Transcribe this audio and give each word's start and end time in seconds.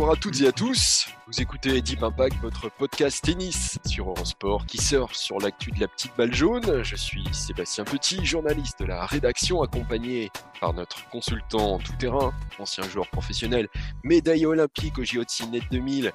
Bonjour 0.00 0.14
à 0.14 0.16
toutes 0.16 0.40
et 0.40 0.46
à 0.46 0.52
tous. 0.52 1.08
Vous 1.26 1.42
écoutez 1.42 1.82
Deep 1.82 2.02
Impact, 2.02 2.40
votre 2.40 2.70
podcast 2.70 3.22
tennis 3.22 3.78
sur 3.84 4.08
Eurosport 4.08 4.64
qui 4.64 4.78
sort 4.78 5.14
sur 5.14 5.38
l'actu 5.38 5.72
de 5.72 5.78
la 5.78 5.88
petite 5.88 6.12
balle 6.16 6.32
jaune. 6.32 6.82
Je 6.82 6.96
suis 6.96 7.22
Sébastien 7.32 7.84
Petit, 7.84 8.24
journaliste 8.24 8.80
de 8.80 8.86
la 8.86 9.04
rédaction, 9.04 9.62
accompagné 9.62 10.30
par 10.58 10.72
notre 10.72 11.06
consultant 11.10 11.78
tout-terrain, 11.80 12.32
ancien 12.58 12.82
joueur 12.84 13.08
professionnel, 13.08 13.68
médaille 14.02 14.46
olympique 14.46 14.98
au 14.98 15.04
JO 15.04 15.22
de 15.22 15.28
Sydney 15.28 15.60
2000, 15.70 16.12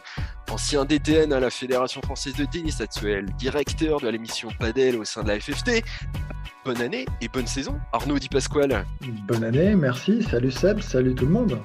ancien 0.50 0.84
DTN 0.84 1.32
à 1.32 1.40
la 1.40 1.52
Fédération 1.52 2.02
française 2.02 2.34
de 2.34 2.46
tennis 2.46 2.82
actuelle, 2.82 3.28
directeur 3.38 4.00
de 4.00 4.10
l'émission 4.10 4.50
Padel 4.60 4.96
au 4.98 5.06
sein 5.06 5.22
de 5.22 5.28
la 5.28 5.40
FFT. 5.40 5.84
Bonne 6.66 6.82
année 6.82 7.06
et 7.22 7.28
bonne 7.28 7.46
saison, 7.46 7.80
Arnaud 7.94 8.18
Di 8.18 8.30
Pasquale. 8.30 8.84
Bonne 9.28 9.44
année, 9.44 9.76
merci. 9.76 10.24
Salut 10.24 10.50
Seb, 10.50 10.80
salut 10.80 11.14
tout 11.14 11.28
le 11.28 11.32
monde. 11.32 11.60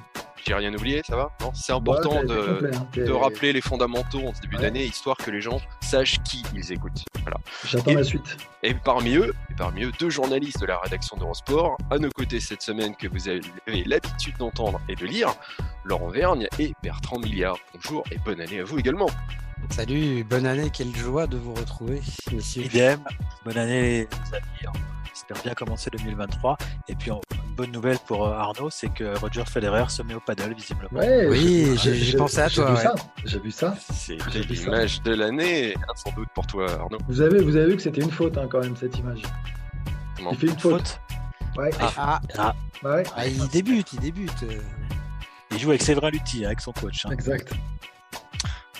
J'ai 0.45 0.53
rien 0.55 0.73
oublié, 0.73 1.01
ça 1.07 1.15
va 1.15 1.31
Non, 1.41 1.51
c'est 1.53 1.71
important 1.73 2.11
Ouais, 2.15 2.21
t'es 2.21 2.27
de, 2.27 2.41
complet, 2.41 2.71
hein, 2.75 3.05
de 3.05 3.11
rappeler 3.11 3.53
les 3.53 3.61
fondamentaux 3.61 4.27
en 4.27 4.33
ce 4.33 4.41
début 4.41 4.55
Ouais. 4.55 4.61
d'année, 4.63 4.83
histoire 4.85 5.17
que 5.17 5.29
les 5.31 5.41
gens 5.41 5.61
sachent 5.81 6.21
qui 6.23 6.43
ils 6.55 6.71
écoutent. 6.71 7.03
Voilà. 7.21 7.37
J'attends 7.65 7.91
Et- 7.91 7.95
la 7.95 8.03
suite. 8.03 8.37
Et 8.63 8.73
parmi 8.73 9.15
eux, 9.15 9.33
et 9.51 9.53
parmi 9.55 9.83
eux, 9.83 9.91
deux 9.99 10.09
journalistes 10.09 10.59
de 10.59 10.65
la 10.65 10.79
rédaction 10.79 11.15
d'Eurosport, 11.17 11.77
à 11.91 11.97
nos 11.99 12.09
côtés 12.09 12.39
cette 12.39 12.61
semaine 12.63 12.95
que 12.95 13.07
vous 13.07 13.27
avez 13.29 13.41
l'habitude 13.85 14.35
d'entendre 14.37 14.81
et 14.89 14.95
de 14.95 15.05
lire, 15.05 15.33
Laurent 15.83 16.09
Vergne 16.09 16.47
et 16.59 16.73
Bertrand 16.81 17.19
Milliard. 17.19 17.57
Bonjour 17.75 18.03
et 18.11 18.17
bonne 18.25 18.41
année 18.41 18.59
à 18.59 18.63
vous 18.63 18.79
également. 18.79 19.07
Salut, 19.69 20.23
bonne 20.23 20.47
année, 20.47 20.69
quelle 20.71 20.95
joie 20.95 21.27
de 21.27 21.37
vous 21.37 21.53
retrouver, 21.53 22.01
messieurs. 22.31 22.63
Idem, 22.63 22.99
bonne 23.45 23.57
année 23.57 24.07
les 24.31 24.35
amis. 24.35 24.77
J'espère 25.27 25.43
bien 25.43 25.53
commencer 25.53 25.89
2023. 25.91 26.57
Et 26.87 26.95
puis 26.95 27.11
une 27.11 27.55
bonne 27.55 27.71
nouvelle 27.71 27.97
pour 28.07 28.25
euh, 28.27 28.33
Arnaud, 28.33 28.69
c'est 28.71 28.89
que 28.91 29.15
Roger 29.19 29.43
Federer 29.45 29.85
se 29.89 30.01
met 30.01 30.15
au 30.15 30.19
paddle 30.19 30.53
visiblement. 30.55 30.89
Ouais, 30.99 31.27
Oui, 31.27 31.77
j'ai- 31.77 32.17
pensé 32.17 32.39
à 32.39 32.47
j'ai 32.47 32.55
toi, 32.55 32.71
vu 32.71 32.77
ouais. 32.77 32.81
ça, 32.83 32.95
J'ai 33.25 33.39
vu 33.39 33.51
ça. 33.51 33.75
Ça. 33.91 34.13
l'image 34.49 35.01
de 35.03 35.13
l'année, 35.13 35.75
hein, 35.77 35.93
sans 35.95 36.11
doute 36.13 36.29
pour 36.33 36.47
toi 36.47 36.71
Arnaud. 36.71 36.97
Vous 37.07 37.21
avez, 37.21 37.41
vous 37.43 37.55
avez 37.55 37.67
vu 37.71 37.75
que 37.75 37.81
c'était 37.83 38.01
une 38.01 38.11
faute 38.11 38.37
hein, 38.37 38.47
quand 38.49 38.61
même 38.61 38.75
cette 38.75 38.97
image. 38.97 39.21
Comment 40.17 40.31
Il 40.31 40.37
fait 40.37 40.47
une 40.47 40.59
faute. 40.59 40.99
Ouais. 41.55 41.69
Ah, 41.79 42.19
Ah, 42.37 42.53
ouais. 42.83 43.03
ah, 43.15 43.27
il 43.27 43.47
débute, 43.49 43.93
il 43.93 43.99
débute. 43.99 44.45
il 45.51 45.59
joue 45.59 45.69
avec 45.69 45.83
Séverin 45.83 46.09
Lutti, 46.09 46.43
hein, 46.43 46.47
avec 46.47 46.61
son 46.61 46.71
coach. 46.71 47.05
hein. 47.05 47.11
Exact. 47.11 47.53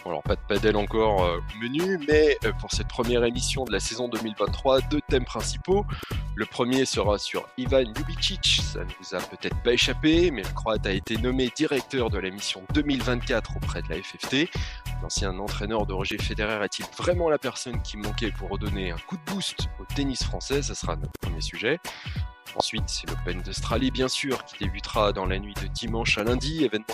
Bon, 0.03 0.09
alors 0.09 0.23
pas 0.23 0.35
de 0.35 0.41
padel 0.49 0.75
encore 0.77 1.23
euh, 1.25 1.37
au 1.37 1.63
menu, 1.63 1.99
mais 2.07 2.35
euh, 2.43 2.51
pour 2.59 2.71
cette 2.71 2.87
première 2.87 3.23
émission 3.23 3.65
de 3.65 3.71
la 3.71 3.79
saison 3.79 4.07
2023, 4.07 4.81
deux 4.89 5.01
thèmes 5.07 5.25
principaux. 5.25 5.85
Le 6.35 6.45
premier 6.45 6.85
sera 6.85 7.17
sur 7.17 7.47
Ivan 7.57 7.83
Ljubicic, 7.83 8.61
ça 8.63 8.79
ne 8.79 8.91
vous 8.99 9.15
a 9.15 9.19
peut-être 9.19 9.61
pas 9.63 9.73
échappé, 9.73 10.31
mais 10.31 10.43
le 10.43 10.49
Croate 10.49 10.85
a 10.87 10.91
été 10.91 11.17
nommé 11.17 11.51
directeur 11.55 12.09
de 12.09 12.17
la 12.17 12.29
mission 12.29 12.63
2024 12.73 13.57
auprès 13.57 13.81
de 13.81 13.89
la 13.89 14.01
FFT. 14.01 14.49
L'ancien 15.01 15.37
entraîneur 15.39 15.85
de 15.85 15.93
Roger 15.93 16.17
Federer 16.17 16.63
est-il 16.63 16.85
vraiment 16.97 17.29
la 17.29 17.37
personne 17.37 17.81
qui 17.81 17.97
manquait 17.97 18.31
pour 18.31 18.49
redonner 18.49 18.91
un 18.91 18.97
coup 18.97 19.17
de 19.17 19.31
boost 19.31 19.67
au 19.79 19.85
tennis 19.93 20.23
français? 20.23 20.61
Ça 20.61 20.73
sera 20.73 20.95
notre 20.95 21.13
premier 21.19 21.41
sujet. 21.41 21.79
Ensuite, 22.55 22.83
c'est 22.87 23.09
l'Open 23.09 23.41
d'Australie, 23.41 23.91
bien 23.91 24.07
sûr, 24.07 24.43
qui 24.45 24.57
débutera 24.63 25.13
dans 25.13 25.25
la 25.25 25.39
nuit 25.39 25.53
de 25.61 25.67
dimanche 25.67 26.17
à 26.17 26.23
lundi, 26.23 26.63
événement 26.63 26.85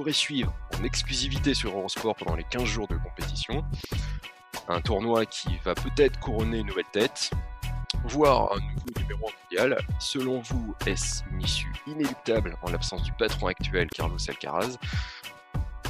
que 0.00 0.10
suivre 0.10 0.54
en 0.78 0.84
exclusivité 0.84 1.52
sur 1.54 1.76
Eurosport 1.76 2.16
pendant 2.16 2.34
les 2.34 2.44
15 2.44 2.64
jours 2.64 2.88
de 2.88 2.96
compétition. 2.96 3.64
Un 4.68 4.80
tournoi 4.80 5.26
qui 5.26 5.50
va 5.64 5.74
peut-être 5.74 6.18
couronner 6.18 6.58
une 6.58 6.66
nouvelle 6.66 6.90
tête, 6.92 7.30
voire 8.04 8.52
un 8.52 8.60
nouveau 8.60 9.00
numéro 9.00 9.30
mondial. 9.50 9.78
Selon 9.98 10.40
vous, 10.40 10.74
est-ce 10.86 11.22
une 11.32 11.42
issue 11.42 11.72
inéluctable 11.86 12.56
en 12.62 12.70
l'absence 12.70 13.02
du 13.02 13.12
patron 13.12 13.46
actuel, 13.48 13.88
Carlos 13.90 14.18
Alcaraz? 14.28 14.78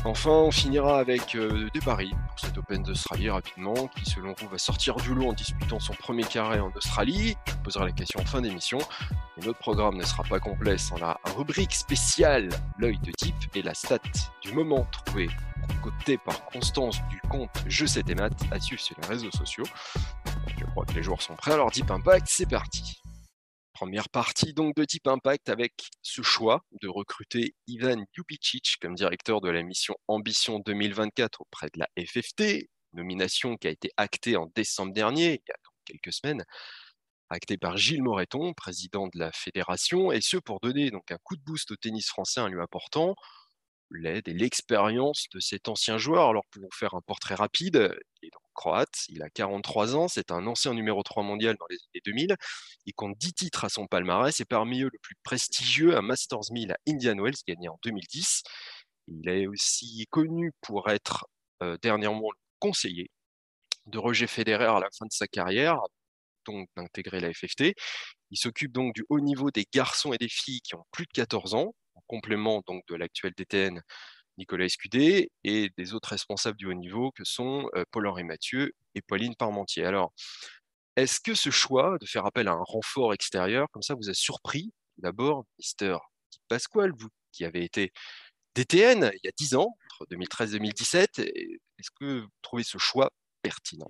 Enfin, 0.05 0.31
on 0.31 0.51
finira 0.51 0.99
avec 0.99 1.37
euh, 1.37 1.69
des 1.73 1.81
paris 1.81 2.11
pour 2.29 2.41
cet 2.41 2.59
Open 2.59 2.83
d'Australie 2.83 3.31
rapidement, 3.31 3.87
qui 3.87 4.05
selon 4.11 4.35
vous 4.37 4.49
va 4.49 4.59
sortir 4.59 4.97
du 4.97 5.15
lot 5.15 5.29
en 5.29 5.33
disputant 5.33 5.79
son 5.79 5.95
premier 5.95 6.25
carré 6.25 6.59
en 6.59 6.73
Australie. 6.73 7.37
Je 7.47 7.53
vous 7.53 7.59
poserai 7.59 7.85
la 7.85 7.93
question 7.93 8.21
en 8.21 8.25
fin 8.25 8.41
d'émission. 8.41 8.79
Notre 9.45 9.61
programme 9.61 9.97
ne 9.97 10.03
sera 10.03 10.25
pas 10.25 10.41
complet 10.41 10.77
sans 10.77 10.99
la 10.99 11.21
rubrique 11.37 11.73
spéciale 11.73 12.49
L'œil 12.79 12.99
de 12.99 13.13
type 13.13 13.37
et 13.55 13.63
la 13.63 13.75
stat 13.75 13.99
du 14.43 14.53
moment 14.53 14.87
trouvée 14.91 15.29
concoctée 15.69 16.19
par 16.19 16.45
Constance 16.47 17.01
du 17.09 17.21
compte 17.31 17.51
Je 17.67 17.87
sais 17.87 18.03
tes 18.03 18.17
maths 18.17 18.43
à 18.51 18.59
suivre 18.59 18.83
sur 18.83 18.97
les 19.01 19.07
réseaux 19.07 19.31
sociaux. 19.31 19.65
Je 20.59 20.65
crois 20.65 20.85
que 20.85 20.95
les 20.95 21.03
joueurs 21.05 21.23
sont 21.23 21.35
prêts, 21.35 21.53
alors 21.53 21.71
Deep 21.71 21.91
Impact, 21.91 22.27
c'est 22.29 22.49
parti. 22.49 23.02
Première 23.83 24.11
partie 24.11 24.55
donc 24.55 24.77
de 24.77 24.85
Deep 24.85 25.09
Impact 25.09 25.49
avec 25.49 25.73
ce 26.03 26.23
choix 26.23 26.65
de 26.83 26.87
recruter 26.87 27.57
Ivan 27.67 27.97
Ljubicic 28.17 28.77
comme 28.81 28.95
directeur 28.95 29.41
de 29.41 29.51
la 29.51 29.65
mission 29.65 29.97
Ambition 30.07 30.61
2024 30.61 31.41
auprès 31.41 31.67
de 31.75 31.81
la 31.81 31.89
FFT, 31.99 32.71
nomination 32.93 33.57
qui 33.57 33.67
a 33.67 33.73
été 33.73 33.91
actée 33.97 34.37
en 34.37 34.47
décembre 34.55 34.93
dernier, 34.93 35.33
il 35.33 35.49
y 35.49 35.51
a 35.51 35.57
quelques 35.85 36.13
semaines, 36.13 36.45
actée 37.29 37.57
par 37.59 37.77
Gilles 37.77 38.05
Moreton, 38.05 38.53
président 38.55 39.09
de 39.09 39.19
la 39.19 39.33
fédération, 39.33 40.13
et 40.13 40.21
ce 40.21 40.37
pour 40.37 40.61
donner 40.61 40.93
donc 40.93 41.11
un 41.11 41.19
coup 41.25 41.35
de 41.35 41.43
boost 41.43 41.73
au 41.73 41.77
tennis 41.77 42.07
français, 42.07 42.39
un 42.39 42.51
lieu 42.51 42.61
important, 42.61 43.17
l'aide 43.91 44.29
et 44.29 44.33
l'expérience 44.33 45.27
de 45.35 45.41
cet 45.41 45.69
ancien 45.69 45.99
joueur. 45.99 46.29
Alors 46.29 46.45
pour 46.53 46.73
faire 46.73 46.95
un 46.95 47.01
portrait 47.01 47.35
rapide, 47.35 47.93
il 48.23 48.29
est 48.29 48.31
donc 48.31 48.42
croate, 48.53 49.05
il 49.09 49.23
a 49.23 49.31
43 49.31 49.97
ans, 49.97 50.09
c'est 50.09 50.31
un 50.31 50.47
ancien 50.47 50.75
numéro 50.75 51.03
3 51.03 51.23
mondial 51.23 51.57
dans 51.59 51.67
les 51.71 51.77
années 51.77 52.03
2000, 52.05 52.37
il 52.87 52.95
compte 52.95 53.17
10 53.19 53.33
titres 53.35 53.65
à 53.65 53.69
son 53.69 53.87
palmarès 53.87 54.39
et 54.41 54.45
parmi 54.45 54.83
eux 54.83 54.91
le 54.93 54.99
plus 55.03 55.17
prestigieux, 55.23 55.97
un 55.97 56.03
Masters 56.03 56.51
1000 56.51 56.73
à 56.73 56.77
Indian 56.89 57.17
Wells 57.17 57.37
gagné 57.47 57.69
en 57.69 57.79
2010. 57.85 58.43
Il 59.09 59.29
est 59.29 59.47
aussi 59.47 60.07
connu 60.11 60.53
pour 60.61 60.89
être 60.91 61.27
euh, 61.63 61.77
dernièrement 61.83 62.31
le 62.31 62.39
conseiller 62.61 63.11
de 63.87 63.99
Roger 63.99 64.27
Federer 64.27 64.77
à 64.77 64.81
la 64.81 64.89
fin 64.97 65.07
de 65.07 65.13
sa 65.13 65.27
carrière, 65.27 65.81
donc 66.47 66.69
d'intégrer 66.77 67.21
la 67.21 67.33
FFT. 67.33 67.75
Il 68.31 68.39
s'occupe 68.39 68.73
donc 68.73 68.95
du 68.95 69.05
haut 69.09 69.21
niveau 69.21 69.51
des 69.51 69.67
garçons 69.73 70.13
et 70.13 70.19
des 70.19 70.29
filles 70.29 70.61
qui 70.63 70.75
ont 70.75 70.85
plus 70.93 71.05
de 71.07 71.13
14 71.13 71.55
ans, 71.55 71.75
en 71.95 72.01
complément 72.07 72.63
donc 72.67 72.83
de 72.89 72.95
l'actuel 72.95 73.33
DTN 73.37 73.83
Nicolas 74.39 74.65
Escudé 74.65 75.31
et 75.45 75.71
des 75.77 75.95
autres 75.95 76.11
responsables 76.11 76.57
du 76.57 76.67
haut 76.67 76.75
niveau 76.75 77.11
que 77.13 77.25
sont 77.25 77.69
euh, 77.75 77.85
Paul-Henri 77.91 78.25
Mathieu 78.25 78.73
et 78.95 79.03
Pauline 79.03 79.35
Parmentier. 79.37 79.85
Alors, 79.85 80.13
est-ce 80.97 81.21
que 81.21 81.35
ce 81.35 81.51
choix 81.51 81.99
de 82.01 82.07
faire 82.07 82.27
appel 82.27 82.49
à 82.49 82.53
un 82.53 82.63
renfort 82.63 83.15
extérieur, 83.15 83.69
comme 83.73 83.83
ça, 83.83 83.95
vous 83.95 84.11
a 84.11 84.15
surpris 84.15 84.73
D'abord, 84.99 85.47
Mister 85.59 85.97
Pasquale, 86.49 86.93
vous 86.97 87.09
qui 87.33 87.45
avez 87.45 87.65
été 87.65 87.93
DTN 88.55 89.11
il 89.15 89.21
y 89.25 89.29
a 89.29 89.33
10 89.37 89.55
ans, 89.55 89.75
entre 89.87 90.07
2013 90.11 90.55
et 90.55 90.59
2017, 90.59 91.19
est-ce 91.19 91.91
que 91.99 92.21
vous 92.21 92.29
trouvez 92.43 92.63
ce 92.63 92.79
choix 92.79 93.11
pertinent? 93.43 93.89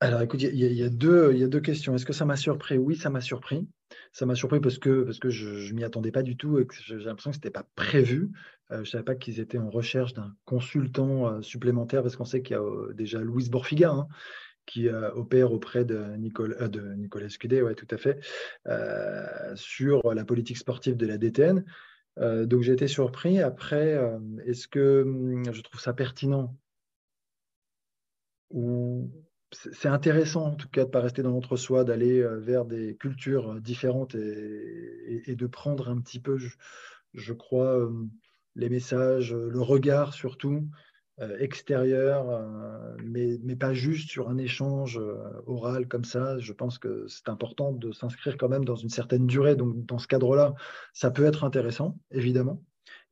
Alors 0.00 0.20
écoute, 0.20 0.42
il 0.42 0.54
y, 0.54 0.82
a- 0.82 0.88
deux, 0.90 1.60
questions. 1.60 1.94
Est-ce 1.94 2.04
que 2.04 2.12
ça 2.12 2.26
m'a 2.26 2.36
surpris? 2.36 2.76
Oui, 2.76 2.96
ça 2.96 3.08
m'a 3.08 3.22
surpris. 3.22 3.66
Ça 4.12 4.26
m'a 4.26 4.34
surpris 4.34 4.60
parce 4.60 4.78
que, 4.78 5.04
parce 5.04 5.18
que 5.18 5.30
je 5.30 5.72
ne 5.72 5.76
m'y 5.76 5.84
attendais 5.84 6.12
pas 6.12 6.22
du 6.22 6.36
tout 6.36 6.58
et 6.58 6.66
que 6.66 6.74
j'ai 6.74 6.96
l'impression 6.96 7.30
que 7.30 7.36
ce 7.36 7.38
n'était 7.38 7.50
pas 7.50 7.66
prévu. 7.76 8.30
Euh, 8.72 8.76
je 8.76 8.80
ne 8.80 8.84
savais 8.84 9.04
pas 9.04 9.14
qu'ils 9.14 9.40
étaient 9.40 9.58
en 9.58 9.70
recherche 9.70 10.12
d'un 10.12 10.34
consultant 10.44 11.28
euh, 11.28 11.40
supplémentaire 11.40 12.02
parce 12.02 12.16
qu'on 12.16 12.26
sait 12.26 12.42
qu'il 12.42 12.54
y 12.54 12.58
a 12.58 12.62
euh, 12.62 12.92
déjà 12.94 13.20
Louise 13.20 13.48
Borfiga 13.48 13.90
hein, 13.90 14.08
qui 14.66 14.88
opère 14.88 15.52
auprès 15.52 15.84
de 15.84 16.16
Nicolas, 16.16 17.28
Scudé, 17.28 17.62
ouais, 17.62 17.76
tout 17.76 17.86
à 17.88 17.96
fait, 17.96 18.18
sur 19.54 20.12
la 20.12 20.24
politique 20.24 20.56
sportive 20.56 20.96
de 20.96 21.06
la 21.06 21.18
DTN. 21.18 21.64
Donc 22.18 22.62
j'ai 22.62 22.72
été 22.72 22.88
surpris. 22.88 23.38
Après, 23.38 23.96
est-ce 24.44 24.66
que 24.66 25.02
hum, 25.02 25.52
je 25.52 25.62
trouve 25.62 25.80
ça 25.80 25.92
pertinent 25.92 26.56
ou 28.50 29.08
c'est 29.72 29.88
intéressant 29.88 30.46
en 30.46 30.54
tout 30.54 30.68
cas 30.68 30.82
de 30.82 30.86
ne 30.86 30.92
pas 30.92 31.00
rester 31.00 31.22
dans 31.22 31.30
l'entre-soi, 31.30 31.84
d'aller 31.84 32.20
euh, 32.20 32.38
vers 32.38 32.64
des 32.64 32.96
cultures 32.96 33.52
euh, 33.52 33.60
différentes 33.60 34.14
et, 34.14 35.34
de 35.36 35.46
prendre 35.46 35.88
un 35.88 36.00
petit 36.00 36.20
peu, 36.20 36.36
je, 36.38 36.48
je 37.14 37.32
crois, 37.32 37.78
euh, 37.78 37.90
les 38.54 38.68
messages, 38.68 39.34
le 39.34 39.60
regard 39.60 40.14
surtout 40.14 40.66
extérieur, 41.38 42.46
mais, 43.02 43.38
mais, 43.42 43.56
pas 43.56 43.72
juste 43.72 44.10
sur 44.10 44.28
un 44.28 44.36
échange 44.36 45.00
oral 45.46 45.88
comme 45.88 46.04
ça. 46.04 46.38
Je 46.38 46.52
pense 46.52 46.78
que 46.78 47.06
c'est 47.08 47.30
important 47.30 47.72
de 47.72 47.90
s'inscrire 47.90 48.36
quand 48.36 48.50
même 48.50 48.66
dans 48.66 48.76
une 48.76 48.90
certaine 48.90 49.26
durée. 49.26 49.56
Donc, 49.56 49.86
dans 49.86 49.96
ce 49.96 50.06
cadre-là, 50.06 50.52
ça 50.92 51.10
peut 51.10 51.24
être 51.24 51.44
intéressant, 51.44 51.98
évidemment. 52.10 52.62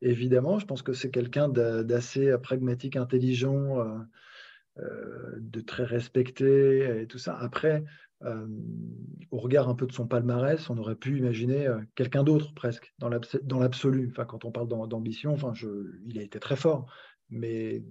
Évidemment, 0.02 0.58
je 0.58 0.66
pense 0.66 0.82
que 0.82 0.92
c'est 0.92 1.10
quelqu'un 1.10 1.48
d'assez 1.48 2.36
pragmatique, 2.42 2.96
intelligent, 2.96 3.86
de 4.76 5.60
très 5.60 5.84
respecté 5.84 7.02
et 7.02 7.06
tout 7.06 7.18
ça. 7.18 7.36
Après, 7.36 7.84
au 9.30 9.38
regard 9.38 9.68
un 9.68 9.74
peu 9.74 9.86
de 9.86 9.92
son 9.92 10.06
palmarès, 10.06 10.68
on 10.70 10.78
aurait 10.78 10.96
pu 10.96 11.18
imaginer 11.18 11.68
quelqu'un 11.94 12.24
d'autre 12.24 12.54
presque 12.54 12.92
dans 12.98 13.08
l'absolu. 13.08 14.08
Enfin, 14.10 14.24
quand 14.24 14.44
on 14.44 14.50
parle 14.50 14.68
d'ambition, 14.88 15.32
enfin, 15.32 15.52
il 16.06 16.18
a 16.18 16.22
été 16.22 16.40
très 16.40 16.56
fort, 16.56 16.86
mais 17.30 17.84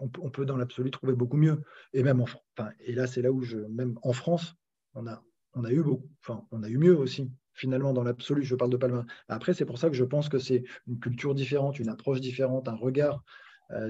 on, 0.00 0.30
peut 0.30 0.44
dans 0.44 0.56
l'absolu 0.56 0.90
trouver 0.90 1.14
beaucoup 1.14 1.36
mieux. 1.36 1.62
Et 1.92 2.02
même 2.02 2.20
en, 2.20 2.24
enfin, 2.24 2.70
et 2.80 2.92
là, 2.92 3.06
c'est 3.06 3.22
là 3.22 3.32
où 3.32 3.42
je, 3.42 3.58
même 3.58 3.98
en 4.02 4.12
France, 4.12 4.54
on 4.94 5.06
a, 5.06 5.22
on 5.54 5.64
a 5.64 5.72
eu 5.72 5.82
beaucoup, 5.82 6.08
enfin, 6.22 6.44
on 6.50 6.62
a 6.62 6.68
eu 6.68 6.78
mieux 6.78 6.96
aussi. 6.96 7.30
Finalement, 7.54 7.92
dans 7.92 8.04
l'absolu, 8.04 8.44
je 8.44 8.54
parle 8.54 8.70
de 8.70 8.76
palmarès. 8.76 9.06
Après, 9.28 9.52
c'est 9.52 9.64
pour 9.64 9.78
ça 9.78 9.88
que 9.88 9.96
je 9.96 10.04
pense 10.04 10.28
que 10.28 10.38
c'est 10.38 10.64
une 10.86 11.00
culture 11.00 11.34
différente, 11.34 11.78
une 11.80 11.88
approche 11.88 12.20
différente, 12.20 12.68
un 12.68 12.76
regard 12.76 13.24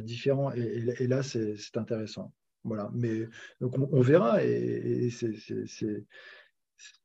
différent. 0.03 0.53
et 0.53 1.07
là, 1.07 1.23
c'est 1.23 1.77
intéressant. 1.77 2.33
Voilà. 2.65 2.91
Mais 2.93 3.27
donc 3.61 3.75
on, 3.79 4.01
verra. 4.01 4.43
Et, 4.45 5.11
c'est, 5.11 6.07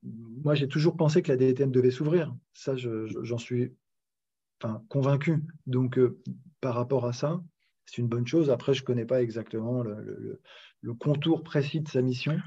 moi, 0.04 0.56
j'ai 0.56 0.68
toujours 0.68 0.98
pensé 0.98 1.22
que 1.22 1.32
la 1.32 1.38
DTN 1.38 1.72
devait 1.72 1.92
s'ouvrir. 1.92 2.36
Ça, 2.54 2.76
j'en 2.76 3.38
suis 3.38 3.74
convaincu. 4.90 5.44
Donc, 5.66 5.98
euh, 5.98 6.22
par 6.62 6.76
rapport 6.76 7.06
à 7.06 7.14
ça, 7.14 7.42
c'est 7.86 7.98
une 7.98 8.08
bonne 8.08 8.28
chose. 8.28 8.50
Après, 8.50 8.74
je 8.74 8.84
connais 8.84 9.06
pas 9.06 9.22
exactement 9.22 9.84
le, 9.84 10.42
contour 11.00 11.44
précis 11.44 11.82
de 11.82 11.88
sa 11.88 12.02
mission. 12.02 12.38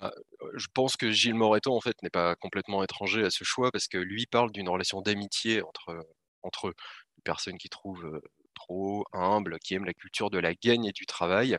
Ah, 0.00 0.12
je 0.54 0.66
pense 0.74 0.96
que 0.96 1.10
Gilles 1.10 1.34
Moreton, 1.34 1.74
en 1.74 1.80
fait, 1.80 1.94
n'est 2.02 2.10
pas 2.10 2.34
complètement 2.36 2.82
étranger 2.82 3.24
à 3.24 3.30
ce 3.30 3.44
choix 3.44 3.70
parce 3.70 3.86
que 3.86 3.98
lui 3.98 4.26
parle 4.26 4.50
d'une 4.50 4.68
relation 4.68 5.00
d'amitié 5.00 5.62
entre, 5.62 6.06
entre 6.42 6.68
eux. 6.68 6.74
Une 7.18 7.22
personne 7.22 7.58
qui 7.58 7.68
trouve 7.68 8.20
euh, 8.70 8.74
trop 8.74 9.04
humble, 9.12 9.58
qui 9.58 9.74
aime 9.74 9.84
la 9.84 9.94
culture 9.94 10.30
de 10.30 10.38
la 10.38 10.54
gagne 10.54 10.86
et 10.86 10.92
du 10.92 11.06
travail. 11.06 11.58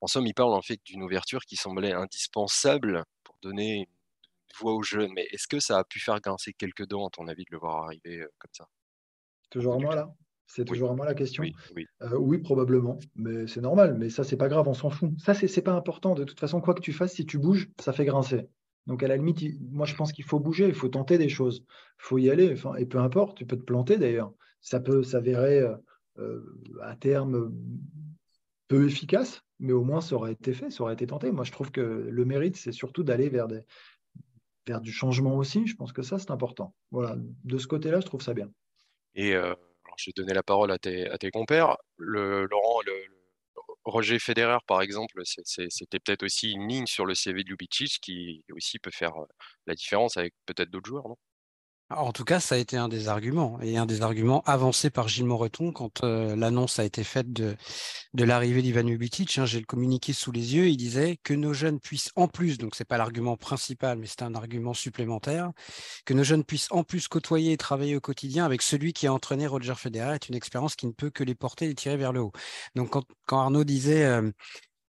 En 0.00 0.06
somme, 0.06 0.26
il 0.26 0.34
parle 0.34 0.54
en 0.54 0.62
fait 0.62 0.80
d'une 0.84 1.02
ouverture 1.02 1.44
qui 1.44 1.56
semblait 1.56 1.92
indispensable 1.92 3.04
pour 3.24 3.36
donner 3.42 3.78
une 3.78 3.86
voix 4.58 4.74
aux 4.74 4.82
jeunes. 4.82 5.12
Mais 5.14 5.26
est-ce 5.30 5.46
que 5.46 5.60
ça 5.60 5.78
a 5.78 5.84
pu 5.84 6.00
faire 6.00 6.20
grincer 6.20 6.52
quelques 6.52 6.86
dents, 6.86 7.06
à 7.06 7.10
ton 7.10 7.28
avis, 7.28 7.44
de 7.44 7.52
le 7.52 7.58
voir 7.58 7.84
arriver 7.84 8.24
comme 8.38 8.50
ça? 8.52 8.66
Toujours 9.50 9.74
à 9.74 9.78
moi, 9.78 9.94
là? 9.94 10.12
C'est 10.46 10.64
toujours 10.64 10.90
à 10.90 10.94
moi 10.96 11.06
la 11.06 11.14
question? 11.14 11.44
Oui, 11.44 11.54
oui. 11.76 12.38
probablement, 12.38 12.98
mais 13.14 13.46
c'est 13.46 13.60
normal. 13.60 13.96
Mais 13.96 14.10
ça, 14.10 14.24
c'est 14.24 14.36
pas 14.36 14.48
grave, 14.48 14.66
on 14.66 14.74
s'en 14.74 14.90
fout. 14.90 15.12
Ça, 15.18 15.32
c'est 15.32 15.62
pas 15.62 15.74
important. 15.74 16.14
De 16.14 16.24
toute 16.24 16.40
façon, 16.40 16.60
quoi 16.60 16.74
que 16.74 16.80
tu 16.80 16.92
fasses, 16.92 17.14
si 17.14 17.24
tu 17.24 17.38
bouges, 17.38 17.68
ça 17.78 17.92
fait 17.92 18.04
grincer. 18.04 18.48
Donc, 18.86 19.04
à 19.04 19.08
la 19.08 19.16
limite, 19.16 19.44
moi, 19.70 19.86
je 19.86 19.94
pense 19.94 20.12
qu'il 20.12 20.24
faut 20.24 20.40
bouger, 20.40 20.66
il 20.66 20.74
faut 20.74 20.88
tenter 20.88 21.18
des 21.18 21.28
choses, 21.28 21.64
il 21.68 22.02
faut 22.02 22.18
y 22.18 22.30
aller. 22.30 22.52
Enfin, 22.52 22.74
et 22.74 22.86
peu 22.86 22.98
importe, 22.98 23.36
tu 23.36 23.46
peux 23.46 23.56
te 23.56 23.62
planter 23.62 23.96
d'ailleurs. 23.96 24.32
Ça 24.60 24.80
peut 24.80 25.04
s'avérer 25.04 25.64
à 26.82 26.96
terme 26.96 27.52
peu 28.68 28.86
efficace, 28.86 29.42
mais 29.58 29.72
au 29.72 29.82
moins 29.82 30.00
ça 30.00 30.14
aurait 30.14 30.32
été 30.32 30.54
fait, 30.54 30.70
ça 30.70 30.84
aurait 30.84 30.94
été 30.94 31.06
tenté. 31.06 31.30
Moi, 31.32 31.44
je 31.44 31.52
trouve 31.52 31.70
que 31.70 31.80
le 31.80 32.24
mérite, 32.24 32.56
c'est 32.56 32.72
surtout 32.72 33.02
d'aller 33.02 33.28
vers, 33.28 33.48
des, 33.48 33.62
vers 34.66 34.80
du 34.80 34.92
changement 34.92 35.36
aussi. 35.36 35.66
Je 35.66 35.74
pense 35.74 35.92
que 35.92 36.02
ça, 36.02 36.18
c'est 36.18 36.30
important. 36.30 36.74
Voilà, 36.90 37.16
de 37.18 37.58
ce 37.58 37.66
côté-là, 37.66 38.00
je 38.00 38.06
trouve 38.06 38.22
ça 38.22 38.32
bien. 38.32 38.50
Et 39.14 39.34
euh, 39.34 39.54
je 39.96 40.06
vais 40.06 40.12
donner 40.16 40.34
la 40.34 40.42
parole 40.42 40.70
à 40.70 40.78
tes, 40.78 41.30
compères. 41.32 41.76
Le, 41.98 42.46
Laurent, 42.46 42.80
Roger 43.84 44.18
Federer, 44.18 44.58
par 44.66 44.82
exemple, 44.82 45.20
c'était 45.24 45.98
peut-être 45.98 46.22
aussi 46.22 46.52
une 46.52 46.68
ligne 46.68 46.86
sur 46.86 47.06
le 47.06 47.14
CV 47.14 47.42
de 47.42 47.50
Ljubicic 47.50 47.98
qui 48.00 48.44
aussi 48.52 48.78
peut 48.78 48.92
faire 48.92 49.16
euh, 49.16 49.26
la 49.66 49.74
différence 49.74 50.16
avec 50.16 50.34
peut-être 50.46 50.70
d'autres 50.70 50.88
joueurs, 50.88 51.08
non? 51.08 51.16
En 51.90 52.12
tout 52.12 52.24
cas, 52.24 52.38
ça 52.38 52.54
a 52.54 52.58
été 52.58 52.76
un 52.76 52.88
des 52.88 53.08
arguments, 53.08 53.58
et 53.62 53.76
un 53.76 53.86
des 53.86 54.02
arguments 54.02 54.42
avancés 54.46 54.90
par 54.90 55.08
Gilles 55.08 55.24
Moreton 55.24 55.72
quand 55.72 56.04
euh, 56.04 56.36
l'annonce 56.36 56.78
a 56.78 56.84
été 56.84 57.02
faite 57.02 57.32
de, 57.32 57.56
l'arrivée 58.14 58.62
d'Ivan 58.62 58.86
Jubicic. 58.86 59.38
Hein, 59.38 59.46
J'ai 59.46 59.58
le 59.58 59.66
communiqué 59.66 60.12
sous 60.12 60.30
les 60.30 60.54
yeux, 60.54 60.68
il 60.68 60.76
disait 60.76 61.18
que 61.24 61.34
nos 61.34 61.52
jeunes 61.52 61.80
puissent 61.80 62.10
en 62.14 62.28
plus, 62.28 62.58
donc 62.58 62.76
ce 62.76 62.82
n'est 62.82 62.86
pas 62.86 62.96
l'argument 62.96 63.36
principal, 63.36 63.98
mais 63.98 64.06
c'est 64.06 64.22
un 64.22 64.34
argument 64.34 64.72
supplémentaire, 64.72 65.50
que 66.04 66.14
nos 66.14 66.22
jeunes 66.22 66.44
puissent 66.44 66.70
en 66.70 66.84
plus 66.84 67.08
côtoyer 67.08 67.52
et 67.52 67.56
travailler 67.56 67.96
au 67.96 68.00
quotidien 68.00 68.44
avec 68.44 68.62
celui 68.62 68.92
qui 68.92 69.06
a 69.08 69.12
entraîné 69.12 69.46
Roger 69.48 69.74
Federer 69.76 70.14
est 70.14 70.28
une 70.28 70.36
expérience 70.36 70.76
qui 70.76 70.86
ne 70.86 70.92
peut 70.92 71.10
que 71.10 71.24
les 71.24 71.34
porter 71.34 71.64
et 71.64 71.68
les 71.68 71.74
tirer 71.74 71.96
vers 71.96 72.12
le 72.12 72.20
haut. 72.20 72.32
Donc 72.76 72.90
quand, 72.90 73.04
quand 73.26 73.40
Arnaud 73.40 73.64
disait... 73.64 74.04
Euh, 74.04 74.30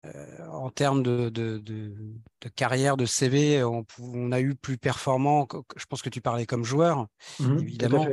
euh, 0.06 0.48
en 0.48 0.70
termes 0.70 1.04
de, 1.04 1.30
carrière, 2.56 2.96
de 2.96 3.06
CV, 3.06 3.64
on, 3.64 4.32
a 4.32 4.40
eu 4.40 4.56
plus 4.56 4.78
performant. 4.78 5.46
Je 5.76 5.86
pense 5.86 6.02
que 6.02 6.10
tu 6.10 6.22
parlais 6.22 6.46
comme 6.46 6.64
joueur, 6.64 7.08
mmh 7.40 7.60
évidemment. 7.60 8.08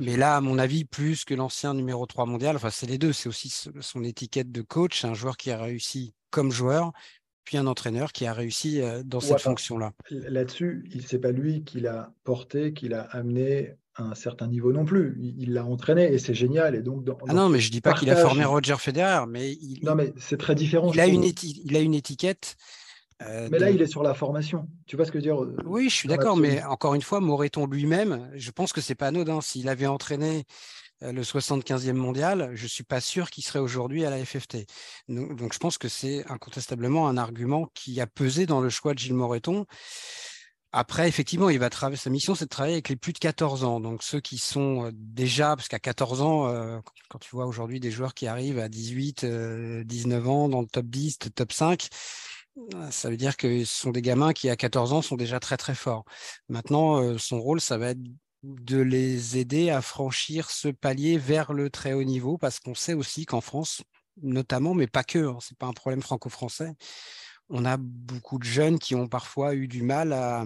mais, 0.00 0.16
là, 0.16 0.36
à 0.36 0.40
mon 0.40 0.58
avis, 0.58 0.84
plus 0.84 1.24
que 1.24 1.34
l'ancien 1.34 1.74
numéro 1.74 2.06
3 2.06 2.26
mondial, 2.26 2.56
enfin, 2.56 2.70
c'est 2.70 2.86
les 2.86 2.98
deux. 2.98 3.12
C'est 3.12 3.28
aussi 3.28 3.54
son 3.80 4.02
étiquette 4.02 4.50
de 4.50 4.62
coach, 4.62 5.04
un 5.04 5.14
joueur 5.14 5.36
qui 5.36 5.52
a 5.52 5.58
réussi 5.62 6.12
comme 6.30 6.50
joueur, 6.50 6.92
puis 7.44 7.56
un 7.56 7.68
entraîneur 7.68 8.12
qui 8.12 8.26
a 8.26 8.32
réussi 8.32 8.82
euh, 8.82 9.04
dans 9.04 9.20
cette 9.20 9.40
fonction-là. 9.40 9.92
Là-dessus, 10.10 10.90
c'est 11.06 11.20
pas 11.20 11.30
lui 11.30 11.62
qui 11.62 11.80
l'a 11.80 12.12
porté, 12.24 12.72
qui 12.72 12.88
l'a 12.88 13.02
amené 13.02 13.76
un 13.98 14.14
certain 14.14 14.46
niveau 14.46 14.72
non 14.72 14.84
plus. 14.84 15.18
Il 15.38 15.52
l'a 15.52 15.64
entraîné 15.64 16.12
et 16.12 16.18
c'est 16.18 16.34
génial. 16.34 16.74
Et 16.74 16.82
donc, 16.82 17.04
ah 17.28 17.32
non, 17.32 17.48
mais 17.48 17.60
je 17.60 17.70
dis 17.70 17.80
pas 17.80 17.92
qu'il 17.92 18.10
a 18.10 18.16
formé 18.16 18.44
Roger 18.44 18.76
Federer, 18.78 19.26
mais 19.28 19.52
il, 19.52 19.80
non, 19.82 19.94
mais 19.94 20.12
c'est 20.18 20.38
très 20.38 20.54
différent. 20.54 20.92
Il 20.92 21.00
a, 21.00 21.06
une 21.06 21.24
il 21.24 21.76
a 21.76 21.80
une 21.80 21.94
étiquette. 21.94 22.56
Euh, 23.22 23.48
mais 23.50 23.58
là, 23.58 23.70
il 23.70 23.80
est 23.80 23.86
sur 23.86 24.02
la 24.02 24.14
formation. 24.14 24.68
Tu 24.86 24.96
vois 24.96 25.06
ce 25.06 25.12
que 25.12 25.18
je 25.18 25.24
veux 25.24 25.34
dire 25.34 25.42
euh, 25.42 25.56
Oui, 25.64 25.88
je 25.88 25.94
suis 25.94 26.08
d'accord, 26.08 26.36
mais 26.36 26.62
encore 26.64 26.94
une 26.94 27.02
fois, 27.02 27.20
Moreton 27.20 27.66
lui-même, 27.66 28.30
je 28.34 28.50
pense 28.50 28.72
que 28.72 28.80
c'est 28.80 28.94
pas 28.94 29.06
anodin. 29.06 29.40
S'il 29.40 29.68
avait 29.70 29.86
entraîné 29.86 30.44
euh, 31.02 31.12
le 31.12 31.22
75e 31.22 31.94
mondial, 31.94 32.50
je 32.54 32.66
suis 32.66 32.84
pas 32.84 33.00
sûr 33.00 33.30
qu'il 33.30 33.42
serait 33.42 33.58
aujourd'hui 33.58 34.04
à 34.04 34.10
la 34.10 34.22
FFT. 34.22 34.66
Donc, 35.08 35.34
donc 35.36 35.54
je 35.54 35.58
pense 35.58 35.78
que 35.78 35.88
c'est 35.88 36.30
incontestablement 36.30 37.08
un 37.08 37.16
argument 37.16 37.70
qui 37.74 38.00
a 38.02 38.06
pesé 38.06 38.44
dans 38.44 38.60
le 38.60 38.68
choix 38.68 38.92
de 38.92 38.98
Gilles 38.98 39.14
Moreton. 39.14 39.64
Après, 40.78 41.08
effectivement, 41.08 41.48
il 41.48 41.58
va. 41.58 41.70
Sa 41.70 42.10
mission, 42.10 42.34
c'est 42.34 42.44
de 42.44 42.50
travailler 42.50 42.74
avec 42.74 42.90
les 42.90 42.96
plus 42.96 43.14
de 43.14 43.18
14 43.18 43.64
ans. 43.64 43.80
Donc 43.80 44.02
ceux 44.02 44.20
qui 44.20 44.36
sont 44.36 44.84
euh, 44.84 44.90
déjà, 44.92 45.56
parce 45.56 45.68
qu'à 45.68 45.78
14 45.78 46.20
ans, 46.20 46.48
euh, 46.48 46.78
quand 47.08 47.18
tu 47.18 47.30
vois 47.30 47.46
aujourd'hui 47.46 47.80
des 47.80 47.90
joueurs 47.90 48.12
qui 48.12 48.26
arrivent 48.26 48.58
à 48.58 48.68
18, 48.68 49.24
19 49.24 50.22
euh, 50.22 50.28
ans 50.28 50.50
dans 50.50 50.60
le 50.60 50.66
top 50.66 50.84
10, 50.84 51.18
top 51.34 51.52
5, 51.52 51.88
ça 52.90 53.08
veut 53.08 53.16
dire 53.16 53.38
que 53.38 53.64
ce 53.64 53.74
sont 53.74 53.90
des 53.90 54.02
gamins 54.02 54.34
qui, 54.34 54.50
à 54.50 54.56
14 54.56 54.92
ans, 54.92 55.00
sont 55.00 55.16
déjà 55.16 55.40
très 55.40 55.56
très 55.56 55.74
forts. 55.74 56.04
Maintenant, 56.50 57.16
son 57.18 57.40
rôle, 57.40 57.60
ça 57.62 57.78
va 57.78 57.90
être 57.90 58.02
de 58.42 58.78
les 58.78 59.38
aider 59.38 59.70
à 59.70 59.80
franchir 59.80 60.50
ce 60.50 60.68
palier 60.68 61.16
vers 61.16 61.54
le 61.54 61.70
très 61.70 61.94
haut 61.94 62.04
niveau, 62.04 62.36
parce 62.36 62.60
qu'on 62.60 62.74
sait 62.74 62.94
aussi 62.94 63.24
qu'en 63.24 63.40
France, 63.40 63.82
notamment, 64.22 64.74
mais 64.74 64.86
pas 64.86 65.04
que, 65.04 65.26
hein, 65.26 65.38
c'est 65.40 65.56
pas 65.56 65.66
un 65.66 65.72
problème 65.72 66.02
franco-français 66.02 66.74
on 67.48 67.64
a 67.64 67.76
beaucoup 67.76 68.38
de 68.38 68.44
jeunes 68.44 68.78
qui 68.78 68.94
ont 68.94 69.08
parfois 69.08 69.54
eu 69.54 69.68
du 69.68 69.82
mal 69.82 70.12
à, 70.12 70.44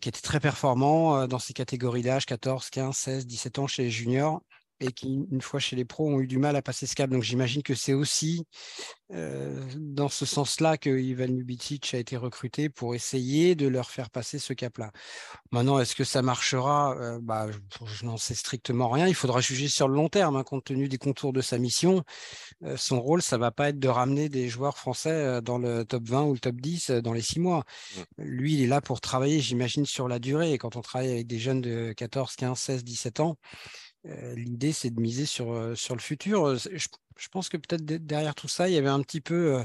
qui 0.00 0.08
étaient 0.08 0.20
très 0.20 0.40
performants 0.40 1.26
dans 1.26 1.38
ces 1.38 1.52
catégories 1.52 2.02
d'âge, 2.02 2.26
14, 2.26 2.70
15, 2.70 2.96
16, 2.96 3.26
17 3.26 3.58
ans 3.58 3.66
chez 3.66 3.84
les 3.84 3.90
juniors, 3.90 4.42
et 4.80 4.92
qui, 4.92 5.26
une 5.30 5.42
fois 5.42 5.60
chez 5.60 5.76
les 5.76 5.84
pros, 5.84 6.08
ont 6.08 6.20
eu 6.20 6.26
du 6.26 6.38
mal 6.38 6.56
à 6.56 6.62
passer 6.62 6.86
ce 6.86 6.94
cap. 6.94 7.10
Donc 7.10 7.22
j'imagine 7.22 7.62
que 7.62 7.74
c'est 7.74 7.92
aussi 7.92 8.46
euh, 9.12 9.60
dans 9.76 10.08
ce 10.08 10.24
sens-là 10.24 10.78
que 10.78 10.90
Ivan 10.90 11.26
Lubicic 11.26 11.94
a 11.94 11.98
été 11.98 12.16
recruté 12.16 12.68
pour 12.68 12.94
essayer 12.94 13.54
de 13.56 13.66
leur 13.66 13.90
faire 13.90 14.08
passer 14.08 14.38
ce 14.38 14.52
cap-là. 14.52 14.92
Maintenant, 15.50 15.80
est-ce 15.80 15.96
que 15.96 16.04
ça 16.04 16.22
marchera? 16.22 16.96
Euh, 16.96 17.18
bah, 17.20 17.48
Je, 17.86 18.04
n'en 18.04 18.16
sais 18.16 18.34
strictement 18.34 18.88
rien. 18.88 19.08
Il 19.08 19.14
faudra 19.14 19.40
juger 19.40 19.68
sur 19.68 19.88
le 19.88 19.94
long 19.94 20.08
terme, 20.08 20.36
hein, 20.36 20.44
compte 20.44 20.64
tenu 20.64 20.88
des 20.88 20.98
contours 20.98 21.32
de 21.32 21.40
sa 21.40 21.58
mission. 21.58 22.04
Euh, 22.62 22.76
son 22.76 23.00
rôle, 23.00 23.20
ça 23.20 23.36
ne 23.36 23.40
va 23.40 23.50
pas 23.50 23.70
être 23.70 23.78
de 23.78 23.88
ramener 23.88 24.28
des 24.28 24.48
joueurs 24.48 24.78
français 24.78 25.42
dans 25.42 25.58
le 25.58 25.84
top 25.84 26.04
20 26.04 26.24
ou 26.24 26.34
le 26.34 26.40
top 26.40 26.56
10 26.56 26.90
dans 26.90 27.12
les 27.12 27.22
six 27.22 27.40
mois. 27.40 27.64
Lui, 28.16 28.54
il 28.54 28.62
est 28.62 28.68
là 28.68 28.80
pour 28.80 29.00
travailler, 29.00 29.40
j'imagine, 29.40 29.86
sur 29.86 30.08
la 30.08 30.18
durée. 30.18 30.52
Et 30.52 30.58
quand 30.58 30.76
on 30.76 30.82
travaille 30.82 31.10
avec 31.10 31.26
des 31.26 31.38
jeunes 31.38 31.60
de 31.60 31.92
14, 31.92 32.36
15, 32.36 32.58
16, 32.58 32.84
17 32.84 33.20
ans, 33.20 33.36
L'idée, 34.04 34.72
c'est 34.72 34.90
de 34.90 35.00
miser 35.00 35.26
sur, 35.26 35.76
sur 35.76 35.94
le 35.94 36.00
futur. 36.00 36.56
Je, 36.56 37.28
pense 37.30 37.48
que 37.48 37.56
peut-être 37.58 37.84
derrière 37.84 38.34
tout 38.34 38.48
ça, 38.48 38.68
il 38.68 38.74
y 38.74 38.78
avait 38.78 38.88
un 38.88 39.02
petit 39.02 39.20
peu 39.20 39.62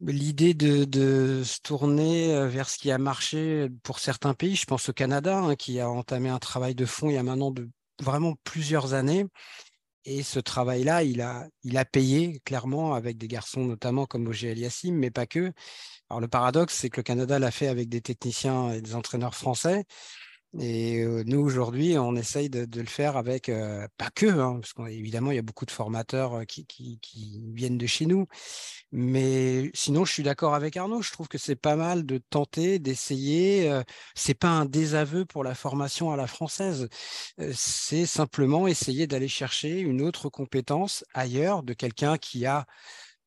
l'idée 0.00 0.54
de, 0.54 1.42
se 1.44 1.60
tourner 1.60 2.46
vers 2.48 2.68
ce 2.68 2.78
qui 2.78 2.90
a 2.90 2.98
marché 2.98 3.68
pour 3.82 3.98
certains 3.98 4.34
pays. 4.34 4.56
Je 4.56 4.66
pense 4.66 4.88
au 4.88 4.92
Canada, 4.92 5.38
hein, 5.38 5.56
qui 5.56 5.80
a 5.80 5.88
entamé 5.88 6.28
un 6.28 6.38
travail 6.38 6.74
de 6.74 6.84
fond 6.84 7.08
il 7.08 7.14
y 7.14 7.18
a 7.18 7.22
maintenant 7.22 7.50
de 7.50 7.68
vraiment 8.00 8.34
plusieurs 8.44 8.94
années. 8.94 9.26
Et 10.04 10.22
ce 10.22 10.38
travail-là, 10.38 11.02
il 11.02 11.20
a, 11.20 11.46
il 11.64 11.76
a 11.76 11.84
payé 11.84 12.40
clairement 12.44 12.94
avec 12.94 13.18
des 13.18 13.28
garçons 13.28 13.64
notamment 13.64 14.06
comme 14.06 14.26
OG 14.26 14.46
Aliassim, 14.46 14.94
mais 14.94 15.10
pas 15.10 15.26
que. 15.26 15.52
Alors 16.08 16.20
le 16.20 16.28
paradoxe, 16.28 16.74
c'est 16.74 16.88
que 16.88 16.98
le 16.98 17.02
Canada 17.02 17.38
l'a 17.38 17.50
fait 17.50 17.68
avec 17.68 17.88
des 17.88 18.00
techniciens 18.00 18.72
et 18.72 18.80
des 18.80 18.94
entraîneurs 18.94 19.34
français 19.34 19.84
Et 20.58 21.04
nous, 21.26 21.40
aujourd'hui, 21.40 21.98
on 21.98 22.16
essaye 22.16 22.48
de, 22.48 22.66
le 22.80 22.86
faire 22.86 23.16
avec, 23.18 23.50
pas 23.98 24.10
que, 24.14 24.26
hein, 24.26 24.60
parce 24.60 24.72
qu'évidemment, 24.72 25.30
il 25.30 25.36
y 25.36 25.38
a 25.38 25.42
beaucoup 25.42 25.66
de 25.66 25.70
formateurs 25.70 26.46
qui, 26.46 26.98
viennent 27.54 27.76
de 27.76 27.86
chez 27.86 28.06
nous. 28.06 28.26
Mais 28.90 29.70
sinon, 29.74 30.06
je 30.06 30.12
suis 30.12 30.22
d'accord 30.22 30.54
avec 30.54 30.76
Arnaud. 30.76 31.02
Je 31.02 31.12
trouve 31.12 31.28
que 31.28 31.36
c'est 31.36 31.56
pas 31.56 31.76
mal 31.76 32.06
de 32.06 32.18
tenter, 32.30 32.78
d'essayer. 32.78 33.70
c'est 34.14 34.34
pas 34.34 34.48
un 34.48 34.64
désaveu 34.64 35.26
pour 35.26 35.44
la 35.44 35.54
formation 35.54 36.12
à 36.12 36.16
la 36.16 36.26
française. 36.26 36.88
c'est 37.52 38.06
simplement 38.06 38.66
essayer 38.66 39.06
d'aller 39.06 39.28
chercher 39.28 39.80
une 39.80 40.00
autre 40.00 40.30
compétence 40.30 41.04
ailleurs 41.12 41.62
de 41.62 41.74
quelqu'un 41.74 42.16
qui 42.16 42.46
a 42.46 42.66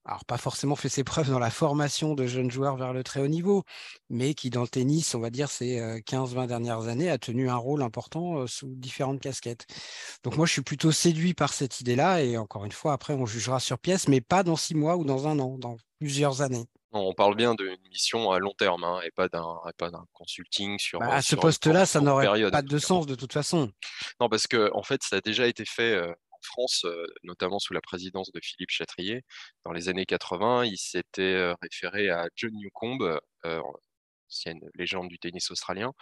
alors 0.06 0.26
pas 0.26 0.38
forcément 0.38 0.76
fait 0.76 0.90
ses 0.90 1.04
preuves 1.04 1.30
dans 1.30 1.40
la 1.40 1.52
formation 1.52 2.16
de 2.16 2.26
jeunes 2.26 2.50
joueurs 2.50 2.76
vers 2.76 2.94
le 2.94 3.04
très 3.04 3.22
haut 3.22 3.28
niveau, 3.28 3.64
mais 4.10 4.34
qui 4.34 4.50
dans 4.50 4.64
le 4.64 4.68
tennis, 4.68 5.14
on 5.14 5.20
va 5.20 5.30
dire 5.30 5.50
ces 5.50 6.02
15-20 6.06 6.48
dernières 6.48 6.88
années, 6.88 7.10
a 7.10 7.18
tenu 7.18 7.50
un 7.50 7.56
rôle 7.56 7.84
important 7.84 8.48
sous 8.48 8.74
différentes 8.76 9.20
casquettes. 9.20 9.68
Donc 10.24 10.38
moi, 10.38 10.46
je 10.46 10.54
suis 10.54 10.64
plutôt 10.64 10.92
séduit 10.92 11.34
par 11.34 11.54
cette 11.54 11.82
idée-là, 11.82 12.24
et 12.24 12.38
encore 12.38 12.66
une 12.66 12.72
fois, 12.72 12.94
après, 12.94 13.14
on 13.14 13.26
jugera 13.26 13.60
sur 13.60 13.78
pièce, 13.78 14.08
mais 14.08 14.22
pas 14.22 14.44
dans 14.44 14.56
six 14.56 14.76
mois 14.76 14.98
ou 14.98 15.06
dans 15.06 15.28
un 15.28 15.38
an, 15.40 15.58
dans 15.60 15.78
plusieurs 16.00 16.42
années. 16.42 16.66
On 16.94 17.14
parle 17.14 17.36
bien 17.36 17.56
d'une 17.56 17.78
mission 17.90 18.32
à 18.32 18.40
long 18.40 18.54
terme 18.58 18.84
hein, 18.84 19.00
et 19.06 19.12
pas 19.12 19.30
d'un 19.30 20.06
consulting 20.12 20.78
sur. 20.78 21.00
Bah, 21.00 21.14
à 21.14 21.22
ce 21.22 21.36
poste-là, 21.36 21.86
ça 21.86 22.02
n'aurait 22.02 22.50
pas 22.52 22.62
de 22.62 22.78
sens 22.80 23.06
de 23.06 23.16
toute 23.16 23.32
façon. 23.32 23.72
Non, 24.20 24.28
parce 24.28 24.48
que 24.48 24.70
en 24.74 24.84
fait, 24.84 25.02
ça 25.04 25.18
a 25.18 25.22
déjà 25.22 25.48
été 25.48 25.64
fait 25.64 25.98
France, 26.44 26.86
notamment 27.24 27.60
sous 27.60 27.74
la 27.74 27.82
présidence 27.82 28.32
de 28.32 28.40
Philippe 28.42 28.70
Chatrier, 28.70 29.24
dans 29.66 29.72
les 29.72 29.90
années 29.90 30.06
80, 30.06 30.66
il 30.66 30.78
s'était 30.78 31.54
référé 31.62 32.10
à 32.10 32.28
John 32.36 32.52
Newcombe, 32.54 33.20
ancienne 34.30 34.62
légende 34.76 35.10
du 35.10 35.20
tennis 35.20 35.52
australien, 35.52 35.94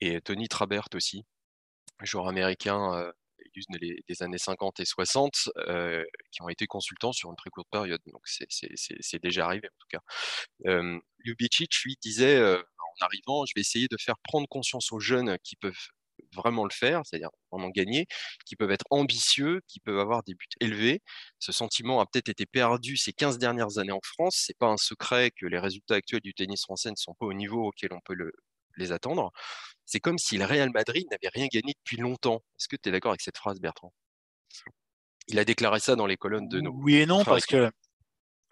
et 0.00 0.20
Tony 0.20 0.48
Trabert 0.48 0.88
aussi, 0.94 1.24
joueur 2.02 2.28
américain 2.28 3.12
des 4.08 4.22
années 4.22 4.38
50 4.38 4.80
et 4.80 4.84
60, 4.84 5.50
qui 6.30 6.42
ont 6.42 6.48
été 6.48 6.66
consultants 6.66 7.12
sur 7.12 7.30
une 7.30 7.36
très 7.36 7.50
courte 7.50 7.68
période. 7.70 8.00
Donc 8.06 8.22
c'est 8.26 9.22
déjà 9.22 9.46
arrivé 9.46 9.68
en 9.68 9.76
tout 9.78 9.88
cas. 9.90 10.00
Euh, 10.66 10.98
Ljubicic, 11.24 11.74
lui, 11.84 11.96
disait 12.02 12.40
en 12.42 13.04
arrivant, 13.04 13.44
je 13.46 13.52
vais 13.54 13.60
essayer 13.60 13.88
de 13.88 13.96
faire 13.98 14.18
prendre 14.22 14.48
conscience 14.48 14.92
aux 14.92 15.00
jeunes 15.00 15.38
qui 15.42 15.56
peuvent 15.56 15.88
vraiment 16.34 16.64
le 16.64 16.70
faire, 16.70 17.02
c'est-à-dire 17.04 17.30
vraiment 17.50 17.70
gagner, 17.70 18.06
qui 18.46 18.56
peuvent 18.56 18.70
être 18.70 18.84
ambitieux, 18.90 19.60
qui 19.66 19.80
peuvent 19.80 19.98
avoir 19.98 20.22
des 20.22 20.34
buts 20.34 20.46
élevés. 20.60 21.00
Ce 21.38 21.52
sentiment 21.52 22.00
a 22.00 22.06
peut-être 22.06 22.28
été 22.28 22.46
perdu 22.46 22.96
ces 22.96 23.12
15 23.12 23.38
dernières 23.38 23.78
années 23.78 23.92
en 23.92 24.00
France. 24.02 24.44
C'est 24.46 24.56
pas 24.58 24.68
un 24.68 24.76
secret 24.76 25.30
que 25.30 25.46
les 25.46 25.58
résultats 25.58 25.94
actuels 25.94 26.20
du 26.20 26.34
tennis 26.34 26.62
français 26.62 26.90
ne 26.90 26.96
sont 26.96 27.14
pas 27.14 27.26
au 27.26 27.34
niveau 27.34 27.68
auquel 27.68 27.92
on 27.92 28.00
peut 28.00 28.16
les 28.76 28.92
attendre. 28.92 29.30
C'est 29.84 30.00
comme 30.00 30.18
si 30.18 30.38
le 30.38 30.44
Real 30.44 30.70
Madrid 30.70 31.06
n'avait 31.10 31.30
rien 31.32 31.46
gagné 31.52 31.74
depuis 31.78 31.96
longtemps. 31.96 32.42
Est-ce 32.58 32.68
que 32.68 32.76
tu 32.76 32.88
es 32.88 32.92
d'accord 32.92 33.12
avec 33.12 33.20
cette 33.20 33.36
phrase, 33.36 33.60
Bertrand? 33.60 33.92
Il 35.28 35.38
a 35.38 35.44
déclaré 35.44 35.80
ça 35.80 35.96
dans 35.96 36.06
les 36.06 36.16
colonnes 36.16 36.48
de 36.48 36.60
nos. 36.60 36.72
Oui 36.72 36.96
et 36.96 37.06
non, 37.06 37.24
parce 37.24 37.46
que 37.46 37.70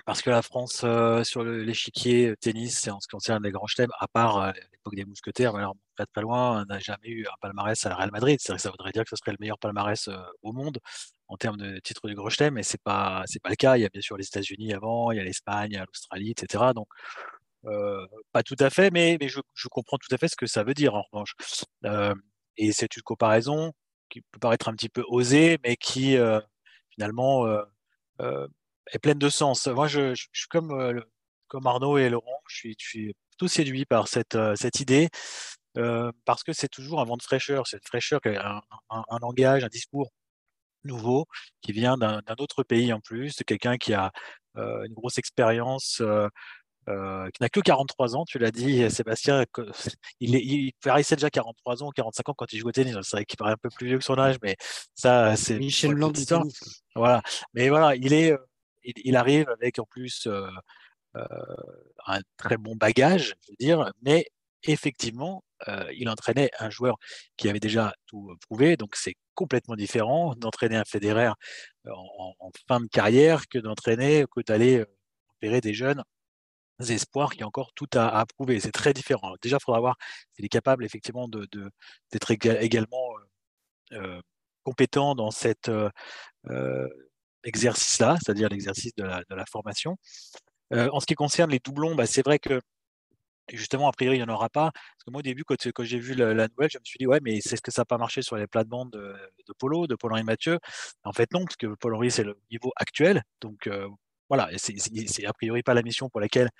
parce 0.06 0.22
que 0.22 0.30
la 0.30 0.42
France, 0.42 0.82
euh, 0.84 1.24
sur 1.24 1.44
l'échiquier 1.44 2.28
euh, 2.28 2.36
tennis, 2.36 2.88
en 2.88 3.00
ce 3.00 3.06
qui 3.06 3.12
concerne 3.12 3.42
les 3.44 3.50
grands 3.50 3.66
chelems, 3.66 3.90
à 3.98 4.08
part 4.08 4.38
euh, 4.38 4.52
l'époque 4.72 4.94
des 4.94 5.04
mousquetaires, 5.04 5.54
alors 6.00 6.06
très 6.06 6.06
très 6.06 6.22
loin, 6.22 6.64
n'a 6.66 6.78
jamais 6.78 7.08
eu 7.08 7.26
un 7.26 7.34
palmarès 7.40 7.84
à 7.86 7.88
la 7.88 7.96
Real 7.96 8.10
Madrid. 8.10 8.38
Ça 8.40 8.54
voudrait 8.70 8.92
dire 8.92 9.04
que 9.04 9.10
ce 9.10 9.16
serait 9.16 9.32
le 9.32 9.38
meilleur 9.40 9.58
palmarès 9.58 10.08
au 10.42 10.52
monde 10.52 10.78
en 11.28 11.36
termes 11.36 11.56
de 11.56 11.78
titres 11.80 12.08
du 12.08 12.16
chelem, 12.30 12.54
mais 12.54 12.62
c'est 12.62 12.82
pas 12.82 13.22
c'est 13.26 13.40
pas 13.42 13.50
le 13.50 13.56
cas. 13.56 13.76
Il 13.76 13.82
y 13.82 13.86
a 13.86 13.88
bien 13.88 14.00
sûr 14.02 14.16
les 14.16 14.26
États-Unis 14.26 14.72
avant, 14.72 15.10
il 15.12 15.18
y 15.18 15.20
a 15.20 15.24
l'Espagne, 15.24 15.82
l'Australie, 15.86 16.30
etc. 16.30 16.64
Donc 16.74 16.88
pas 18.32 18.42
tout 18.42 18.56
à 18.58 18.70
fait, 18.70 18.90
mais, 18.90 19.18
mais 19.20 19.28
je, 19.28 19.40
je, 19.54 19.68
comprends 19.68 19.98
tout 19.98 20.12
à 20.14 20.18
fait 20.18 20.28
ce 20.28 20.36
que 20.36 20.46
ça 20.46 20.64
veut 20.64 20.74
dire 20.74 20.94
en 20.94 21.02
revanche. 21.12 21.34
et 22.56 22.72
c'est 22.72 22.96
une 22.96 23.02
comparaison 23.02 23.72
qui 24.08 24.22
peut 24.22 24.40
paraître 24.40 24.68
un 24.68 24.72
petit 24.74 24.88
peu 24.88 25.04
osée, 25.08 25.58
mais 25.64 25.76
qui 25.76 26.16
finalement 26.90 27.46
est 28.92 28.98
pleine 28.98 29.18
de 29.18 29.28
sens. 29.28 29.66
Moi, 29.66 29.88
je, 29.88 30.14
suis 30.14 30.48
comme, 30.48 30.72
euh, 30.72 31.00
comme 31.48 31.66
Arnaud 31.66 31.98
et 31.98 32.08
Laurent, 32.08 32.40
je 32.48 32.56
suis, 32.56 32.76
je 32.78 32.88
suis 32.88 33.14
plutôt 33.30 33.48
séduit 33.48 33.84
par 33.84 34.08
cette, 34.08 34.34
euh, 34.34 34.54
cette 34.56 34.80
idée. 34.80 35.08
Euh, 35.78 36.10
parce 36.24 36.42
que 36.42 36.52
c'est 36.52 36.68
toujours 36.68 37.00
un 37.00 37.04
vent 37.04 37.16
de 37.16 37.22
fraîcheur, 37.22 37.66
c'est 37.66 37.76
une 37.76 37.86
fraîcheur, 37.86 38.20
un, 38.24 38.60
un, 38.90 39.18
langage, 39.20 39.64
un 39.64 39.68
discours 39.68 40.10
nouveau 40.84 41.26
qui 41.60 41.72
vient 41.72 41.96
d'un 41.96 42.20
autre 42.38 42.62
pays 42.62 42.92
en 42.92 43.00
plus, 43.00 43.36
de 43.36 43.44
quelqu'un 43.44 43.76
qui 43.76 43.94
a 43.94 44.10
une 44.56 44.94
grosse 44.94 45.18
expérience, 45.18 46.02
euh, 46.88 47.28
qui 47.30 47.42
n'a 47.42 47.48
que 47.48 47.60
43 47.60 48.16
ans, 48.16 48.24
tu 48.24 48.38
l'as 48.38 48.50
dit, 48.50 48.90
Sébastien, 48.90 49.44
il, 50.18 50.34
est, 50.34 50.42
il 50.42 50.72
paraissait 50.82 51.14
déjà 51.14 51.30
43 51.30 51.82
ans 51.82 51.88
ou 51.88 51.92
45 51.92 52.30
ans 52.30 52.34
quand 52.36 52.52
il 52.52 52.58
jouait 52.58 52.70
au 52.70 52.72
tennis, 52.72 52.96
c'est 53.02 53.16
vrai 53.16 53.24
qu'il 53.24 53.36
paraît 53.36 53.52
un 53.52 53.56
peu 53.56 53.68
plus 53.68 53.86
vieux 53.86 53.98
que 53.98 54.04
son 54.04 54.18
âge, 54.18 54.38
mais 54.42 54.56
ça, 54.94 55.36
c'est... 55.36 55.58
Michel 55.58 55.94
Blanc 55.94 56.10
du. 56.10 56.24
Voilà, 56.96 57.22
mais 57.54 57.68
voilà, 57.68 57.94
il 57.94 58.12
est 58.12 58.34
il, 58.82 59.14
arrive 59.16 59.48
avec 59.50 59.78
en 59.78 59.84
plus 59.84 60.26
un 61.14 62.20
très 62.38 62.56
bon 62.56 62.74
bagage, 62.74 63.34
je 63.46 63.52
veux 63.52 63.56
dire, 63.58 63.92
mais 64.02 64.26
effectivement, 64.64 65.44
il 65.94 66.08
entraînait 66.08 66.50
un 66.58 66.70
joueur 66.70 66.96
qui 67.36 67.48
avait 67.48 67.60
déjà 67.60 67.94
tout 68.06 68.34
prouvé, 68.48 68.76
donc 68.76 68.96
c'est 68.96 69.14
complètement 69.34 69.76
différent 69.76 70.34
d'entraîner 70.36 70.76
un 70.76 70.84
fédéraire 70.84 71.34
en, 71.86 72.50
fin 72.68 72.80
de 72.80 72.86
carrière 72.86 73.48
que 73.48 73.58
d'entraîner, 73.58 74.24
que 74.34 74.40
d'aller 74.42 74.84
opérer 75.36 75.60
des 75.60 75.74
jeunes 75.74 76.02
espoirs 76.88 77.32
qui 77.32 77.44
ont 77.44 77.48
encore 77.48 77.72
tout 77.74 77.88
à, 77.94 78.24
prouver. 78.26 78.60
C'est 78.60 78.72
très 78.72 78.92
différent. 78.94 79.34
déjà, 79.42 79.58
il 79.60 79.64
faudra 79.64 79.80
voir 79.80 79.96
s'il 80.32 80.44
est 80.44 80.48
capable 80.48 80.84
effectivement 80.84 81.28
d'être 81.28 82.30
également 82.30 83.08
compétent 84.64 85.14
dans 85.14 85.30
cette 85.30 85.70
exercice-là, 87.44 88.16
c'est-à-dire 88.22 88.48
l'exercice 88.48 88.94
de 88.96 89.04
la, 89.04 89.46
formation. 89.46 89.96
Euh, 90.72 90.88
en 90.92 91.00
ce 91.00 91.06
qui 91.06 91.14
concerne 91.14 91.50
les 91.50 91.58
doublons, 91.58 91.94
bah, 91.94 92.06
c'est 92.06 92.24
vrai 92.24 92.38
que 92.38 92.60
justement, 93.56 93.88
a 93.88 93.92
priori, 93.92 94.16
il 94.16 94.20
n'y 94.20 94.30
en 94.30 94.32
aura 94.32 94.48
pas. 94.48 94.70
Parce 94.72 95.04
que 95.06 95.10
moi, 95.10 95.20
au 95.20 95.22
début, 95.22 95.44
quand, 95.44 95.56
j'ai 95.84 95.98
vu 95.98 96.14
la, 96.14 96.48
nouvelle, 96.48 96.70
je 96.70 96.78
me 96.78 96.84
suis 96.84 96.98
dit, 96.98 97.06
ouais, 97.06 97.20
mais 97.22 97.40
c'est 97.40 97.56
ce 97.56 97.62
que 97.62 97.70
ça 97.70 97.82
n'a 97.82 97.86
pas 97.86 97.98
marché 97.98 98.22
sur 98.22 98.36
les 98.36 98.46
plates-bandes 98.46 98.90
de, 98.92 99.52
Polo, 99.58 99.86
de 99.86 99.94
Paul-Henri 99.94 100.24
Mathieu 100.24 100.58
En 101.04 101.12
fait, 101.12 101.32
non, 101.32 101.44
parce 101.44 101.56
que 101.56 101.74
Paul-Henri, 101.74 102.10
c'est 102.10 102.24
le 102.24 102.38
niveau 102.50 102.72
actuel. 102.76 103.22
Donc, 103.40 103.66
euh, 103.66 103.88
voilà, 104.28 104.48
c'est 104.56 105.24
a 105.26 105.32
priori 105.32 105.62
pas 105.62 105.74
la 105.74 105.82
mission 105.82 106.08
pour 106.08 106.20
laquelle 106.20 106.50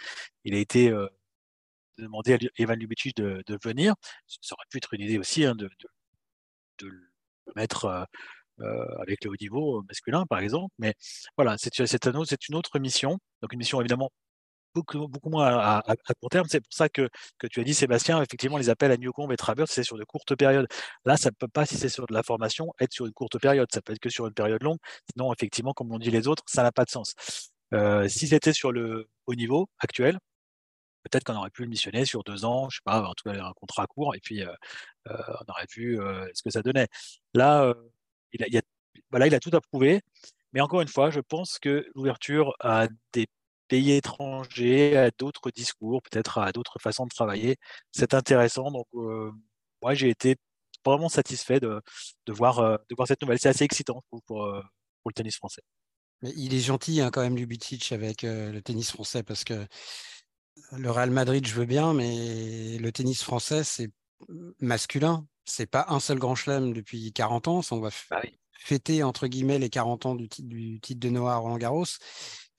il 0.44 0.54
a 0.54 0.59
été 0.59 0.90
euh, 0.90 1.06
demandé 1.99 2.35
à 2.35 2.38
Evan 2.59 2.78
Lubitsch 2.78 3.14
de, 3.14 3.44
venir. 3.64 3.94
Ça 4.26 4.54
aurait 4.54 4.66
pu 4.70 4.78
être 4.78 4.94
une 4.94 5.02
idée 5.02 5.18
aussi 5.18 5.44
hein, 5.44 5.54
de, 5.54 5.68
de, 6.80 6.88
le 6.88 7.52
mettre 7.56 8.06
euh, 8.61 8.85
avec 9.00 9.25
le 9.25 9.30
haut 9.30 9.37
niveau 9.40 9.82
masculin, 9.88 10.26
par 10.26 10.40
exemple. 10.40 10.75
Mais 10.78 10.94
voilà, 11.37 11.56
c'est 11.59 11.78
une 11.78 12.54
autre 12.56 12.78
mission. 12.78 13.18
Donc 13.42 13.52
une 13.52 13.59
mission 13.59 13.80
évidemment 13.80 14.11
beaucoup, 14.74 15.30
moins 15.30 15.58
à, 15.58 15.94
court 16.20 16.30
terme. 16.30 16.46
C'est 16.48 16.60
pour 16.60 16.72
ça 16.72 16.88
que, 16.88 17.08
que, 17.38 17.46
tu 17.46 17.60
as 17.60 17.64
dit, 17.64 17.74
Sébastien, 17.74 18.20
effectivement, 18.22 18.58
les 18.58 18.70
appels 18.70 18.90
à 18.90 18.96
Newcomb 18.96 19.30
et 19.30 19.36
Travers, 19.36 19.68
c'est 19.68 19.84
sur 19.84 19.96
de 19.98 20.04
courtes 20.04 20.34
périodes. 20.36 20.66
Là, 21.04 21.16
ça 21.16 21.30
ne 21.30 21.34
peut 21.34 21.48
pas, 21.48 21.66
si 21.66 21.76
c'est 21.76 21.88
sur 21.88 22.06
de 22.06 22.14
la 22.14 22.22
formation, 22.22 22.72
être 22.80 22.92
sur 22.92 23.06
une 23.06 23.12
courte 23.12 23.38
période. 23.38 23.68
Ça 23.72 23.82
peut 23.82 23.92
être 23.92 24.00
que 24.00 24.10
sur 24.10 24.26
une 24.26 24.34
période 24.34 24.62
longue. 24.62 24.78
Sinon, 25.12 25.32
effectivement, 25.32 25.72
comme 25.72 25.88
l'ont 25.88 25.98
dit 25.98 26.10
les 26.10 26.28
autres, 26.28 26.42
ça 26.46 26.62
n'a 26.62 26.72
pas 26.72 26.84
de 26.84 26.90
sens. 26.90 27.14
Euh, 27.74 28.08
si 28.08 28.28
c'était 28.28 28.52
sur 28.52 28.72
le 28.72 29.08
haut 29.26 29.34
niveau 29.34 29.68
actuel, 29.78 30.18
peut-être 31.04 31.24
qu'on 31.24 31.36
aurait 31.36 31.50
pu 31.50 31.62
le 31.62 31.68
missionner 31.68 32.04
sur 32.04 32.22
deux 32.24 32.44
ans, 32.44 32.68
je 32.68 32.76
sais 32.76 32.82
pas, 32.84 33.02
en 33.02 33.14
tout 33.14 33.30
cas 33.30 33.42
un 33.42 33.52
contrat 33.54 33.86
court, 33.86 34.14
et 34.14 34.20
puis 34.20 34.42
on 35.06 35.50
aurait 35.50 35.66
vu 35.74 35.98
ce 36.34 36.42
que 36.42 36.50
ça 36.50 36.62
donnait. 36.62 36.88
Là, 37.34 37.74
il 38.32 38.42
a, 38.44 38.48
il, 38.48 38.58
a, 38.58 38.62
voilà, 39.10 39.26
il 39.26 39.34
a 39.34 39.40
tout 39.40 39.50
approuvé. 39.54 40.02
Mais 40.52 40.60
encore 40.60 40.80
une 40.80 40.88
fois, 40.88 41.10
je 41.10 41.20
pense 41.20 41.58
que 41.58 41.86
l'ouverture 41.94 42.54
à 42.60 42.88
des 43.12 43.26
pays 43.70 43.92
étrangers, 43.92 44.96
à 44.96 45.10
d'autres 45.10 45.50
discours, 45.50 46.02
peut-être 46.02 46.38
à 46.38 46.52
d'autres 46.52 46.78
façons 46.80 47.04
de 47.04 47.10
travailler, 47.10 47.56
c'est 47.92 48.14
intéressant. 48.14 48.70
Donc, 48.70 48.86
euh, 48.94 49.30
moi, 49.82 49.94
j'ai 49.94 50.10
été 50.10 50.36
vraiment 50.84 51.08
satisfait 51.08 51.60
de, 51.60 51.80
de, 52.26 52.32
voir, 52.32 52.58
euh, 52.58 52.76
de 52.90 52.94
voir 52.96 53.08
cette 53.08 53.22
nouvelle. 53.22 53.38
C'est 53.38 53.48
assez 53.48 53.64
excitant 53.64 54.02
pour, 54.10 54.22
pour, 54.24 54.44
euh, 54.44 54.60
pour, 55.02 55.10
le 55.10 55.14
tennis 55.14 55.36
français. 55.36 55.62
Mais 56.22 56.32
il 56.36 56.54
est 56.54 56.60
gentil 56.60 57.00
hein, 57.00 57.10
quand 57.10 57.22
même, 57.22 57.36
Lubicic, 57.36 57.92
avec 57.92 58.22
le 58.22 58.60
tennis 58.60 58.90
français, 58.90 59.22
parce 59.22 59.44
que 59.44 59.66
le 60.72 60.90
Real 60.90 61.10
Madrid, 61.10 61.46
je 61.46 61.54
veux 61.54 61.64
bien, 61.64 61.94
mais 61.94 62.76
le 62.78 62.92
tennis 62.92 63.22
français, 63.22 63.64
c'est 63.64 63.90
masculin 64.60 65.26
c'est 65.50 65.66
pas 65.66 65.86
un 65.88 66.00
seul 66.00 66.18
grand 66.18 66.34
chelem 66.34 66.72
depuis 66.72 67.12
40 67.12 67.48
ans. 67.48 67.60
On 67.70 67.80
va 67.80 67.90
bah 68.10 68.22
fêter, 68.52 69.02
entre 69.02 69.26
guillemets, 69.26 69.58
les 69.58 69.70
40 69.70 70.06
ans 70.06 70.14
du, 70.14 70.28
titre, 70.28 71.00
de 71.00 71.08
Noah 71.08 71.34
à 71.34 71.36
Roland 71.36 71.58
Garros. 71.58 71.84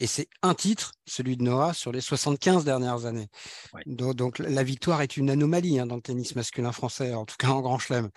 Et 0.01 0.08
c'est 0.08 0.27
un 0.41 0.55
titre, 0.55 0.93
celui 1.05 1.38
de 1.38 1.43
Noah, 1.43 1.75
sur 1.75 1.91
les 1.91 2.01
75 2.01 2.65
dernières 2.65 3.05
années. 3.05 3.27
Donc, 3.86 4.39
la 4.39 4.63
victoire 4.63 5.03
est 5.03 5.15
une 5.15 5.29
anomalie 5.29 5.79
hein, 5.79 5.86
dans 5.86 5.96
le 5.96 6.01
tennis 6.01 6.36
masculin 6.36 6.72
français, 6.72 7.13
en 7.13 7.24
tout 7.24 7.36
cas 7.38 7.50
en 7.50 7.62
grand 7.62 7.77
chelem. 7.77 8.10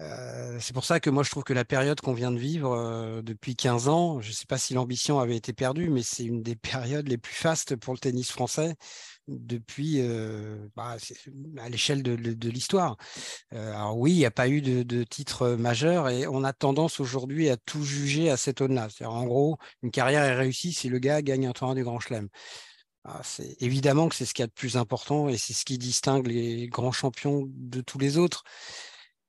Euh, 0.00 0.56
c'est 0.60 0.72
pour 0.72 0.84
ça 0.84 1.00
que 1.00 1.10
moi 1.10 1.22
je 1.22 1.30
trouve 1.30 1.44
que 1.44 1.52
la 1.52 1.64
période 1.64 2.00
qu'on 2.00 2.14
vient 2.14 2.32
de 2.32 2.38
vivre 2.38 2.72
euh, 2.72 3.22
depuis 3.22 3.54
15 3.54 3.88
ans, 3.88 4.20
je 4.20 4.30
ne 4.30 4.34
sais 4.34 4.46
pas 4.46 4.58
si 4.58 4.74
l'ambition 4.74 5.20
avait 5.20 5.36
été 5.36 5.52
perdue, 5.52 5.90
mais 5.90 6.02
c'est 6.02 6.24
une 6.24 6.42
des 6.42 6.56
périodes 6.96 7.08
les 7.08 7.18
plus 7.18 7.34
fastes 7.34 7.76
pour 7.76 7.94
le 7.94 7.98
tennis 7.98 8.30
français 8.32 8.74
depuis 9.28 10.00
euh, 10.00 10.66
bah, 10.74 10.96
à 11.58 11.68
l'échelle 11.68 12.02
de, 12.02 12.48
l'histoire. 12.48 12.96
alors 13.52 13.96
oui, 13.96 14.12
il 14.12 14.16
n'y 14.16 14.26
a 14.26 14.32
pas 14.32 14.48
eu 14.48 14.60
de, 14.62 15.04
titre 15.04 15.50
majeur 15.50 16.08
et 16.08 16.26
on 16.26 16.42
a 16.42 16.52
tendance 16.52 16.98
aujourd'hui 16.98 17.48
à 17.48 17.56
tout 17.56 17.84
juger 17.84 18.30
à 18.30 18.36
cette 18.36 18.60
aune-là. 18.60 18.88
En 19.04 19.24
gros, 19.24 19.58
une 19.82 19.90
carrière 19.92 20.24
est 20.24 20.34
réussie 20.34 20.72
si 20.72 20.88
le 20.88 20.98
gars 20.98 21.22
gagne 21.22 21.46
un 21.46 21.52
tournoi 21.52 21.76
du 21.76 21.84
Grand 21.84 22.00
Chelem. 22.00 22.28
Ah, 23.04 23.20
c'est 23.24 23.56
évidemment 23.60 24.08
que 24.08 24.14
c'est 24.14 24.24
ce 24.24 24.34
qu'il 24.34 24.42
y 24.42 24.44
a 24.44 24.48
de 24.48 24.52
plus 24.52 24.76
important 24.76 25.28
et 25.28 25.36
c'est 25.36 25.52
ce 25.54 25.64
qui 25.64 25.76
distingue 25.78 26.26
les 26.26 26.68
grands 26.68 26.92
champions 26.92 27.44
de 27.48 27.80
tous 27.80 27.98
les 27.98 28.16
autres. 28.16 28.44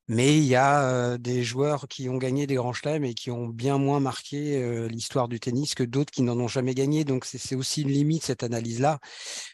Mais 0.08 0.38
il 0.38 0.44
y 0.44 0.56
a 0.56 1.18
des 1.18 1.44
joueurs 1.44 1.88
qui 1.88 2.10
ont 2.10 2.18
gagné 2.18 2.46
des 2.46 2.56
grands 2.56 2.74
chelems 2.74 3.06
et 3.06 3.14
qui 3.14 3.32
ont 3.32 3.48
bien 3.48 3.78
moins 3.78 4.02
marqué 4.02 4.88
l'histoire 4.90 5.30
du 5.30 5.40
tennis 5.40 5.76
que 5.76 5.84
d'autres 5.84 6.12
qui 6.12 6.24
n'en 6.24 6.38
ont 6.40 6.50
jamais 6.50 6.74
gagné. 6.74 7.06
Donc 7.06 7.24
c'est 7.24 7.56
aussi 7.56 7.84
une 7.84 7.90
limite 7.90 8.24
cette 8.24 8.44
analyse-là. 8.44 9.00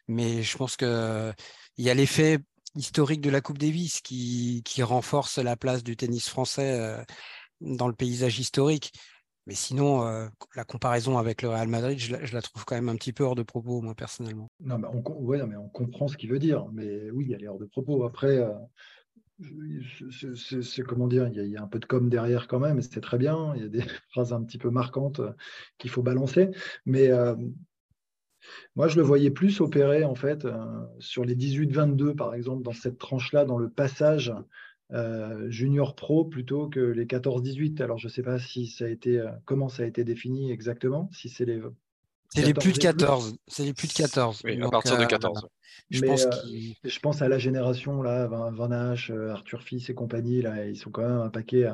Mais 0.08 0.42
je 0.42 0.58
pense 0.58 0.76
qu'il 0.76 1.34
y 1.78 1.90
a 1.90 1.94
l'effet 1.94 2.40
historique 2.76 3.22
de 3.22 3.30
la 3.30 3.42
Coupe 3.42 3.60
Davis 3.60 4.02
qui, 4.02 4.64
qui 4.66 4.82
renforce 4.82 5.38
la 5.38 5.56
place 5.56 5.84
du 5.84 5.96
tennis 5.96 6.28
français 6.28 6.98
dans 7.62 7.88
le 7.88 7.94
paysage 7.94 8.40
historique. 8.40 8.92
Mais 9.46 9.56
sinon, 9.56 10.04
la 10.56 10.64
comparaison 10.64 11.18
avec 11.18 11.42
le 11.42 11.50
Real 11.50 11.68
Madrid, 11.68 11.98
je 11.98 12.34
la, 12.34 12.42
trouve 12.42 12.66
quand 12.66 12.76
même 12.76 12.90
un 12.90 12.96
petit 12.96 13.14
peu 13.14 13.24
hors 13.24 13.36
de 13.36 13.42
propos, 13.42 13.82
moi, 13.82 13.96
personnellement. 13.96 14.48
Non, 14.60 14.78
mais 14.78 14.88
on, 14.88 15.02
ouais, 15.24 15.44
mais 15.48 15.56
on 15.56 15.70
comprend 15.70 16.08
ce 16.08 16.18
qu'il 16.18 16.30
veut 16.30 16.38
dire. 16.38 16.68
Mais 16.72 17.10
oui, 17.12 17.34
elle 17.34 17.44
est 17.44 17.48
hors 17.48 17.58
de 17.58 17.66
propos. 17.66 18.04
Après, 18.04 18.40
c'est 20.36 20.84
comment 20.84 21.08
dire, 21.08 21.28
il 21.28 21.48
y, 21.48 21.58
a, 21.58 21.64
un 21.64 21.68
peu 21.68 21.80
de 21.80 21.86
com 21.86 22.10
derrière 22.10 22.48
quand 22.48 22.60
même, 22.60 22.80
et 22.80 22.82
c'est 22.82 23.02
très 23.02 23.18
bien. 23.18 23.54
Il 23.56 23.62
y 23.62 23.66
a 23.66 23.70
des 23.70 23.82
phrases 24.10 24.34
un 24.34 24.44
petit 24.44 24.58
peu 24.58 24.70
marquantes 24.70 25.20
euh, 25.20 25.32
qu'il 25.78 25.90
faut 25.90 26.04
balancer. 26.04 26.50
Mais 26.86 27.12
euh, 27.12 27.36
moi, 28.76 28.88
je 28.88 28.98
le 28.98 29.04
voyais 29.04 29.32
plus 29.32 29.62
opérer 29.62 30.04
en 30.04 30.16
fait 30.16 30.46
euh, 30.46 30.56
sur 31.00 31.24
les 31.24 31.36
18-22, 31.36 32.16
par 32.16 32.34
exemple, 32.34 32.64
dans 32.64 32.74
cette 32.74 32.98
tranche-là, 32.98 33.46
dans 33.46 33.58
le 33.58 33.70
passage 33.70 34.34
junior 35.50 35.94
pro 35.96 36.26
plutôt 36.26 36.68
que 36.68 36.80
les 36.80 37.06
14-18. 37.06 37.80
Alors, 37.84 38.00
je 38.00 38.08
ne 38.08 38.12
sais 38.12 38.24
pas 38.24 38.40
si 38.40 38.66
ça 38.66 38.86
a 38.86 38.88
été, 38.88 39.24
comment 39.46 39.70
ça 39.70 39.84
a 39.84 39.86
été 39.86 40.04
défini 40.04 40.52
exactement, 40.52 41.12
si 41.14 41.30
c'est 41.30 41.46
les 41.46 41.62
c'est 42.30 42.46
les 42.46 42.54
plus 42.54 42.74
de 42.74 42.78
14. 42.78 43.36
C'est 43.48 43.64
les 43.64 43.74
plus 43.74 43.88
de 43.88 43.94
14. 43.94 44.42
Oui, 44.44 44.62
à 44.62 44.70
partir 44.70 44.98
de 44.98 45.06
14. 45.06 45.48
Je, 45.90 46.02
pense 46.02 46.26
euh, 46.26 46.30
je 46.84 47.00
pense 47.00 47.22
à 47.22 47.28
la 47.28 47.40
génération, 47.40 48.02
là, 48.02 48.28
Van, 48.28 48.52
Van 48.52 48.72
euh, 48.72 49.32
Arthur 49.32 49.64
Fils 49.64 49.90
et 49.90 49.96
compagnie, 49.96 50.42
là, 50.42 50.66
ils 50.66 50.78
sont 50.78 50.92
quand 50.92 51.02
même 51.02 51.20
un 51.20 51.30
paquet 51.30 51.68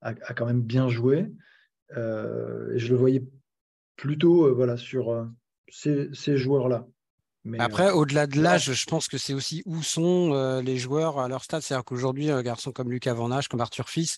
à, 0.00 0.14
quand 0.34 0.46
même 0.46 0.62
bien 0.62 0.88
jouer. 0.88 1.26
Euh, 1.96 2.74
et 2.74 2.78
je 2.78 2.88
le 2.88 2.96
voyais 2.96 3.22
plutôt 3.96 4.54
voilà, 4.54 4.76
sur 4.76 5.28
ces, 5.68 6.36
joueurs-là. 6.36 6.86
Après, 7.58 7.90
au-delà 7.90 8.26
de 8.26 8.40
l'âge, 8.40 8.72
je 8.72 8.86
pense 8.86 9.08
que 9.08 9.18
c'est 9.18 9.34
aussi 9.34 9.62
où 9.66 9.82
sont 9.82 10.60
les 10.64 10.78
joueurs 10.78 11.18
à 11.18 11.28
leur 11.28 11.44
stade. 11.44 11.60
C'est-à-dire 11.60 11.84
qu'aujourd'hui, 11.84 12.30
un 12.30 12.42
garçon 12.42 12.72
comme 12.72 12.90
Lucas 12.90 13.12
Van 13.12 13.28
comme 13.50 13.60
Arthur 13.60 13.90
Fils, 13.90 14.16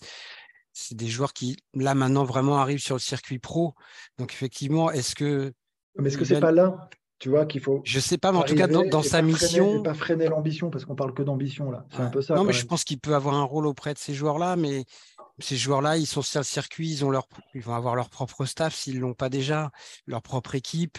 c'est 0.71 0.95
des 0.95 1.07
joueurs 1.07 1.33
qui, 1.33 1.57
là, 1.73 1.95
maintenant, 1.95 2.23
vraiment 2.23 2.57
arrivent 2.57 2.81
sur 2.81 2.95
le 2.95 3.01
circuit 3.01 3.39
pro. 3.39 3.73
Donc, 4.17 4.31
effectivement, 4.33 4.89
est-ce 4.89 5.15
que 5.15 5.53
mais 5.97 6.07
est-ce 6.07 6.17
que 6.17 6.25
c'est 6.25 6.39
pas 6.39 6.51
là, 6.51 6.89
tu 7.19 7.29
vois, 7.29 7.45
qu'il 7.45 7.61
faut. 7.61 7.81
Je 7.85 7.99
sais 7.99 8.17
pas, 8.17 8.31
mais 8.31 8.39
en 8.39 8.43
tout 8.43 8.55
cas, 8.55 8.67
dans, 8.67 9.01
sa 9.01 9.21
mission. 9.21 9.81
pas 9.81 9.93
freiner 9.93 10.27
l'ambition, 10.27 10.69
parce 10.69 10.85
qu'on 10.85 10.95
parle 10.95 11.13
que 11.13 11.23
d'ambition 11.23 11.71
là. 11.71 11.85
C'est 11.91 12.01
un 12.01 12.09
peu 12.09 12.21
ça. 12.21 12.35
Non, 12.35 12.43
mais 12.43 12.53
je 12.53 12.65
pense 12.65 12.83
qu'il 12.83 12.99
peut 12.99 13.15
avoir 13.15 13.35
un 13.35 13.43
rôle 13.43 13.65
auprès 13.65 13.93
de 13.93 13.99
ces 13.99 14.13
joueurs-là, 14.13 14.55
mais 14.55 14.83
ces 15.39 15.55
joueurs-là, 15.55 15.97
ils 15.97 16.05
sont 16.05 16.21
sur 16.21 16.39
le 16.39 16.45
circuit, 16.45 16.89
ils, 16.89 17.05
ont 17.05 17.11
leur... 17.11 17.27
ils 17.53 17.61
vont 17.61 17.75
avoir 17.75 17.95
leur 17.95 18.09
propre 18.09 18.45
staff 18.45 18.75
s'ils 18.75 18.95
ne 18.95 19.01
l'ont 19.01 19.13
pas 19.13 19.29
déjà, 19.29 19.71
leur 20.05 20.21
propre 20.21 20.55
équipe. 20.55 20.97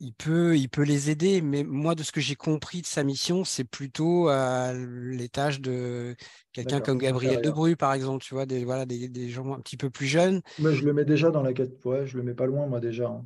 Il 0.00 0.12
peut, 0.12 0.56
il 0.56 0.68
peut 0.68 0.82
les 0.82 1.10
aider, 1.10 1.40
mais 1.40 1.64
moi, 1.64 1.96
de 1.96 2.04
ce 2.04 2.12
que 2.12 2.20
j'ai 2.20 2.36
compris 2.36 2.82
de 2.82 2.86
sa 2.86 3.02
mission, 3.02 3.44
c'est 3.44 3.64
plutôt 3.64 4.28
à 4.28 4.72
les 4.72 5.28
tâches 5.28 5.60
de 5.60 6.14
quelqu'un 6.52 6.80
comme 6.80 6.98
Gabriel 6.98 7.42
Debru, 7.42 7.76
par 7.76 7.92
exemple, 7.92 8.24
tu 8.24 8.34
vois, 8.34 8.46
des, 8.46 8.64
voilà, 8.64 8.86
des, 8.86 9.08
des, 9.08 9.28
gens 9.28 9.54
un 9.54 9.60
petit 9.60 9.76
peu 9.76 9.90
plus 9.90 10.06
jeunes. 10.06 10.40
Mais 10.60 10.72
je 10.74 10.84
le 10.84 10.92
mets 10.92 11.04
déjà 11.04 11.30
dans 11.30 11.42
la 11.42 11.52
quête, 11.52 11.84
ouais, 11.84 12.06
je 12.06 12.16
le 12.16 12.22
mets 12.22 12.34
pas 12.34 12.46
loin, 12.46 12.66
moi, 12.66 12.78
déjà. 12.78 13.08
Hein. 13.08 13.24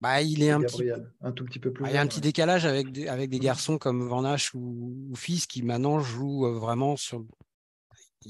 Bah, 0.00 0.20
il 0.22 0.42
est 0.42 0.50
un 0.50 0.60
petit, 0.60 0.90
un 1.22 1.32
tout 1.32 1.44
petit 1.44 1.58
peu 1.58 1.72
plus. 1.72 1.84
Bah, 1.84 1.90
il 1.90 1.94
y 1.94 1.98
a 1.98 2.00
un 2.00 2.06
petit 2.06 2.20
décalage 2.20 2.66
avec 2.66 2.92
des, 2.92 3.08
avec 3.08 3.30
des 3.30 3.38
garçons 3.38 3.78
comme 3.78 4.06
Van 4.06 4.36
ou, 4.54 5.12
Fils 5.16 5.46
qui 5.46 5.62
maintenant 5.62 6.00
jouent 6.00 6.46
euh, 6.46 6.58
vraiment 6.58 6.96
sur. 6.96 7.24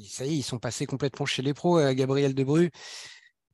Ça 0.09 0.27
y 0.27 0.35
est, 0.35 0.37
ils 0.37 0.43
sont 0.43 0.59
passés 0.59 0.87
complètement 0.87 1.27
chez 1.27 1.43
les 1.43 1.55
pros. 1.55 1.79
Euh, 1.79 1.95
Gabriel 1.95 2.35
Debru, 2.35 2.71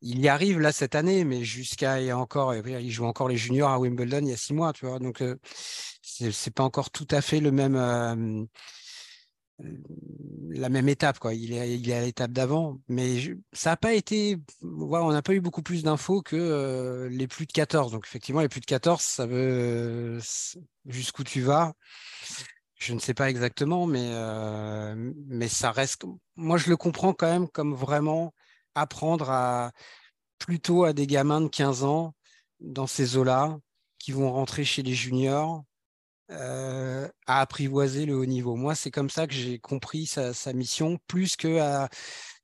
il 0.00 0.20
y 0.20 0.28
arrive 0.28 0.58
là 0.58 0.72
cette 0.72 0.94
année, 0.94 1.24
mais 1.24 1.44
jusqu'à 1.44 2.00
il 2.00 2.06
y 2.06 2.10
a 2.10 2.18
encore, 2.18 2.54
il 2.54 2.90
joue 2.90 3.04
encore 3.04 3.28
les 3.28 3.36
juniors 3.36 3.70
à 3.70 3.78
Wimbledon 3.78 4.20
il 4.22 4.28
y 4.28 4.32
a 4.32 4.38
six 4.38 4.54
mois, 4.54 4.72
tu 4.72 4.86
vois. 4.86 4.98
Donc 4.98 5.20
euh, 5.22 5.36
c'est 6.02 6.54
pas 6.54 6.64
encore 6.64 6.90
tout 6.90 7.08
à 7.10 7.20
fait 7.20 7.40
le 7.40 7.52
même 7.52 8.48
la 10.50 10.68
même 10.68 10.88
étape. 10.88 11.18
Quoi. 11.18 11.34
Il, 11.34 11.52
est, 11.52 11.92
à 11.92 12.00
l'étape 12.00 12.32
d'avant. 12.32 12.80
Mais 12.88 13.20
ça 13.52 13.70
n'a 13.70 13.76
pas 13.76 13.94
été. 13.94 14.38
on 14.62 15.12
n'a 15.12 15.22
pas 15.22 15.34
eu 15.34 15.40
beaucoup 15.40 15.62
plus 15.62 15.82
d'infos 15.82 16.22
que 16.22 16.36
euh, 16.36 17.08
les 17.08 17.26
plus 17.28 17.46
de 17.46 17.52
14. 17.52 17.92
Donc, 17.92 18.06
effectivement, 18.06 18.40
les 18.40 18.48
plus 18.48 18.60
de 18.60 18.66
14, 18.66 19.00
ça 19.00 19.26
veut. 19.26 20.18
Jusqu'où 20.86 21.24
tu 21.24 21.40
vas 21.40 21.74
Je 22.76 22.94
ne 22.94 22.98
sais 22.98 23.14
pas 23.14 23.30
exactement, 23.30 23.86
mais, 23.86 24.10
euh, 24.12 25.12
mais 25.28 25.48
ça 25.48 25.70
reste. 25.70 26.04
Moi, 26.36 26.58
je 26.58 26.70
le 26.70 26.76
comprends 26.76 27.12
quand 27.12 27.30
même 27.30 27.48
comme 27.48 27.74
vraiment 27.74 28.34
apprendre 28.74 29.30
à 29.30 29.72
plutôt 30.38 30.84
à 30.84 30.92
des 30.92 31.06
gamins 31.06 31.40
de 31.40 31.48
15 31.48 31.84
ans 31.84 32.14
dans 32.60 32.86
ces 32.86 33.16
eaux-là 33.16 33.58
qui 33.98 34.12
vont 34.12 34.32
rentrer 34.32 34.64
chez 34.64 34.82
les 34.82 34.94
juniors 34.94 35.64
euh, 36.30 37.08
à 37.26 37.40
apprivoiser 37.40 38.06
le 38.06 38.14
haut 38.14 38.26
niveau. 38.26 38.56
Moi, 38.56 38.74
c'est 38.74 38.90
comme 38.90 39.10
ça 39.10 39.26
que 39.26 39.32
j'ai 39.32 39.58
compris 39.58 40.06
sa, 40.06 40.52
mission, 40.52 40.98
plus 41.06 41.36
que 41.36 41.58
à 41.58 41.88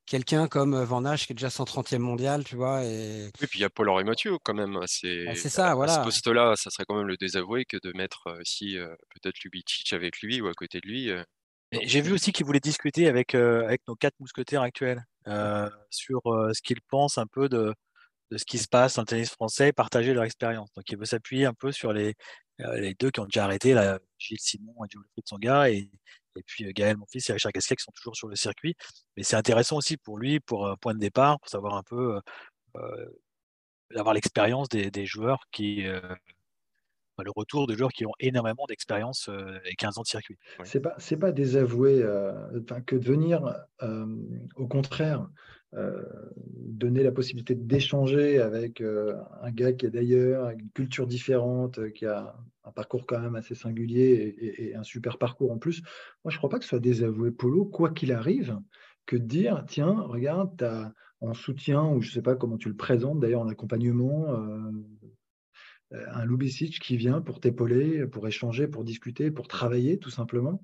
quelqu'un 0.05 0.47
comme 0.47 0.81
Van 0.83 1.03
Hache 1.05 1.25
qui 1.25 1.33
est 1.33 1.35
déjà 1.35 1.49
130e 1.49 1.99
mondial, 1.99 2.43
tu 2.43 2.55
vois. 2.55 2.83
Et... 2.83 3.25
Oui, 3.41 3.47
puis 3.47 3.59
il 3.59 3.61
y 3.61 3.65
a 3.65 3.69
Paul-Henri 3.69 4.03
Mathieu 4.03 4.37
quand 4.43 4.53
même. 4.53 4.79
C'est 4.87 5.25
bah, 5.25 5.35
ça, 5.35 5.75
voilà. 5.75 5.93
À 5.93 5.99
ce 5.99 6.03
poste-là, 6.03 6.55
ça 6.55 6.69
serait 6.69 6.85
quand 6.87 6.97
même 6.97 7.07
le 7.07 7.17
désavoué 7.17 7.65
que 7.65 7.77
de 7.81 7.91
mettre 7.95 8.27
aussi 8.39 8.77
euh, 8.77 8.93
peut-être 9.09 9.39
Lubicic 9.43 9.93
avec 9.93 10.19
lui 10.21 10.41
ou 10.41 10.47
à 10.47 10.53
côté 10.53 10.79
de 10.79 10.87
lui. 10.87 11.09
Euh. 11.09 11.23
J'ai 11.83 12.01
vu 12.01 12.13
aussi 12.13 12.31
qu'il 12.31 12.45
voulait 12.45 12.61
discuter 12.61 13.07
avec, 13.07 13.35
avec 13.35 13.81
nos 13.87 13.95
quatre 13.95 14.15
mousquetaires 14.19 14.61
actuels 14.61 15.03
sur 15.89 16.21
ce 16.23 16.61
qu'ils 16.61 16.81
pensent 16.81 17.17
un 17.17 17.27
peu 17.27 17.49
de, 17.49 17.73
de 18.31 18.37
ce 18.37 18.45
qui 18.45 18.57
se 18.57 18.67
passe 18.67 18.95
dans 18.95 19.03
le 19.03 19.07
tennis 19.07 19.29
français 19.29 19.71
partager 19.71 20.13
leur 20.13 20.23
expérience. 20.23 20.71
Donc, 20.75 20.89
il 20.89 20.97
veut 20.97 21.05
s'appuyer 21.05 21.45
un 21.45 21.53
peu 21.53 21.71
sur 21.71 21.93
les, 21.93 22.09
euh, 22.09 22.13
les 22.59 22.95
deux 22.95 23.11
qui 23.11 23.19
ont 23.19 23.25
déjà 23.25 23.45
arrêté, 23.45 23.73
là, 23.73 23.99
Gilles 24.17 24.39
Simon 24.39 24.73
et 24.83 24.87
Joe 24.89 25.03
Tsonga, 25.23 25.69
et, 25.69 25.89
et 26.35 26.43
puis 26.43 26.65
euh, 26.65 26.71
Gaël 26.73 26.97
Monfils 26.97 27.21
et 27.29 27.33
Richard 27.33 27.51
Gasquet 27.51 27.75
qui 27.75 27.83
sont 27.83 27.91
toujours 27.91 28.15
sur 28.15 28.27
le 28.27 28.35
circuit. 28.35 28.75
Mais 29.15 29.23
c'est 29.23 29.35
intéressant 29.35 29.77
aussi 29.77 29.97
pour 29.97 30.17
lui, 30.17 30.39
pour 30.39 30.67
un 30.67 30.75
point 30.75 30.93
de 30.93 30.99
départ, 30.99 31.39
pour 31.39 31.49
savoir 31.49 31.75
un 31.75 31.83
peu, 31.83 32.19
euh, 32.75 33.05
avoir 33.95 34.13
l'expérience 34.13 34.69
des, 34.69 34.91
des, 34.91 35.05
joueurs 35.05 35.39
qui, 35.51 35.83
le 35.83 37.31
retour 37.35 37.67
de 37.67 37.75
joueurs 37.75 37.91
qui 37.91 38.05
ont 38.05 38.13
énormément 38.19 38.65
d'expérience 38.67 39.29
et 39.65 39.75
15 39.75 39.97
ans 39.97 40.01
de 40.01 40.07
circuit. 40.07 40.37
C'est 40.63 40.81
pas 40.81 40.93
c'est 40.97 41.17
pas 41.17 41.31
désavouer 41.31 42.01
que 42.85 42.95
de 42.95 43.05
venir 43.05 43.41
au 44.55 44.67
contraire 44.67 45.27
donner 45.73 47.03
la 47.03 47.11
possibilité 47.11 47.55
d'échanger 47.55 48.39
avec 48.39 48.81
un 48.81 49.51
gars 49.51 49.73
qui 49.73 49.85
est 49.85 49.89
d'ailleurs, 49.89 50.49
une 50.49 50.69
culture 50.69 51.07
différente, 51.07 51.91
qui 51.93 52.05
a 52.05 52.35
un 52.63 52.71
parcours 52.71 53.05
quand 53.05 53.19
même 53.19 53.35
assez 53.35 53.55
singulier 53.55 54.35
et, 54.39 54.75
un 54.75 54.83
super 54.83 55.17
parcours 55.17 55.51
en 55.51 55.57
plus. 55.57 55.81
Moi, 56.23 56.31
je 56.31 56.35
ne 56.35 56.37
crois 56.37 56.49
pas 56.49 56.57
que 56.57 56.63
ce 56.63 56.69
soit 56.69 56.79
désavouer 56.79 57.31
Polo, 57.31 57.65
quoi 57.65 57.89
qu'il 57.89 58.11
arrive, 58.11 58.59
que 59.05 59.15
de 59.15 59.25
dire, 59.25 59.63
tiens, 59.67 60.01
regarde, 60.01 60.57
tu 60.57 60.65
as 60.65 60.93
en 61.21 61.33
soutien, 61.33 61.83
ou 61.85 62.01
je 62.01 62.09
ne 62.09 62.13
sais 62.13 62.21
pas 62.21 62.35
comment 62.35 62.57
tu 62.57 62.69
le 62.69 62.75
présentes, 62.75 63.19
d'ailleurs 63.19 63.41
en 63.41 63.47
accompagnement, 63.47 64.27
un 65.91 66.25
Lubicic 66.25 66.79
qui 66.79 66.97
vient 66.97 67.21
pour 67.21 67.39
t'épauler, 67.39 68.05
pour 68.07 68.27
échanger, 68.27 68.67
pour 68.67 68.83
discuter, 68.83 69.31
pour 69.31 69.47
travailler, 69.47 69.97
tout 69.97 70.09
simplement. 70.09 70.61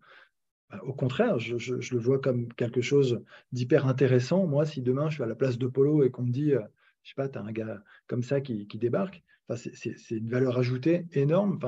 Bah, 0.73 0.79
au 0.83 0.93
contraire, 0.93 1.37
je, 1.37 1.55
le 1.55 1.99
vois 1.99 2.19
comme 2.19 2.51
quelque 2.53 2.81
chose 2.81 3.21
d'hyper 3.51 3.85
intéressant. 3.85 4.47
Moi, 4.47 4.65
si 4.65 4.81
demain 4.81 5.09
je 5.09 5.15
suis 5.15 5.23
à 5.23 5.27
la 5.27 5.35
place 5.35 5.59
de 5.59 5.67
Polo 5.67 6.03
et 6.03 6.09
qu'on 6.09 6.23
me 6.23 6.31
dit, 6.31 6.53
euh, 6.53 6.61
je 7.03 7.09
sais 7.09 7.15
pas, 7.15 7.29
tu 7.29 7.37
un 7.37 7.51
gars 7.51 7.83
comme 8.07 8.23
ça 8.23 8.41
qui, 8.41 8.65
débarque, 8.73 9.23
c'est 9.55 10.15
une 10.17 10.29
valeur 10.29 10.57
ajoutée 10.57 11.05
énorme. 11.11 11.59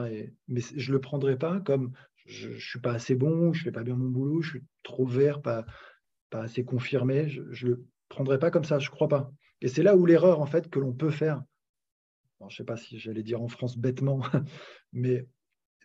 mais 0.48 0.62
je 0.62 0.90
ne 0.90 0.96
le 0.96 1.02
prendrai 1.02 1.38
pas 1.38 1.60
comme 1.60 1.92
je 2.26 2.50
ne 2.50 2.58
suis 2.58 2.80
pas 2.80 2.94
assez 2.94 3.14
bon, 3.14 3.54
je 3.54 3.60
ne 3.60 3.64
fais 3.66 3.72
pas 3.72 3.84
bien 3.84 3.96
mon 3.96 4.10
boulot, 4.10 4.42
je 4.42 4.52
suis 4.52 4.64
trop 4.82 5.06
vert, 5.06 5.42
pas, 5.44 5.68
pas 6.32 6.42
assez 6.42 6.66
confirmé. 6.66 7.30
Je 7.30 7.42
ne 7.68 7.72
le 7.72 7.86
prendrai 8.10 8.40
pas 8.40 8.50
comme 8.50 8.64
ça, 8.64 8.80
je 8.80 8.90
ne 8.90 8.96
crois 8.96 9.08
pas. 9.08 9.32
Et 9.62 9.68
c'est 9.68 9.84
là 9.84 9.96
où 9.96 10.08
l'erreur 10.08 10.40
en 10.40 10.48
fait 10.48 10.70
que 10.70 10.80
l'on 10.80 10.94
peut 10.94 11.12
faire. 11.12 11.44
je 12.40 12.46
ne 12.46 12.50
sais 12.50 12.64
pas 12.64 12.78
si 12.78 12.98
j'allais 12.98 13.24
dire 13.24 13.42
en 13.42 13.48
France 13.48 13.78
bêtement, 13.78 14.22
mais 14.94 15.28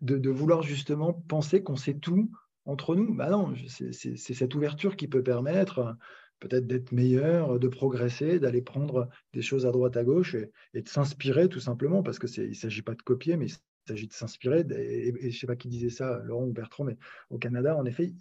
de, 0.01 0.31
vouloir 0.31 0.63
justement 0.63 1.13
penser 1.13 1.63
qu'on 1.63 1.77
sait 1.77 1.99
tout 1.99 2.31
entre 2.65 2.95
nous. 2.95 3.15
Bah 3.15 3.31
non, 3.31 3.55
c'est 3.69 4.17
cette 4.17 4.55
ouverture 4.55 4.97
qui 4.97 5.09
peut 5.09 5.23
permettre 5.23 5.97
peut-être 6.41 6.67
d'être 6.67 6.91
meilleur, 6.91 7.59
de 7.59 7.69
progresser, 7.69 8.41
d'aller 8.41 8.63
prendre 8.63 9.09
des 9.33 9.43
choses 9.43 9.67
à 9.67 9.71
droite, 9.71 9.97
à 9.97 10.05
gauche 10.05 10.35
et, 10.75 10.83
de 10.83 10.89
s'inspirer 10.89 11.49
tout 11.49 11.61
simplement, 11.61 12.03
parce 12.03 12.19
qu'il 12.19 12.49
ne 12.49 12.55
s'agit 12.55 12.83
pas 12.83 12.95
de 12.95 13.03
copier, 13.03 13.37
mais 13.37 13.47
il 13.47 13.57
s'agit 13.87 14.09
de 14.09 14.13
s'inspirer. 14.13 14.61
Et, 14.71 15.13
je 15.21 15.27
ne 15.27 15.31
sais 15.33 15.47
pas 15.47 15.57
qui 15.57 15.69
disait 15.69 15.91
ça, 15.91 16.21
Laurent 16.25 16.47
ou 16.47 16.53
Bertrand, 16.53 16.85
mais 16.85 16.97
au 17.29 17.39
Canada, 17.39 17.77
en 17.77 17.85
effet, 17.85 18.15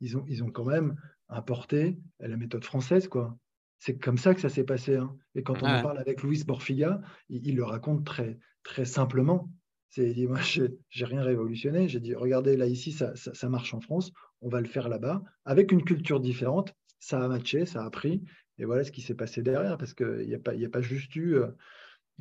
ils 0.00 0.16
ont, 0.16 0.24
ils 0.26 0.42
ont 0.42 0.50
quand 0.50 0.64
même 0.64 0.96
importé 1.28 1.98
la 2.20 2.36
méthode 2.36 2.64
française. 2.64 3.08
quoi. 3.08 3.36
C'est 3.78 3.98
comme 3.98 4.18
ça 4.18 4.34
que 4.34 4.40
ça 4.40 4.48
s'est 4.48 4.64
passé. 4.64 4.96
Hein. 4.96 5.14
Et 5.34 5.42
quand 5.42 5.62
on 5.62 5.66
en 5.66 5.82
parle 5.82 5.98
avec 5.98 6.22
Louis 6.22 6.42
Borfiga, 6.44 7.02
il, 7.28 7.46
il, 7.46 7.56
le 7.56 7.64
raconte 7.64 8.04
très, 8.04 8.38
très 8.62 8.84
simplement. 8.84 9.50
C'est 9.90 10.12
dit, 10.12 10.26
moi, 10.26 10.40
j'ai 10.42 11.04
rien 11.04 11.22
révolutionné. 11.22 11.88
J'ai 11.88 12.00
dit, 12.00 12.14
regardez, 12.14 12.56
là, 12.56 12.66
ici, 12.66 12.92
ça, 12.92 13.14
ça, 13.14 13.48
marche 13.48 13.72
en 13.74 13.80
France. 13.80 14.12
On 14.40 14.48
va 14.48 14.60
le 14.60 14.66
faire 14.66 14.88
là-bas, 14.88 15.22
avec 15.44 15.72
une 15.72 15.82
culture 15.82 16.20
différente, 16.20 16.74
ça 16.98 17.24
a 17.24 17.28
matché, 17.28 17.66
ça 17.66 17.84
a 17.84 17.90
pris. 17.90 18.22
Et 18.58 18.64
voilà 18.64 18.84
ce 18.84 18.92
qui 18.92 19.02
s'est 19.02 19.14
passé 19.14 19.42
derrière, 19.42 19.78
parce 19.78 19.94
qu'il 19.94 20.26
n'y 20.26 20.34
a, 20.34 20.38
pas, 20.38 20.52
a 20.52 20.68
pas 20.68 20.82
juste 20.82 21.14
eu 21.16 21.36
euh, 21.36 21.48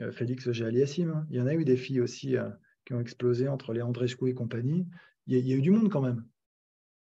euh, 0.01 0.11
Félix 0.11 0.51
Géaliassim. 0.51 1.09
Hein. 1.09 1.27
Il 1.29 1.37
y 1.37 1.41
en 1.41 1.47
a 1.47 1.53
eu 1.53 1.65
des 1.65 1.77
filles 1.77 2.01
aussi 2.01 2.37
euh, 2.37 2.49
qui 2.85 2.93
ont 2.93 2.99
explosé 2.99 3.47
entre 3.47 3.73
les 3.73 3.81
Andrescu 3.81 4.29
et 4.29 4.33
compagnie. 4.33 4.87
Il 5.27 5.37
y, 5.37 5.53
a, 5.53 5.55
eu 5.55 5.61
du 5.61 5.71
monde 5.71 5.89
quand 5.89 6.01
même. 6.01 6.23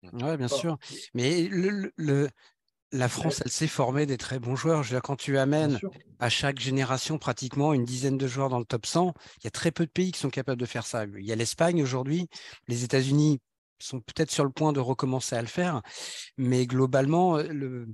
Oui, 0.04 0.38
bien 0.38 0.48
sûr. 0.48 0.78
Mais 1.14 1.48
le, 1.50 2.28
la 2.94 3.10
France, 3.10 3.42
elle 3.44 3.52
s'est 3.52 3.68
formée 3.68 4.06
des 4.06 4.18
très 4.18 4.40
bons 4.40 4.56
joueurs. 4.56 4.86
quand 5.04 5.16
tu 5.16 5.38
amènes 5.38 5.80
à 6.20 6.30
chaque 6.30 6.60
génération 6.60 7.18
pratiquement 7.18 7.74
une 7.74 7.86
dizaine 7.86 8.18
de 8.18 8.28
joueurs 8.28 8.50
dans 8.50 8.60
le 8.60 8.66
top 8.66 8.86
100, 8.86 9.14
il 9.40 9.44
y 9.46 9.48
a 9.48 9.52
très 9.52 9.72
peu 9.72 9.86
de 9.86 9.92
pays 9.92 10.12
qui 10.12 10.20
sont 10.20 10.30
capables 10.30 10.60
de 10.60 10.66
faire 10.66 10.86
ça. 10.86 11.06
Il 11.06 11.26
y 11.26 11.32
a 11.32 11.36
l'Espagne 11.36 11.82
aujourd'hui, 11.82 12.30
les 12.68 12.84
États-Unis 12.84 13.42
sont 13.80 14.00
peut-être 14.00 14.32
sur 14.32 14.44
le 14.44 14.52
point 14.52 14.74
de 14.74 14.80
recommencer 14.80 15.36
à 15.36 15.42
le 15.42 15.48
faire. 15.48 15.82
Mais 16.38 16.68
globalement, 16.68 17.38
euh, 17.38 17.48
le, 17.50 17.88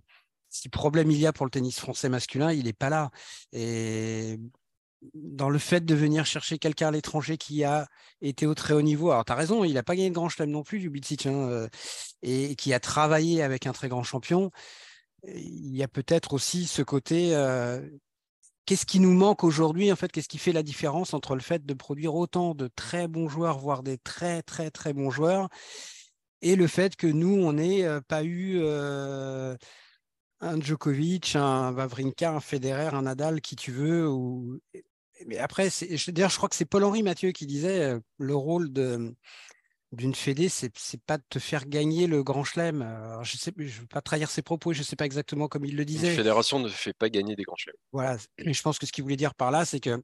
si 0.50 0.68
problème 0.68 1.10
il 1.12 1.18
y 1.18 1.26
a 1.26 1.34
pour 1.34 1.46
le 1.46 1.52
tennis 1.52 1.80
français 1.80 2.10
masculin, 2.10 2.52
il 2.52 2.66
n'est 2.66 2.74
pas 2.74 2.90
là. 2.90 3.10
Et 3.54 4.38
dans 5.14 5.50
le 5.50 5.60
fait 5.60 5.86
de 5.86 5.96
venir 5.96 6.26
chercher 6.26 6.60
quelqu'un 6.60 6.90
à 6.90 6.92
l'étranger 6.92 7.38
qui 7.38 7.64
a 7.64 7.88
été 8.22 8.46
au 8.46 8.54
très 8.54 8.74
haut 8.74 8.82
niveau. 8.82 9.12
Alors, 9.12 9.24
tu 9.24 9.32
as 9.32 9.36
raison, 9.36 9.64
il 9.64 9.74
n'a 9.74 9.84
pas 9.84 9.96
gagné 9.96 10.10
de 10.10 10.16
grand 10.16 10.28
chelem 10.28 10.52
non 10.52 10.64
plus, 10.64 10.82
Jubicic, 10.82 11.26
hein, 11.26 11.48
euh, 11.50 11.70
et 12.22 12.56
qui 12.56 12.74
a 12.74 12.82
travaillé 12.82 13.42
avec 13.42 13.66
un 13.66 13.72
très 13.72 13.88
grand 13.88 14.04
champion. 14.04 14.52
Il 15.24 15.76
y 15.76 15.84
a 15.84 15.88
peut-être 15.88 16.34
aussi 16.34 16.66
ce 16.66 16.82
côté 16.82 17.36
euh, 17.36 17.82
qu'est-ce 18.66 18.86
qui 18.86 19.00
nous 19.00 19.14
manque 19.14 19.44
aujourd'hui 19.44 19.92
en 19.92 19.96
fait 19.96 20.12
Qu'est-ce 20.12 20.30
qui 20.30 20.38
fait 20.38 20.52
la 20.52 20.64
différence 20.64 21.14
entre 21.14 21.36
le 21.36 21.42
fait 21.42 21.66
de 21.66 21.74
produire 21.74 22.16
autant 22.16 22.56
de 22.56 22.68
très 22.68 23.08
bons 23.08 23.28
joueurs, 23.28 23.60
voire 23.60 23.84
des 23.84 23.98
très 23.98 24.42
très 24.44 24.72
très 24.72 24.94
bons 24.94 25.10
joueurs, 25.10 25.50
et 26.42 26.56
le 26.56 26.68
fait 26.68 26.96
que 26.96 27.08
nous 27.08 27.34
on 27.34 27.54
n'ait 27.54 27.84
euh, 27.84 28.02
pas 28.02 28.24
eu 28.24 28.60
euh, 28.62 29.56
un 30.42 30.60
Djokovic, 30.62 31.36
un 31.36 31.74
Wawrinka, 31.74 32.32
un 32.32 32.40
Federer, 32.40 32.96
un 32.96 33.04
Nadal, 33.04 33.42
qui 33.42 33.56
tu 33.56 33.72
veux. 33.72 34.08
Mais 35.28 35.38
après, 35.38 35.70
je, 35.70 35.98
je 35.98 36.38
crois 36.38 36.48
que 36.48 36.56
c'est 36.56 36.64
Paul-Henri 36.64 37.04
Mathieu 37.04 37.32
qui 37.32 37.46
disait 37.46 37.94
le 38.20 38.36
rôle 38.36 38.72
de, 38.72 39.14
d'une 39.92 40.14
fédé, 40.14 40.50
c'est 40.50 40.68
n'est 40.94 41.00
pas 41.06 41.18
de 41.18 41.24
te 41.30 41.40
faire 41.40 41.66
gagner 41.66 42.08
le 42.08 42.24
grand 42.24 42.44
chelem. 42.44 42.88
je 43.24 43.38
sais, 43.38 43.52
je 43.58 43.82
veux 43.82 43.88
pas 43.88 44.02
trahir 44.02 44.30
ses 44.30 44.42
propos, 44.42 44.74
je 44.74 44.80
ne 44.80 44.84
sais 44.84 44.96
pas 44.96 45.06
exactement 45.06 45.48
comme 45.48 45.66
il 45.66 45.76
le 45.76 45.86
disait. 45.86 46.10
Une 46.10 46.16
fédération 46.16 46.60
ne 46.60 46.70
fait 46.70 46.94
pas 46.94 47.10
gagner 47.10 47.36
des 47.36 47.44
grands 47.44 47.56
chelems. 47.58 47.76
Voilà, 47.92 48.18
je 48.38 48.62
pense 48.62 48.78
que 48.78 48.86
ce 48.86 48.92
qu'il 48.92 49.04
voulait 49.04 49.16
dire 49.16 49.34
par 49.34 49.52
là, 49.52 49.66
c'est 49.66 49.80
que 49.80 50.02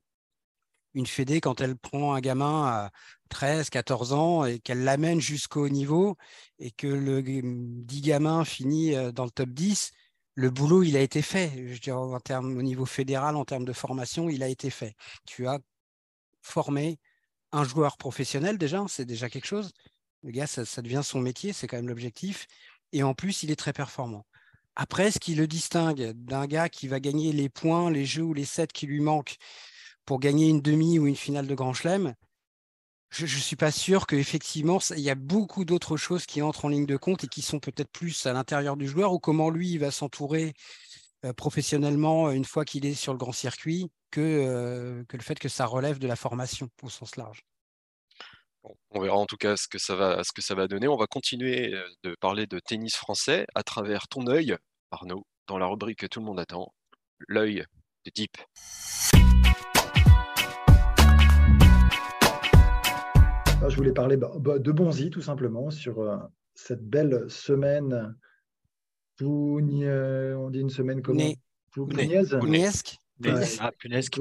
une 0.96 1.06
fédé, 1.06 1.42
quand 1.42 1.62
elle 1.62 1.76
prend 1.76 2.16
un 2.16 2.22
gamin 2.22 2.66
à 2.66 2.92
13, 3.30 3.70
14 3.70 4.14
ans 4.14 4.46
et 4.46 4.60
qu'elle 4.60 4.84
l'amène 4.84 5.20
jusqu'au 5.20 5.68
niveau 5.70 6.16
et 6.58 6.72
que 6.72 6.88
le 6.88 7.22
dit 7.22 8.02
gamin 8.02 8.46
finit 8.46 8.96
euh, 8.96 9.12
dans 9.12 9.26
le 9.26 9.32
top 9.32 9.50
10, 9.50 9.92
le 10.36 10.50
boulot, 10.50 10.84
il 10.84 10.98
a 10.98 11.02
été 11.02 11.22
fait. 11.22 11.52
Je 11.56 11.74
veux 11.74 11.80
dire, 11.80 11.98
en 11.98 12.20
termes, 12.20 12.58
au 12.58 12.62
niveau 12.62 12.86
fédéral, 12.86 13.36
en 13.36 13.46
termes 13.46 13.66
de 13.66 13.74
formation, 13.74 14.30
il 14.30 14.42
a 14.42 14.48
été 14.48 14.70
fait. 14.70 14.96
Tu 15.26 15.48
as 15.48 15.60
formé 16.42 16.98
un 17.56 17.64
joueur 17.64 17.98
professionnel 17.98 18.58
déjà, 18.58 18.84
c'est 18.90 19.06
déjà 19.06 19.30
quelque 19.30 19.48
chose. 19.48 19.72
Le 20.24 20.32
gars, 20.32 20.48
ça, 20.48 20.82
devient 20.82 21.02
son 21.04 21.22
métier, 21.22 21.54
c'est 21.54 21.68
quand 21.68 21.78
même 21.78 21.88
l'objectif. 21.88 22.48
Et 22.92 23.02
en 23.02 23.14
plus, 23.14 23.44
il 23.44 23.52
est 23.52 23.56
très 23.56 23.74
performant. 23.74 24.26
Après, 24.76 25.10
ce 25.10 25.20
qui 25.20 25.36
le 25.36 25.48
distingue 25.48 26.12
d'un 26.16 26.48
gars 26.48 26.68
qui 26.68 26.88
va 26.90 27.00
gagner 27.00 27.32
les 27.32 27.48
points, 27.48 27.90
les 27.90 28.06
jeux 28.06 28.24
ou 28.24 28.34
les 28.34 28.44
sets 28.44 28.68
qui 28.68 28.88
lui 28.88 29.00
manquent 29.00 29.38
pour 30.06 30.20
gagner 30.20 30.50
une 30.50 30.62
demi 30.62 31.00
ou 31.00 31.08
une 31.08 31.16
finale 31.16 31.48
de 31.48 31.56
Grand 31.56 31.74
Chelem, 31.74 32.14
je 33.10 33.24
ne 33.24 33.42
suis 33.42 33.56
pas 33.56 33.72
sûr 33.72 34.08
qu'effectivement, 34.08 34.80
il 34.92 35.00
y 35.00 35.10
a 35.10 35.16
beaucoup 35.16 35.64
d'autres 35.64 35.96
choses 35.96 36.26
qui 36.26 36.42
entrent 36.42 36.66
en 36.66 36.70
ligne 36.70 36.86
de 36.86 36.98
compte 36.98 37.24
et 37.24 37.28
qui 37.28 37.42
sont 37.42 37.60
peut-être 37.60 37.92
plus 37.92 38.26
à 38.26 38.34
l'intérieur 38.34 38.76
du 38.76 38.88
joueur 38.88 39.14
ou 39.14 39.20
comment 39.20 39.50
lui 39.50 39.72
il 39.72 39.80
va 39.80 39.92
s'entourer 39.92 40.54
professionnellement 41.34 42.32
une 42.32 42.46
fois 42.46 42.66
qu'il 42.66 42.86
est 42.86 42.94
sur 42.94 43.14
le 43.14 43.18
grand 43.18 43.32
circuit 43.32 43.92
que, 44.12 44.22
euh, 44.22 45.04
que 45.10 45.18
le 45.18 45.24
fait 45.24 45.38
que 45.40 45.50
ça 45.50 45.66
relève 45.66 46.00
de 46.00 46.08
la 46.08 46.16
formation 46.16 46.70
au 46.84 46.90
sens 46.90 47.16
large. 47.16 47.42
on 48.92 49.02
verra 49.02 49.18
en 49.18 49.26
tout 49.26 49.38
cas 49.38 49.58
ce 49.58 49.68
que, 49.68 49.78
ça 49.78 49.96
va, 49.96 50.24
ce 50.24 50.32
que 50.32 50.42
ça 50.42 50.56
va 50.56 50.68
donner. 50.68 50.88
On 50.88 50.98
va 50.98 51.08
continuer 51.08 51.74
euh, 51.74 51.84
de 52.04 52.16
parler 52.20 52.48
de 52.48 52.60
tennis 52.60 52.96
français 52.96 53.46
à 53.56 53.64
travers 53.64 54.08
ton 54.08 54.28
œil, 54.28 54.56
Arnaud, 54.92 55.26
dans 55.48 55.58
la 55.58 55.68
rubrique 55.68 56.00
que 56.00 56.08
tout 56.08 56.20
le 56.20 56.26
monde 56.26 56.40
attend, 56.40 56.74
l'œil 57.28 57.66
de 58.06 58.12
Deep. 58.14 58.38
je 63.68 63.78
voulais 63.78 63.94
parler 63.94 64.16
bah, 64.16 64.32
bah, 64.38 64.60
de 64.60 64.72
Bonzi 64.72 65.10
tout 65.10 65.24
simplement 65.24 65.72
sur 65.72 66.30
cette 66.54 66.88
belle 66.88 67.26
semaine 67.30 68.16
on 69.22 70.50
dit 70.50 70.60
une 70.60 70.70
semaine 70.70 71.02
comment 71.02 71.24
Punesque. 72.40 72.98
Ah, 73.60 73.72
punesque, 73.78 74.14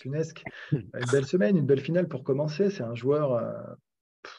punesque, 0.00 0.44
Une 0.72 1.10
belle 1.10 1.26
semaine, 1.26 1.56
une 1.56 1.66
belle 1.66 1.80
finale 1.80 2.08
pour 2.08 2.22
commencer. 2.22 2.70
C'est 2.70 2.82
un 2.82 2.94
joueur. 2.94 3.32
Euh, 3.32 3.52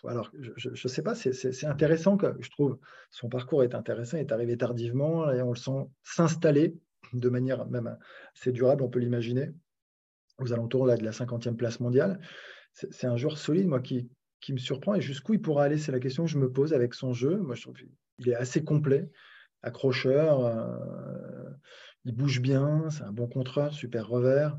alors, 0.08 0.32
je 0.34 0.70
ne 0.70 0.88
sais 0.88 1.02
pas, 1.02 1.16
c'est 1.16 1.66
intéressant, 1.66 2.16
que, 2.16 2.34
je 2.40 2.50
trouve. 2.50 2.80
Son 3.12 3.28
parcours 3.28 3.64
est 3.64 3.76
intéressant, 3.76 4.18
il 4.18 4.22
est 4.22 4.32
arrivé 4.32 4.58
tardivement 4.58 5.30
et 5.32 5.42
on 5.42 5.50
le 5.50 5.58
sent 5.58 5.90
s'installer 6.04 6.76
de 7.12 7.30
manière 7.30 7.68
même 7.68 7.98
assez 8.36 8.52
durable, 8.52 8.84
on 8.84 8.90
peut 8.90 9.00
l'imaginer, 9.00 9.52
aux 10.40 10.54
alentours 10.54 10.88
là, 10.88 10.96
de 10.96 11.04
la 11.04 11.12
50e 11.12 11.56
place 11.56 11.80
mondiale. 11.80 12.20
C'est 12.72 13.06
un 13.06 13.18
joueur 13.18 13.38
solide, 13.38 13.68
moi, 13.68 13.82
qui, 13.82 14.10
qui 14.40 14.54
me 14.54 14.58
surprend. 14.58 14.96
Et 14.96 15.02
jusqu'où 15.02 15.34
il 15.34 15.42
pourra 15.42 15.66
aller, 15.66 15.78
c'est 15.78 15.92
la 15.92 16.00
question 16.00 16.24
que 16.24 16.32
je 16.32 16.40
me 16.40 16.52
pose 16.52 16.74
avec 16.74 16.94
son 16.94 17.14
jeu. 17.14 17.38
Moi, 17.38 17.56
je 17.56 17.64
trouve 17.64 17.76
qu'il 17.76 18.30
est 18.30 18.36
assez 18.36 18.64
complet 18.64 19.12
accrocheur, 19.64 20.46
euh, 20.46 21.50
il 22.06 22.14
bouge 22.14 22.42
bien, 22.42 22.90
c'est 22.92 23.04
un 23.04 23.12
bon 23.12 23.28
contreur, 23.28 23.74
super 23.74 24.08
revers. 24.08 24.58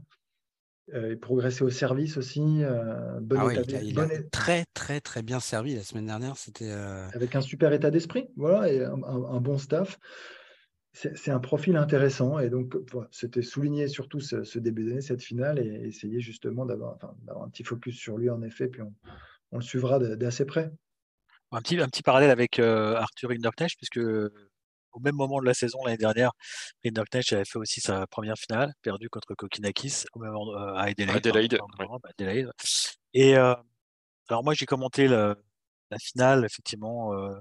Euh, 0.92 1.12
il 1.12 1.18
progressait 1.18 1.62
au 1.62 1.70
service 1.70 2.16
aussi. 2.16 2.62
Euh, 2.62 3.20
ah 3.36 3.46
il, 3.82 3.98
a, 3.98 4.06
très 4.30 4.64
très 4.74 5.00
très 5.00 5.22
bien 5.22 5.40
servi 5.40 5.74
la 5.74 5.82
semaine 5.82 6.06
dernière. 6.06 6.36
C'était 6.36 6.72
avec 6.72 7.36
un 7.36 7.40
super 7.40 7.72
état 7.72 7.90
d'esprit, 7.90 8.28
voilà, 8.36 8.70
et 8.70 8.84
un, 8.84 9.40
bon 9.40 9.56
staff. 9.56 9.98
C'est 10.92 11.30
un 11.32 11.40
profil 11.40 11.76
intéressant 11.76 12.38
et 12.38 12.50
donc 12.50 12.76
c'était 13.10 13.42
souligner 13.42 13.88
surtout 13.88 14.20
ce, 14.20 14.58
début 14.58 14.84
d'année, 14.84 15.00
cette 15.00 15.22
finale 15.22 15.58
et 15.58 15.88
essayer 15.88 16.20
justement 16.20 16.66
d'avoir 16.66 16.98
un 17.42 17.48
petit 17.48 17.64
focus 17.64 17.96
sur 17.96 18.16
lui 18.16 18.30
en 18.30 18.42
effet, 18.42 18.68
puis 18.68 18.82
on, 18.82 18.92
on 19.50 19.56
le 19.56 19.64
suivra 19.64 19.98
d'assez 19.98 20.44
près. 20.44 20.70
Un 21.50 21.60
petit, 21.62 21.80
un 21.80 21.88
petit 21.88 22.02
parallèle 22.02 22.30
avec 22.30 22.58
Arthur 22.60 23.32
Hinderknecht, 23.32 23.76
puisque 23.76 24.00
au 24.94 25.00
même 25.00 25.14
moment 25.14 25.40
de 25.40 25.46
la 25.46 25.54
saison 25.54 25.84
l'année 25.84 25.96
dernière, 25.96 26.32
Rinderknecht 26.84 27.32
avait 27.32 27.44
fait 27.44 27.58
aussi 27.58 27.80
sa 27.80 28.06
première 28.06 28.36
finale, 28.36 28.72
perdu 28.82 29.08
contre 29.10 29.34
Kokinakis 29.34 30.04
au 30.14 30.20
même 30.20 30.34
euh, 30.34 30.74
à 30.74 30.84
Adelaide. 30.84 31.16
Adelaide, 31.16 32.50
Et 33.12 33.36
euh, 33.36 33.54
alors 34.28 34.44
moi 34.44 34.54
j'ai 34.54 34.66
commenté 34.66 35.08
la, 35.08 35.36
finale 36.00 36.44
effectivement 36.44 37.14
euh, 37.14 37.38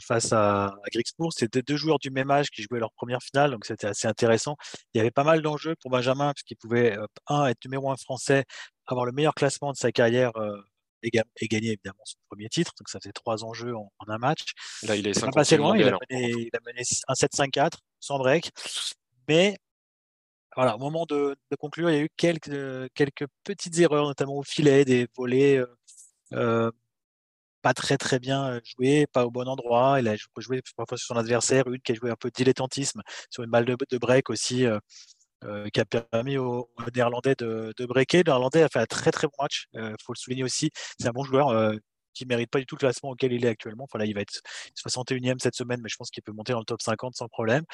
face 0.00 0.32
à, 0.32 0.66
à 0.66 0.90
Grixbourg. 0.92 1.32
C'était 1.32 1.62
deux 1.62 1.76
joueurs 1.76 1.98
du 1.98 2.10
même 2.10 2.30
âge 2.30 2.50
qui 2.50 2.62
jouaient 2.62 2.78
leur 2.78 2.92
première 2.92 3.20
finale, 3.20 3.50
donc 3.50 3.64
c'était 3.64 3.88
assez 3.88 4.06
intéressant. 4.06 4.56
Il 4.94 4.98
y 4.98 5.00
avait 5.00 5.10
pas 5.10 5.24
mal 5.24 5.42
d'enjeux 5.42 5.74
pour 5.80 5.90
Benjamin, 5.90 6.32
puisqu'il 6.32 6.56
pouvait, 6.56 6.96
un, 7.26 7.46
être 7.46 7.64
numéro 7.64 7.90
un 7.90 7.96
français, 7.96 8.44
avoir 8.86 9.04
le 9.04 9.10
meilleur 9.10 9.34
classement 9.34 9.72
de 9.72 9.76
sa 9.76 9.90
carrière 9.90 10.30
et, 11.02 11.48
gagné 11.48 11.72
évidemment 11.72 12.02
son 12.04 12.18
premier 12.28 12.48
titre. 12.48 12.72
Donc 12.78 12.88
ça 12.88 12.98
faisait 13.00 13.12
trois 13.12 13.44
enjeux 13.44 13.74
en, 13.76 13.90
un 14.08 14.18
match. 14.18 14.52
Là, 14.82 14.96
il 14.96 15.06
est 15.06 15.18
pas 15.18 15.30
passé 15.30 15.56
loin. 15.56 15.76
Il 15.76 15.84
a, 15.84 15.98
mené, 16.10 16.82
un 17.08 17.14
7-5-4 17.14 17.70
sans 18.00 18.18
break. 18.18 18.50
Mais 19.28 19.56
voilà, 20.56 20.76
au 20.76 20.78
moment 20.78 21.06
de, 21.06 21.36
conclure, 21.58 21.90
il 21.90 21.96
y 21.96 22.00
a 22.00 22.02
eu 22.02 22.10
quelques, 22.16 22.90
quelques 22.94 23.26
petites 23.44 23.78
erreurs, 23.78 24.06
notamment 24.06 24.36
au 24.36 24.42
filet, 24.42 24.84
des 24.84 25.08
volets 25.16 25.56
euh, 25.56 25.66
euh, 26.34 26.70
pas 27.62 27.74
très 27.74 27.96
très 27.96 28.18
bien 28.18 28.60
joués, 28.64 29.06
pas 29.06 29.24
au 29.24 29.30
bon 29.30 29.48
endroit. 29.48 30.00
Il 30.00 30.08
a 30.08 30.16
joué 30.38 30.60
parfois 30.76 30.98
sur 30.98 31.06
son 31.06 31.16
adversaire, 31.16 31.68
une 31.68 31.80
qui 31.80 31.92
a 31.92 31.94
joué 31.94 32.10
un 32.10 32.16
peu 32.16 32.30
dilettantisme 32.30 33.02
sur 33.30 33.44
une 33.44 33.50
balle 33.50 33.64
de, 33.64 33.76
de 33.88 33.98
break 33.98 34.30
aussi. 34.30 34.66
Euh, 34.66 34.78
euh, 35.44 35.68
qui 35.70 35.80
a 35.80 35.84
permis 35.84 36.38
aux, 36.38 36.70
Néerlandais 36.94 37.34
de, 37.36 37.72
de 37.76 37.86
breaker. 37.86 38.18
Le 38.18 38.24
Néerlandais 38.24 38.62
a 38.62 38.68
fait 38.68 38.78
un 38.78 38.86
très 38.86 39.10
très 39.10 39.26
bon 39.26 39.34
match. 39.40 39.66
Il 39.74 39.80
euh, 39.80 39.94
faut 40.04 40.12
le 40.12 40.18
souligner 40.18 40.44
aussi. 40.44 40.70
C'est 40.98 41.08
un 41.08 41.12
bon 41.12 41.24
joueur 41.24 41.48
euh, 41.48 41.74
qui 42.14 42.24
ne 42.24 42.28
mérite 42.28 42.50
pas 42.50 42.58
du 42.58 42.66
tout 42.66 42.76
le 42.76 42.80
classement 42.80 43.10
auquel 43.10 43.32
il 43.32 43.44
est 43.44 43.48
actuellement. 43.48 43.84
Enfin, 43.84 43.98
là, 43.98 44.06
il 44.06 44.14
va 44.14 44.20
être 44.20 44.40
61e 44.76 45.38
cette 45.40 45.56
semaine, 45.56 45.80
mais 45.82 45.88
je 45.88 45.96
pense 45.96 46.10
qu'il 46.10 46.22
peut 46.22 46.32
monter 46.32 46.52
dans 46.52 46.60
le 46.60 46.64
top 46.64 46.82
50 46.82 47.16
sans 47.16 47.28
problème. 47.28 47.64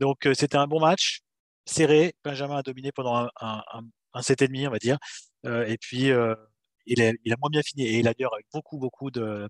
Donc 0.00 0.28
c'était 0.34 0.56
un 0.56 0.66
bon 0.66 0.80
match, 0.80 1.20
serré. 1.64 2.14
Benjamin 2.24 2.56
a 2.58 2.62
dominé 2.62 2.92
pendant 2.92 3.16
un, 3.16 3.30
un, 3.40 3.62
un, 3.72 3.82
un 4.14 4.20
7,5, 4.20 4.68
on 4.68 4.70
va 4.70 4.78
dire. 4.78 4.98
et 5.44 5.78
puis 5.80 6.10
il 6.86 7.02
a, 7.02 7.12
il 7.24 7.32
a 7.32 7.36
moins 7.40 7.50
bien 7.50 7.62
fini 7.62 7.86
et 7.86 7.98
il 7.98 8.08
a 8.08 8.14
d'ailleurs 8.14 8.36
beaucoup, 8.52 8.78
beaucoup 8.78 9.10
de, 9.10 9.48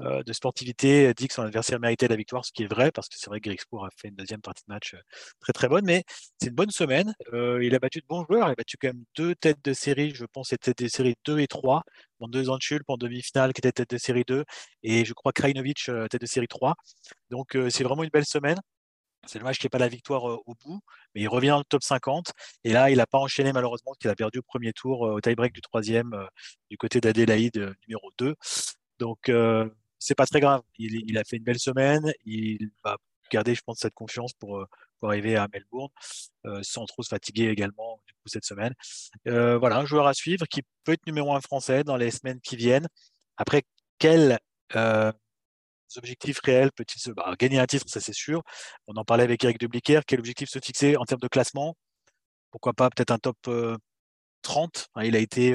de 0.00 0.32
sportivité 0.32 1.12
dit 1.14 1.28
que 1.28 1.34
son 1.34 1.42
adversaire 1.42 1.80
méritait 1.80 2.08
la 2.08 2.16
victoire, 2.16 2.44
ce 2.44 2.52
qui 2.52 2.62
est 2.62 2.66
vrai, 2.66 2.90
parce 2.90 3.08
que 3.08 3.16
c'est 3.18 3.28
vrai 3.28 3.40
que 3.40 3.48
Grixpour 3.48 3.84
a 3.84 3.90
fait 3.96 4.08
une 4.08 4.14
deuxième 4.14 4.40
partie 4.40 4.62
de 4.66 4.72
match 4.72 4.94
euh, 4.94 5.00
très 5.40 5.52
très 5.52 5.68
bonne, 5.68 5.84
mais 5.84 6.04
c'est 6.40 6.48
une 6.48 6.54
bonne 6.54 6.70
semaine. 6.70 7.14
Euh, 7.32 7.64
il 7.64 7.74
a 7.74 7.78
battu 7.78 8.00
de 8.00 8.06
bons 8.08 8.24
joueurs, 8.24 8.48
il 8.48 8.52
a 8.52 8.54
battu 8.54 8.76
quand 8.78 8.88
même 8.88 9.04
deux 9.16 9.34
têtes 9.34 9.62
de 9.64 9.72
série, 9.72 10.12
je 10.14 10.24
pense 10.24 10.48
c'était 10.50 10.74
des 10.74 10.88
séries 10.88 11.16
2 11.24 11.38
et 11.40 11.46
3, 11.46 11.82
dans 12.20 12.28
deux 12.28 12.50
ans 12.50 12.56
de 12.56 12.62
chulp 12.62 12.84
en 12.88 12.96
demi-finale 12.96 13.52
qui 13.52 13.60
était 13.60 13.72
tête 13.72 13.90
de 13.90 13.98
série 13.98 14.24
2, 14.26 14.44
et 14.82 15.04
je 15.04 15.12
crois 15.12 15.32
Krajinovic 15.32 15.90
tête 16.10 16.20
de 16.20 16.26
série 16.26 16.48
3. 16.48 16.74
Donc 17.30 17.56
c'est 17.70 17.84
vraiment 17.84 18.02
une 18.02 18.10
belle 18.10 18.26
semaine. 18.26 18.58
C'est 19.26 19.38
dommage 19.38 19.58
qu'il 19.58 19.66
n'y 19.66 19.68
ait 19.68 19.76
pas 19.76 19.78
la 19.78 19.88
victoire 19.88 20.24
au 20.24 20.54
bout, 20.64 20.80
mais 21.14 21.20
il 21.20 21.28
revient 21.28 21.48
dans 21.48 21.58
le 21.58 21.64
top 21.64 21.82
50. 21.82 22.32
Et 22.64 22.72
là, 22.72 22.90
il 22.90 22.96
n'a 22.96 23.06
pas 23.06 23.18
enchaîné 23.18 23.52
malheureusement, 23.52 23.92
qu'il 24.00 24.08
a 24.10 24.14
perdu 24.14 24.38
au 24.38 24.42
premier 24.42 24.72
tour 24.72 25.02
au 25.02 25.20
tie-break 25.20 25.52
du 25.52 25.60
troisième 25.60 26.12
du 26.70 26.78
côté 26.78 27.00
d'Adélaïde 27.02 27.74
numéro 27.86 28.10
2. 28.18 28.34
Donc, 28.98 29.30
c'est 30.00 30.14
pas 30.16 30.26
très 30.26 30.40
grave. 30.40 30.62
Il, 30.78 31.16
a 31.18 31.24
fait 31.24 31.36
une 31.36 31.44
belle 31.44 31.58
semaine. 31.60 32.12
Il 32.24 32.70
va 32.82 32.96
garder, 33.30 33.54
je 33.54 33.62
pense, 33.62 33.78
cette 33.78 33.94
confiance 33.94 34.32
pour, 34.32 34.58
euh, 34.58 34.66
arriver 35.02 35.36
à 35.36 35.48
Melbourne 35.52 35.88
euh, 36.46 36.60
sans 36.62 36.84
trop 36.84 37.02
se 37.02 37.08
fatiguer 37.08 37.48
également 37.48 38.02
cette 38.26 38.44
semaine. 38.44 38.74
Euh, 39.28 39.56
voilà, 39.56 39.78
un 39.78 39.86
joueur 39.86 40.06
à 40.06 40.14
suivre 40.14 40.46
qui 40.46 40.62
peut 40.84 40.92
être 40.92 41.06
numéro 41.06 41.34
un 41.34 41.40
français 41.40 41.84
dans 41.84 41.96
les 41.96 42.10
semaines 42.10 42.40
qui 42.40 42.56
viennent. 42.56 42.86
Après, 43.36 43.62
quels 43.98 44.38
objectifs 45.96 46.40
réels 46.44 46.70
peut-il 46.72 47.00
se 47.00 47.10
bah, 47.10 47.34
gagner 47.38 47.58
un 47.58 47.66
titre, 47.66 47.86
ça 47.88 48.00
c'est 48.00 48.12
sûr. 48.12 48.42
On 48.86 48.94
en 48.96 49.04
parlait 49.04 49.24
avec 49.24 49.42
Eric 49.44 49.58
Debliquer. 49.58 50.00
Quel 50.06 50.20
objectif 50.20 50.48
se 50.48 50.58
fixer 50.58 50.96
en 50.96 51.04
termes 51.04 51.20
de 51.20 51.28
classement? 51.28 51.76
Pourquoi 52.50 52.72
pas 52.72 52.90
peut-être 52.90 53.10
un 53.10 53.18
top 53.18 53.38
30 54.42 54.88
hein, 54.94 55.04
Il 55.04 55.16
a 55.16 55.18
été 55.18 55.54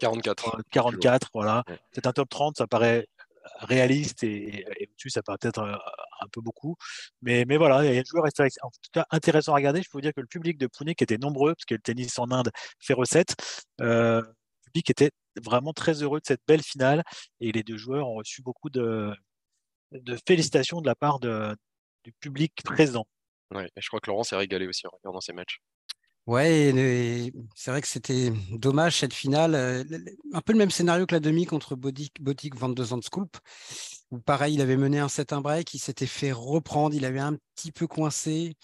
44. 0.00 0.62
44, 0.70 1.30
voilà. 1.34 1.64
C'est 1.92 2.06
un 2.06 2.12
top 2.12 2.28
30, 2.28 2.56
ça 2.56 2.66
paraît 2.66 3.06
réaliste 3.58 4.22
et, 4.24 4.64
au-dessus, 4.80 5.10
ça 5.10 5.22
paraît 5.22 5.38
peut-être 5.38 5.60
un, 5.60 6.28
peu 6.32 6.40
beaucoup. 6.40 6.76
Mais, 7.20 7.44
mais 7.46 7.56
voilà, 7.56 7.84
il 7.84 7.94
y 7.94 7.96
a 7.96 8.00
un 8.00 8.04
joueur 8.04 8.24
en 8.24 8.70
tout 8.70 8.90
cas 8.92 9.06
intéressant 9.10 9.52
à 9.52 9.56
regarder. 9.56 9.82
Je 9.82 9.90
peux 9.90 9.98
vous 9.98 10.02
dire 10.02 10.14
que 10.14 10.20
le 10.20 10.26
public 10.26 10.58
de 10.58 10.66
Pune, 10.66 10.94
qui 10.94 11.04
était 11.04 11.18
nombreux, 11.18 11.54
parce 11.54 11.64
que 11.64 11.74
le 11.74 11.80
tennis 11.80 12.18
en 12.18 12.30
Inde 12.30 12.50
fait 12.78 12.94
recette, 12.94 13.34
euh, 13.80 14.22
le 14.22 14.64
public 14.66 14.90
était 14.90 15.10
vraiment 15.42 15.72
très 15.72 16.02
heureux 16.02 16.20
de 16.20 16.26
cette 16.26 16.42
belle 16.46 16.62
finale 16.62 17.02
et 17.40 17.52
les 17.52 17.62
deux 17.62 17.76
joueurs 17.76 18.08
ont 18.08 18.14
reçu 18.14 18.42
beaucoup 18.42 18.70
de, 18.70 19.12
de 19.92 20.18
félicitations 20.26 20.80
de 20.80 20.86
la 20.86 20.94
part 20.94 21.18
de, 21.18 21.56
du 22.04 22.12
public 22.12 22.52
présent. 22.64 23.06
Ouais, 23.50 23.68
et 23.76 23.80
je 23.80 23.88
crois 23.88 24.00
que 24.00 24.10
Laurent 24.10 24.24
s'est 24.24 24.36
régalé 24.36 24.66
aussi 24.66 24.86
en 24.86 24.90
regardant 24.90 25.20
ces 25.20 25.32
matchs. 25.32 25.60
Ouais, 26.26 26.72
c'est 27.56 27.72
vrai 27.72 27.80
que 27.80 27.88
c'était 27.88 28.32
dommage 28.52 28.98
cette 28.98 29.12
finale. 29.12 29.56
Euh, 29.56 29.82
un 30.32 30.40
peu 30.40 30.52
le 30.52 30.58
même 30.58 30.70
scénario 30.70 31.04
que 31.04 31.14
la 31.14 31.20
demi 31.20 31.46
contre 31.46 31.74
Botic 31.74 32.54
Van 32.54 32.68
de 32.68 32.84
Zandskoop, 32.84 33.38
où 34.12 34.20
pareil, 34.20 34.54
il 34.54 34.60
avait 34.60 34.76
mené 34.76 35.00
un 35.00 35.08
set 35.08 35.32
un 35.32 35.40
break, 35.40 35.74
il 35.74 35.80
s'était 35.80 36.06
fait 36.06 36.30
reprendre, 36.30 36.94
il 36.94 37.04
avait 37.04 37.18
un 37.18 37.36
petit 37.56 37.72
peu 37.72 37.88
coincé 37.88 38.54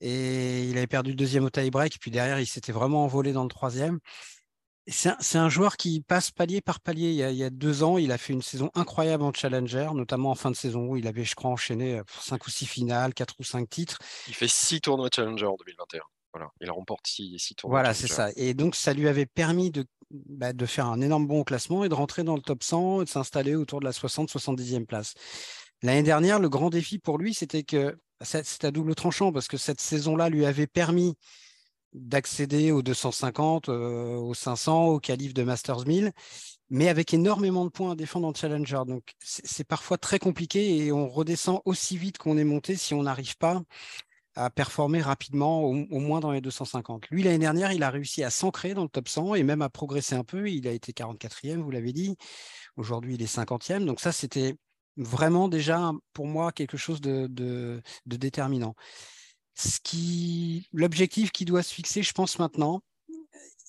et 0.00 0.64
il 0.64 0.78
avait 0.78 0.86
perdu 0.86 1.10
le 1.10 1.16
deuxième 1.16 1.44
au 1.44 1.50
tie 1.50 1.70
break, 1.70 1.98
puis 2.00 2.10
derrière, 2.10 2.40
il 2.40 2.46
s'était 2.46 2.72
vraiment 2.72 3.04
envolé 3.04 3.32
dans 3.32 3.42
le 3.42 3.50
troisième. 3.50 3.98
C'est 4.86 5.36
un, 5.36 5.50
joueur 5.50 5.76
qui 5.76 6.00
passe 6.00 6.30
palier 6.30 6.62
par 6.62 6.80
palier. 6.80 7.10
Il 7.10 7.16
y, 7.16 7.22
a, 7.22 7.30
il 7.30 7.36
y, 7.36 7.44
a, 7.44 7.50
deux 7.50 7.82
ans, 7.82 7.98
il 7.98 8.10
a 8.10 8.16
fait 8.16 8.32
une 8.32 8.40
saison 8.40 8.70
incroyable 8.74 9.22
en 9.24 9.34
challenger, 9.34 9.90
notamment 9.92 10.30
en 10.30 10.34
fin 10.34 10.50
de 10.50 10.56
saison 10.56 10.86
où 10.86 10.96
il 10.96 11.06
avait, 11.06 11.24
je 11.24 11.34
crois, 11.34 11.50
enchaîné 11.50 12.00
cinq 12.20 12.46
ou 12.46 12.50
six 12.50 12.64
finales, 12.64 13.12
quatre 13.12 13.34
ou 13.38 13.44
cinq 13.44 13.68
titres. 13.68 13.98
Il 14.28 14.34
fait 14.34 14.48
six 14.48 14.80
tournois 14.80 15.10
challenger 15.14 15.44
en 15.44 15.56
2021. 15.56 16.00
Voilà, 16.38 16.52
il 16.60 16.70
remporte 16.70 17.06
six, 17.06 17.54
tournois. 17.56 17.80
Voilà, 17.80 17.94
c'est 17.94 18.06
ça. 18.06 18.30
Et 18.36 18.54
donc, 18.54 18.74
ça 18.74 18.92
lui 18.92 19.08
avait 19.08 19.26
permis 19.26 19.70
de, 19.70 19.84
bah, 20.10 20.52
de 20.52 20.66
faire 20.66 20.86
un 20.86 21.00
énorme 21.00 21.26
bon 21.26 21.42
classement 21.42 21.84
et 21.84 21.88
de 21.88 21.94
rentrer 21.94 22.22
dans 22.22 22.36
le 22.36 22.42
top 22.42 22.62
100 22.62 23.02
et 23.02 23.04
de 23.04 23.08
s'installer 23.08 23.54
autour 23.54 23.80
de 23.80 23.84
la 23.84 23.90
60-70e 23.90 24.86
place. 24.86 25.14
L'année 25.82 26.02
dernière, 26.02 26.38
le 26.38 26.48
grand 26.48 26.70
défi 26.70 26.98
pour 26.98 27.18
lui, 27.18 27.34
c'était 27.34 27.64
que 27.64 27.98
c'est 28.20 28.64
à 28.64 28.70
double 28.70 28.94
tranchant 28.94 29.32
parce 29.32 29.48
que 29.48 29.56
cette 29.56 29.80
saison-là 29.80 30.28
lui 30.28 30.44
avait 30.44 30.66
permis 30.66 31.14
d'accéder 31.92 32.70
aux 32.70 32.82
250, 32.82 33.68
euh, 33.68 34.16
aux 34.16 34.34
500, 34.34 34.86
au 34.86 35.00
calife 35.00 35.34
de 35.34 35.42
Masters 35.42 35.86
1000, 35.86 36.12
mais 36.70 36.88
avec 36.88 37.14
énormément 37.14 37.64
de 37.64 37.70
points 37.70 37.92
à 37.92 37.96
défendre 37.96 38.28
en 38.28 38.34
Challenger. 38.34 38.82
Donc, 38.86 39.14
c'est 39.18 39.66
parfois 39.66 39.98
très 39.98 40.18
compliqué 40.18 40.76
et 40.76 40.92
on 40.92 41.08
redescend 41.08 41.62
aussi 41.64 41.96
vite 41.96 42.18
qu'on 42.18 42.36
est 42.36 42.44
monté 42.44 42.76
si 42.76 42.94
on 42.94 43.04
n'arrive 43.04 43.36
pas 43.38 43.62
à 44.38 44.50
performer 44.50 45.02
rapidement, 45.02 45.62
au, 45.64 45.98
moins 45.98 46.20
dans 46.20 46.30
les 46.30 46.40
250. 46.40 47.08
Lui, 47.10 47.24
l'année 47.24 47.38
dernière, 47.38 47.72
il 47.72 47.82
a 47.82 47.90
réussi 47.90 48.22
à 48.22 48.30
s'ancrer 48.30 48.72
dans 48.72 48.84
le 48.84 48.88
top 48.88 49.08
100 49.08 49.34
et 49.34 49.42
même 49.42 49.62
à 49.62 49.68
progresser 49.68 50.14
un 50.14 50.22
peu. 50.22 50.48
Il 50.48 50.68
a 50.68 50.72
été 50.72 50.92
44e, 50.92 51.56
vous 51.56 51.70
l'avez 51.72 51.92
dit. 51.92 52.16
Aujourd'hui, 52.76 53.14
il 53.14 53.22
est 53.22 53.34
50e. 53.34 53.84
Donc 53.84 54.00
ça, 54.00 54.12
c'était 54.12 54.54
vraiment 54.96 55.48
déjà 55.48 55.92
pour 56.12 56.26
moi 56.26 56.52
quelque 56.52 56.76
chose 56.76 57.00
de, 57.00 57.82
déterminant. 58.06 58.74
Ce 59.54 59.80
qui, 59.82 60.68
l'objectif 60.72 61.32
qui 61.32 61.44
doit 61.44 61.64
se 61.64 61.74
fixer, 61.74 62.02
je 62.02 62.12
pense 62.12 62.38
maintenant, 62.38 62.80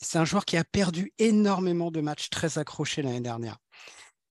c'est 0.02 0.20
un 0.20 0.26
joueur 0.26 0.46
qui 0.46 0.56
a 0.56 0.64
perdu 0.64 1.14
énormément 1.18 1.90
de 1.90 2.00
matchs 2.00 2.30
très 2.30 2.60
accrochés 2.60 3.02
l'année 3.02 3.22
dernière. 3.22 3.58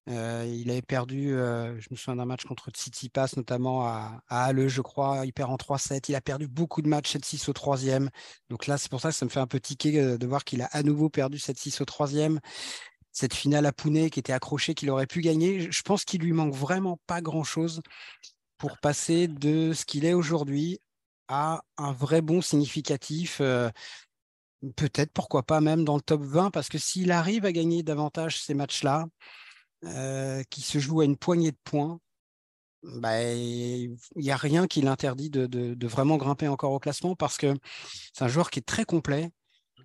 Euh, 0.09 0.43
il 0.47 0.71
avait 0.71 0.81
perdu, 0.81 1.33
euh, 1.35 1.79
je 1.79 1.87
me 1.91 1.95
souviens 1.95 2.15
d'un 2.15 2.25
match 2.25 2.43
contre 2.43 2.71
Tsitsipas, 2.71 3.33
notamment 3.37 3.85
à, 3.85 4.23
à 4.27 4.45
Halle, 4.45 4.67
je 4.67 4.81
crois. 4.81 5.25
Il 5.25 5.33
perd 5.33 5.51
en 5.51 5.57
3-7. 5.57 6.09
Il 6.09 6.15
a 6.15 6.21
perdu 6.21 6.47
beaucoup 6.47 6.81
de 6.81 6.87
matchs 6.87 7.15
7-6 7.15 7.49
au 7.49 7.53
troisième. 7.53 8.09
Donc 8.49 8.65
là, 8.65 8.77
c'est 8.77 8.89
pour 8.89 9.01
ça 9.01 9.09
que 9.09 9.15
ça 9.15 9.25
me 9.25 9.29
fait 9.29 9.39
un 9.39 9.47
peu 9.47 9.59
tiquer 9.59 9.99
euh, 9.99 10.17
de 10.17 10.25
voir 10.25 10.43
qu'il 10.43 10.61
a 10.63 10.65
à 10.67 10.81
nouveau 10.81 11.09
perdu 11.09 11.37
7-6 11.37 11.81
au 11.81 11.85
troisième. 11.85 12.39
Cette 13.11 13.35
finale 13.35 13.65
à 13.67 13.71
Pune 13.71 14.09
qui 14.09 14.19
était 14.19 14.33
accrochée, 14.33 14.73
qu'il 14.73 14.89
aurait 14.89 15.07
pu 15.07 15.21
gagner. 15.21 15.71
Je 15.71 15.81
pense 15.83 16.05
qu'il 16.05 16.21
lui 16.21 16.33
manque 16.33 16.55
vraiment 16.55 16.99
pas 17.05 17.21
grand-chose 17.21 17.81
pour 18.57 18.79
passer 18.79 19.27
de 19.27 19.73
ce 19.73 19.85
qu'il 19.85 20.05
est 20.05 20.13
aujourd'hui 20.13 20.79
à 21.27 21.61
un 21.77 21.91
vrai 21.91 22.21
bon 22.21 22.41
significatif. 22.41 23.41
Peut-être, 24.75 25.11
pourquoi 25.13 25.43
pas 25.43 25.61
même 25.61 25.85
dans 25.85 25.95
le 25.95 26.01
top 26.01 26.21
20, 26.21 26.51
parce 26.51 26.69
que 26.69 26.77
s'il 26.77 27.11
arrive 27.11 27.45
à 27.45 27.51
gagner 27.51 27.81
davantage 27.83 28.41
ces 28.41 28.53
matchs-là, 28.53 29.05
euh, 29.85 30.43
qui 30.49 30.61
se 30.61 30.79
joue 30.79 31.01
à 31.01 31.05
une 31.05 31.17
poignée 31.17 31.51
de 31.51 31.57
points, 31.63 31.99
bah, 32.83 33.23
il 33.23 33.97
n'y 34.15 34.31
a 34.31 34.37
rien 34.37 34.67
qui 34.67 34.81
l'interdit 34.81 35.29
de, 35.29 35.87
vraiment 35.87 36.17
grimper 36.17 36.47
encore 36.47 36.71
au 36.71 36.79
classement 36.79 37.15
parce 37.15 37.37
que 37.37 37.53
c'est 38.13 38.23
un 38.23 38.27
joueur 38.27 38.49
qui 38.49 38.59
est 38.59 38.63
très 38.63 38.85
complet. 38.85 39.31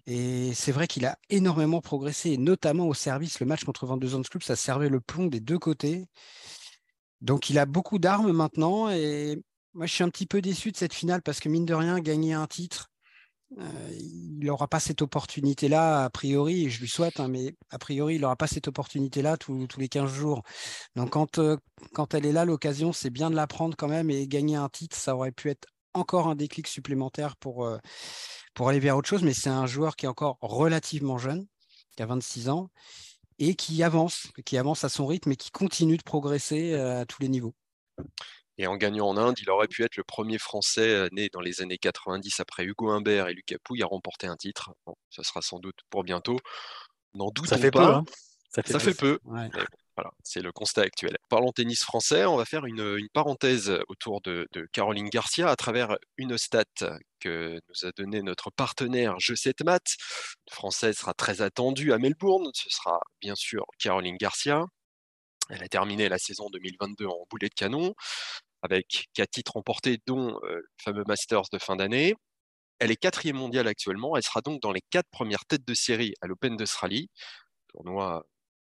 Et 0.06 0.52
c'est 0.54 0.72
vrai 0.72 0.86
qu'il 0.86 1.06
a 1.06 1.18
énormément 1.30 1.80
progressé, 1.80 2.36
notamment 2.36 2.86
au 2.88 2.94
service. 2.94 3.40
Le 3.40 3.46
match 3.46 3.64
contre 3.64 3.86
Van 3.86 3.96
de 3.96 4.06
Club, 4.06 4.42
ça 4.42 4.56
servait 4.56 4.90
le 4.90 5.00
plomb 5.00 5.26
des 5.26 5.40
deux 5.40 5.58
côtés. 5.58 6.06
Donc 7.20 7.50
il 7.50 7.58
a 7.58 7.66
beaucoup 7.66 7.98
d'armes 7.98 8.32
maintenant. 8.32 8.90
Et 8.90 9.42
moi, 9.72 9.86
je 9.86 9.94
suis 9.94 10.04
un 10.04 10.10
petit 10.10 10.26
peu 10.26 10.42
déçu 10.42 10.72
de 10.72 10.76
cette 10.76 10.94
finale 10.94 11.22
parce 11.22 11.40
que, 11.40 11.48
mine 11.48 11.64
de 11.64 11.74
rien, 11.74 12.00
gagner 12.00 12.34
un 12.34 12.46
titre, 12.46 12.90
euh, 13.58 13.90
il 13.92 14.44
n'aura 14.44 14.68
pas 14.68 14.80
cette 14.80 15.02
opportunité-là, 15.02 16.04
a 16.04 16.10
priori, 16.10 16.66
et 16.66 16.70
je 16.70 16.80
lui 16.80 16.88
souhaite, 16.88 17.20
hein, 17.20 17.28
mais 17.28 17.54
a 17.70 17.78
priori, 17.78 18.16
il 18.16 18.20
n'aura 18.20 18.36
pas 18.36 18.46
cette 18.46 18.68
opportunité-là 18.68 19.36
tous, 19.36 19.66
les 19.78 19.88
15 19.88 20.10
jours. 20.12 20.42
Donc, 20.96 21.10
quand, 21.10 21.38
euh, 21.38 21.56
quand 21.92 22.14
elle 22.14 22.26
est 22.26 22.32
là, 22.32 22.44
l'occasion, 22.44 22.92
c'est 22.92 23.10
bien 23.10 23.30
de 23.30 23.36
la 23.36 23.46
prendre 23.46 23.76
quand 23.76 23.88
même 23.88 24.10
et 24.10 24.26
gagner 24.26 24.56
un 24.56 24.68
titre, 24.68 24.96
ça 24.96 25.14
aurait 25.14 25.32
pu 25.32 25.50
être 25.50 25.66
encore 25.94 26.28
un 26.28 26.34
déclic 26.34 26.66
supplémentaire 26.66 27.36
pour, 27.36 27.64
euh, 27.64 27.78
pour 28.54 28.68
aller 28.68 28.80
vers 28.80 28.96
autre 28.96 29.08
chose. 29.08 29.22
Mais 29.22 29.34
c'est 29.34 29.50
un 29.50 29.66
joueur 29.66 29.96
qui 29.96 30.06
est 30.06 30.08
encore 30.08 30.38
relativement 30.40 31.18
jeune, 31.18 31.46
qui 31.96 32.02
a 32.02 32.06
26 32.06 32.48
ans, 32.48 32.70
et 33.38 33.54
qui 33.54 33.82
avance, 33.82 34.28
qui 34.44 34.58
avance 34.58 34.84
à 34.84 34.88
son 34.88 35.06
rythme 35.06 35.32
et 35.32 35.36
qui 35.36 35.50
continue 35.50 35.96
de 35.96 36.02
progresser 36.02 36.74
à 36.74 37.04
tous 37.06 37.22
les 37.22 37.28
niveaux. 37.28 37.54
Et 38.58 38.66
en 38.66 38.76
gagnant 38.76 39.08
en 39.08 39.16
Inde, 39.16 39.38
il 39.40 39.50
aurait 39.50 39.68
pu 39.68 39.82
être 39.82 39.96
le 39.96 40.04
premier 40.04 40.38
Français 40.38 40.88
euh, 40.88 41.08
né 41.12 41.28
dans 41.32 41.40
les 41.40 41.60
années 41.60 41.78
90 41.78 42.40
après 42.40 42.64
Hugo 42.64 42.90
Humbert 42.90 43.28
et 43.28 43.34
Lucas 43.34 43.56
Pouille 43.62 43.82
à 43.82 43.86
remporter 43.86 44.26
un 44.26 44.36
titre. 44.36 44.72
Bon, 44.86 44.94
ça 45.10 45.24
sera 45.24 45.42
sans 45.42 45.58
doute 45.58 45.78
pour 45.90 46.04
bientôt. 46.04 46.38
N'en 47.14 47.30
ça 47.46 47.58
fait 47.58 47.70
pas. 47.70 47.86
Peu, 47.86 47.94
hein. 47.94 48.04
Ça 48.62 48.78
fait, 48.78 48.94
peu. 48.94 49.18
voilà, 49.24 50.12
c'est 50.22 50.40
le 50.40 50.52
constat 50.52 50.82
actuel. 50.82 51.16
Parlons 51.28 51.50
tennis 51.50 51.82
français, 51.82 52.24
on 52.24 52.36
va 52.36 52.44
faire 52.44 52.66
une, 52.66 53.08
parenthèse 53.12 53.76
autour 53.88 54.20
de, 54.20 54.46
Caroline 54.72 55.08
Garcia 55.08 55.48
à 55.48 55.56
travers 55.56 55.96
une 56.18 56.38
stat 56.38 56.64
que 57.18 57.58
nous 57.68 57.88
a 57.88 57.90
donné 57.96 58.22
notre 58.22 58.50
partenaire 58.52 59.16
Je 59.18 59.34
7 59.34 59.64
Math. 59.64 59.96
Française 60.48 60.96
sera 60.96 61.14
très 61.14 61.42
attendue 61.42 61.92
à 61.92 61.98
Melbourne. 61.98 62.48
Ce 62.54 62.70
sera 62.70 63.00
bien 63.20 63.34
sûr 63.34 63.64
Caroline 63.80 64.16
Garcia. 64.18 64.66
Elle 65.50 65.62
a 65.62 65.68
terminé 65.68 66.08
la 66.08 66.18
saison 66.18 66.48
2022 66.50 67.06
en 67.06 67.26
boulet 67.30 67.48
de 67.48 67.54
canon, 67.54 67.94
avec 68.62 69.08
quatre 69.14 69.30
titres 69.30 69.52
remportés, 69.52 69.98
dont 70.06 70.38
euh, 70.44 70.56
le 70.56 70.66
fameux 70.82 71.04
Masters 71.06 71.48
de 71.52 71.58
fin 71.58 71.76
d'année. 71.76 72.14
Elle 72.78 72.90
est 72.90 72.96
quatrième 72.96 73.36
mondiale 73.36 73.68
actuellement. 73.68 74.16
Elle 74.16 74.22
sera 74.22 74.40
donc 74.40 74.60
dans 74.62 74.72
les 74.72 74.82
quatre 74.90 75.08
premières 75.10 75.44
têtes 75.44 75.66
de 75.66 75.74
série 75.74 76.14
à 76.22 76.26
l'Open 76.26 76.56
d'Australie. 76.56 77.08
Tournoi, 77.68 78.24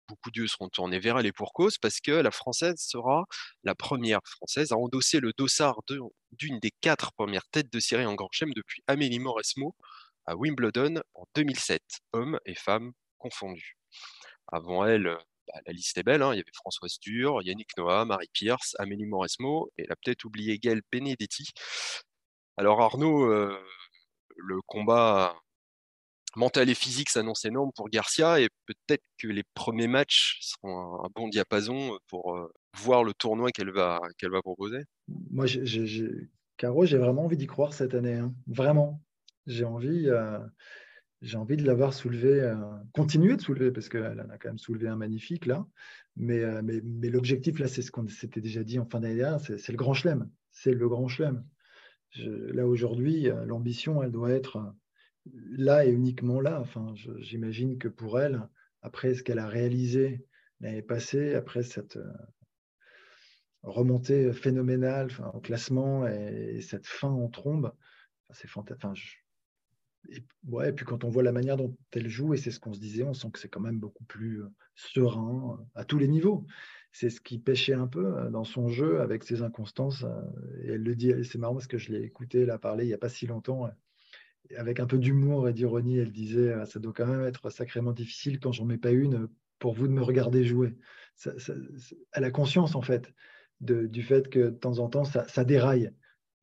beaucoup 0.07 0.31
d'yeux 0.31 0.47
seront 0.47 0.69
tournés 0.69 0.99
vers 0.99 1.17
elle 1.17 1.25
et 1.25 1.31
pour 1.31 1.53
cause, 1.53 1.77
parce 1.77 1.99
que 1.99 2.11
la 2.11 2.31
française 2.31 2.75
sera 2.77 3.25
la 3.63 3.75
première 3.75 4.19
française 4.25 4.71
à 4.71 4.77
endosser 4.77 5.19
le 5.19 5.31
dossard 5.37 5.79
d'une 6.31 6.59
des 6.59 6.71
quatre 6.81 7.13
premières 7.13 7.47
têtes 7.51 7.71
de 7.71 7.79
série 7.79 8.05
en 8.05 8.15
Grand 8.15 8.29
Chelem 8.31 8.53
depuis 8.53 8.83
Amélie 8.87 9.19
Mauresmo 9.19 9.75
à 10.25 10.35
Wimbledon 10.35 11.01
en 11.13 11.23
2007, 11.35 11.81
hommes 12.13 12.39
et 12.45 12.55
femmes 12.55 12.91
confondus. 13.17 13.77
Avant 14.47 14.85
elle, 14.85 15.17
bah, 15.47 15.59
la 15.65 15.73
liste 15.73 15.97
est 15.97 16.03
belle, 16.03 16.21
hein. 16.21 16.33
il 16.33 16.37
y 16.37 16.39
avait 16.39 16.51
Françoise 16.53 16.99
Dur, 16.99 17.41
Yannick 17.43 17.77
Noah, 17.77 18.05
Marie 18.05 18.29
Pierce, 18.33 18.75
Amélie 18.79 19.05
Mauresmo 19.05 19.69
et 19.77 19.85
la 19.87 19.95
peut-être 19.95 20.25
oubliée 20.25 20.57
Gaëlle 20.57 20.81
Benedetti. 20.91 21.51
Alors 22.57 22.81
Arnaud, 22.81 23.25
euh, 23.25 23.57
le 24.37 24.61
combat 24.65 25.35
mental 26.35 26.69
et 26.69 26.75
physique 26.75 27.09
s'annonce 27.09 27.45
énorme 27.45 27.71
pour 27.75 27.89
Garcia 27.89 28.39
et 28.39 28.49
peut-être 28.65 29.03
que 29.17 29.27
les 29.27 29.43
premiers 29.53 29.87
matchs 29.87 30.39
seront 30.41 31.03
un, 31.03 31.09
bon 31.15 31.29
diapason 31.29 31.97
pour 32.07 32.35
euh, 32.35 32.51
voir 32.77 33.03
le 33.03 33.13
tournoi 33.13 33.51
qu'elle 33.51 33.71
va, 33.71 34.01
va 34.21 34.41
proposer. 34.41 34.83
Moi, 35.07 35.45
Caro, 36.57 36.85
j'ai 36.85 36.97
vraiment 36.97 37.25
envie 37.25 37.37
d'y 37.37 37.47
croire 37.47 37.73
cette 37.73 37.93
année. 37.93 38.15
Hein. 38.15 38.33
Vraiment. 38.47 39.01
J'ai 39.45 39.65
envie, 39.65 40.09
euh, 40.09 40.39
j'ai 41.21 41.37
envie 41.37 41.57
de 41.57 41.65
l'avoir 41.65 41.93
soulevé, 41.93 42.41
euh, 42.41 42.55
continuer 42.93 43.35
de 43.35 43.41
soulever, 43.41 43.71
parce 43.71 43.89
qu'elle 43.89 44.21
en 44.21 44.29
a 44.29 44.37
quand 44.37 44.49
même 44.49 44.57
soulevé 44.57 44.87
un 44.87 44.95
magnifique 44.95 45.45
là. 45.45 45.65
Mais, 46.17 46.43
mais, 46.61 47.09
l'objectif 47.09 47.59
là, 47.59 47.67
c'est 47.67 47.81
ce 47.81 47.91
qu'on 47.91 48.07
s'était 48.07 48.39
déjà 48.39 48.63
dit 48.63 48.79
en 48.79 48.85
fin 48.85 49.01
d'année 49.01 49.15
dernière, 49.15 49.41
c'est, 49.41 49.69
le 49.69 49.77
grand 49.77 49.93
chelem. 49.93 50.29
C'est 50.51 50.71
le 50.71 50.87
grand 50.87 51.09
chelem. 51.09 51.43
là 52.17 52.65
aujourd'hui, 52.65 53.27
l'ambition, 53.45 54.01
elle 54.01 54.11
doit 54.11 54.31
être 54.31 54.73
là 55.33 55.85
et 55.85 55.89
uniquement 55.89 56.39
là. 56.41 56.59
Enfin, 56.61 56.93
j'imagine 57.19 57.77
que 57.77 57.87
pour 57.87 58.19
elle, 58.19 58.47
après 58.81 59.13
ce 59.13 59.23
qu'elle 59.23 59.39
a 59.39 59.47
réalisé 59.47 60.25
l'année 60.61 60.81
passée, 60.81 61.35
après 61.35 61.63
cette 61.63 61.97
euh, 61.97 62.13
remontée 63.63 64.31
phénoménale 64.31 65.07
enfin, 65.07 65.31
au 65.33 65.39
classement 65.39 66.07
et, 66.07 66.61
cette 66.61 66.87
fin 66.87 67.09
en 67.09 67.27
trombe, 67.29 67.73
c'est 68.31 68.47
fantastique. 68.47 69.24
Et, 70.09 70.23
ouais, 70.47 70.73
puis 70.73 70.85
quand 70.85 71.03
on 71.03 71.09
voit 71.09 71.23
la 71.23 71.31
manière 71.31 71.57
dont 71.57 71.75
elle 71.91 72.09
joue, 72.09 72.33
et 72.33 72.37
c'est 72.37 72.51
ce 72.51 72.59
qu'on 72.59 72.73
se 72.73 72.79
disait, 72.79 73.03
on 73.03 73.13
sent 73.13 73.29
que 73.31 73.39
c'est 73.39 73.49
quand 73.49 73.59
même 73.59 73.79
beaucoup 73.79 74.03
plus 74.05 74.41
euh, 74.41 74.49
serein 74.75 75.57
euh, 75.59 75.63
à 75.75 75.85
tous 75.85 75.97
les 75.97 76.07
niveaux. 76.07 76.45
C'est 76.91 77.09
ce 77.09 77.19
qui 77.19 77.39
pêchait 77.39 77.73
un 77.73 77.87
peu 77.87 78.29
dans 78.31 78.45
son 78.45 78.69
jeu 78.69 79.01
avec 79.01 79.23
ses 79.23 79.41
inconstances. 79.41 80.05
Et 80.63 80.69
elle 80.69 80.83
le 80.83 80.95
dit, 80.95 81.11
c'est 81.25 81.37
marrant 81.37 81.53
parce 81.53 81.67
que 81.67 81.77
je 81.77 81.91
l'ai 81.91 82.01
écouté 82.03 82.45
la 82.45 82.57
parler 82.57 82.85
il 82.85 82.87
n'y 82.87 82.93
a 82.93 82.97
pas 82.97 83.09
si 83.09 83.27
longtemps 83.27 83.69
avec 84.55 84.79
un 84.79 84.85
peu 84.85 84.97
d'humour 84.97 85.49
et 85.49 85.53
d'ironie, 85.53 85.97
elle 85.97 86.11
disait 86.11 86.53
ah, 86.53 86.65
Ça 86.65 86.79
doit 86.79 86.93
quand 86.93 87.07
même 87.07 87.25
être 87.25 87.49
sacrément 87.49 87.91
difficile 87.93 88.39
quand 88.39 88.51
j'en 88.51 88.65
mets 88.65 88.77
pas 88.77 88.91
une 88.91 89.27
pour 89.59 89.73
vous 89.73 89.87
de 89.87 89.93
me 89.93 90.01
regarder 90.01 90.43
jouer. 90.43 90.75
elle 92.11 92.23
a 92.23 92.31
conscience, 92.31 92.75
en 92.75 92.81
fait, 92.81 93.13
du 93.61 94.03
fait 94.03 94.29
que 94.29 94.39
de 94.39 94.49
temps 94.49 94.79
en 94.79 94.89
temps, 94.89 95.05
ça 95.05 95.43
déraille. 95.43 95.91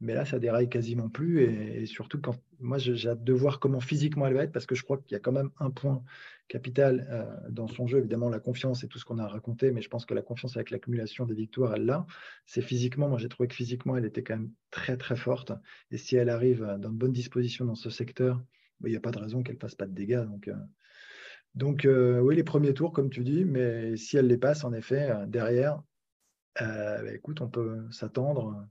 Mais 0.01 0.14
là, 0.14 0.25
ça 0.25 0.38
déraille 0.38 0.68
quasiment 0.68 1.09
plus. 1.09 1.42
Et, 1.42 1.87
surtout, 1.87 2.20
quand 2.20 2.37
moi, 2.62 2.79
j'ai 2.79 3.09
hâte 3.09 3.25
de 3.25 3.33
voir 3.33 3.61
comment 3.61 3.81
physiquement 3.81 4.27
elle 4.27 4.35
va 4.35 4.44
être, 4.44 4.53
parce 4.53 4.66
que 4.66 4.75
je 4.75 4.83
crois 4.83 4.98
qu'il 4.98 5.12
y 5.12 5.16
a 5.16 5.20
quand 5.20 5.33
même 5.33 5.51
un 5.59 5.70
point 5.70 6.03
capital 6.48 7.07
euh, 7.11 7.51
dans 7.51 7.66
son 7.66 7.87
jeu. 7.87 7.98
Évidemment, 7.98 8.29
la 8.29 8.40
confiance 8.40 8.85
et 8.85 8.88
tout 8.88 8.98
ce 8.98 9.05
qu'on 9.05 9.18
a 9.18 9.27
raconté, 9.27 9.70
mais 9.72 9.83
je 9.83 9.88
pense 9.88 10.07
que 10.07 10.14
la 10.14 10.22
confiance 10.22 10.57
avec 10.57 10.70
l'accumulation 10.70 11.27
des 11.27 11.35
victoires, 11.35 11.75
elle 11.75 11.85
l'a. 11.85 12.07
C'est 12.46 12.62
physiquement. 12.62 13.09
Moi, 13.09 13.18
j'ai 13.18 13.29
trouvé 13.29 13.48
que 13.48 13.55
physiquement, 13.55 13.96
elle 13.96 14.05
était 14.05 14.22
quand 14.22 14.37
même 14.37 14.53
très, 14.70 14.96
très 14.96 15.16
forte. 15.16 15.53
Et 15.90 15.96
si 15.96 16.16
elle 16.16 16.29
arrive 16.29 16.62
dans 16.79 16.90
de 16.90 16.96
bonnes 16.96 17.12
dispositions 17.12 17.64
dans 17.64 17.75
ce 17.75 17.90
secteur, 17.90 18.37
bah, 18.81 18.88
il 18.88 18.92
n'y 18.92 18.96
a 18.96 19.01
pas 19.01 19.12
de 19.12 19.18
raison 19.18 19.42
qu'elle 19.42 19.57
ne 19.57 19.61
fasse 19.61 19.75
pas 19.75 19.87
de 19.87 19.94
dégâts. 19.94 20.25
Donc, 20.25 20.48
euh, 20.48 20.55
donc 21.55 21.85
euh, 21.85 22.20
oui, 22.20 22.37
les 22.37 22.44
premiers 22.44 22.75
tours, 22.75 22.92
comme 22.92 23.11
tu 23.11 23.25
dis, 23.25 23.44
mais 23.44 23.96
si 23.96 24.16
elle 24.16 24.27
les 24.27 24.38
passe, 24.38 24.64
en 24.64 24.72
effet, 24.72 25.12
derrière, 25.27 25.83
bah, 26.59 27.14
écoute, 27.14 27.40
on 27.40 27.48
peut 27.48 27.83
s'attendre 27.90 28.66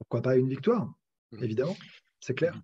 pourquoi 0.00 0.22
pas 0.22 0.36
une 0.36 0.48
victoire, 0.48 0.92
mmh. 1.32 1.44
évidemment, 1.44 1.76
c'est 2.20 2.34
clair. 2.34 2.54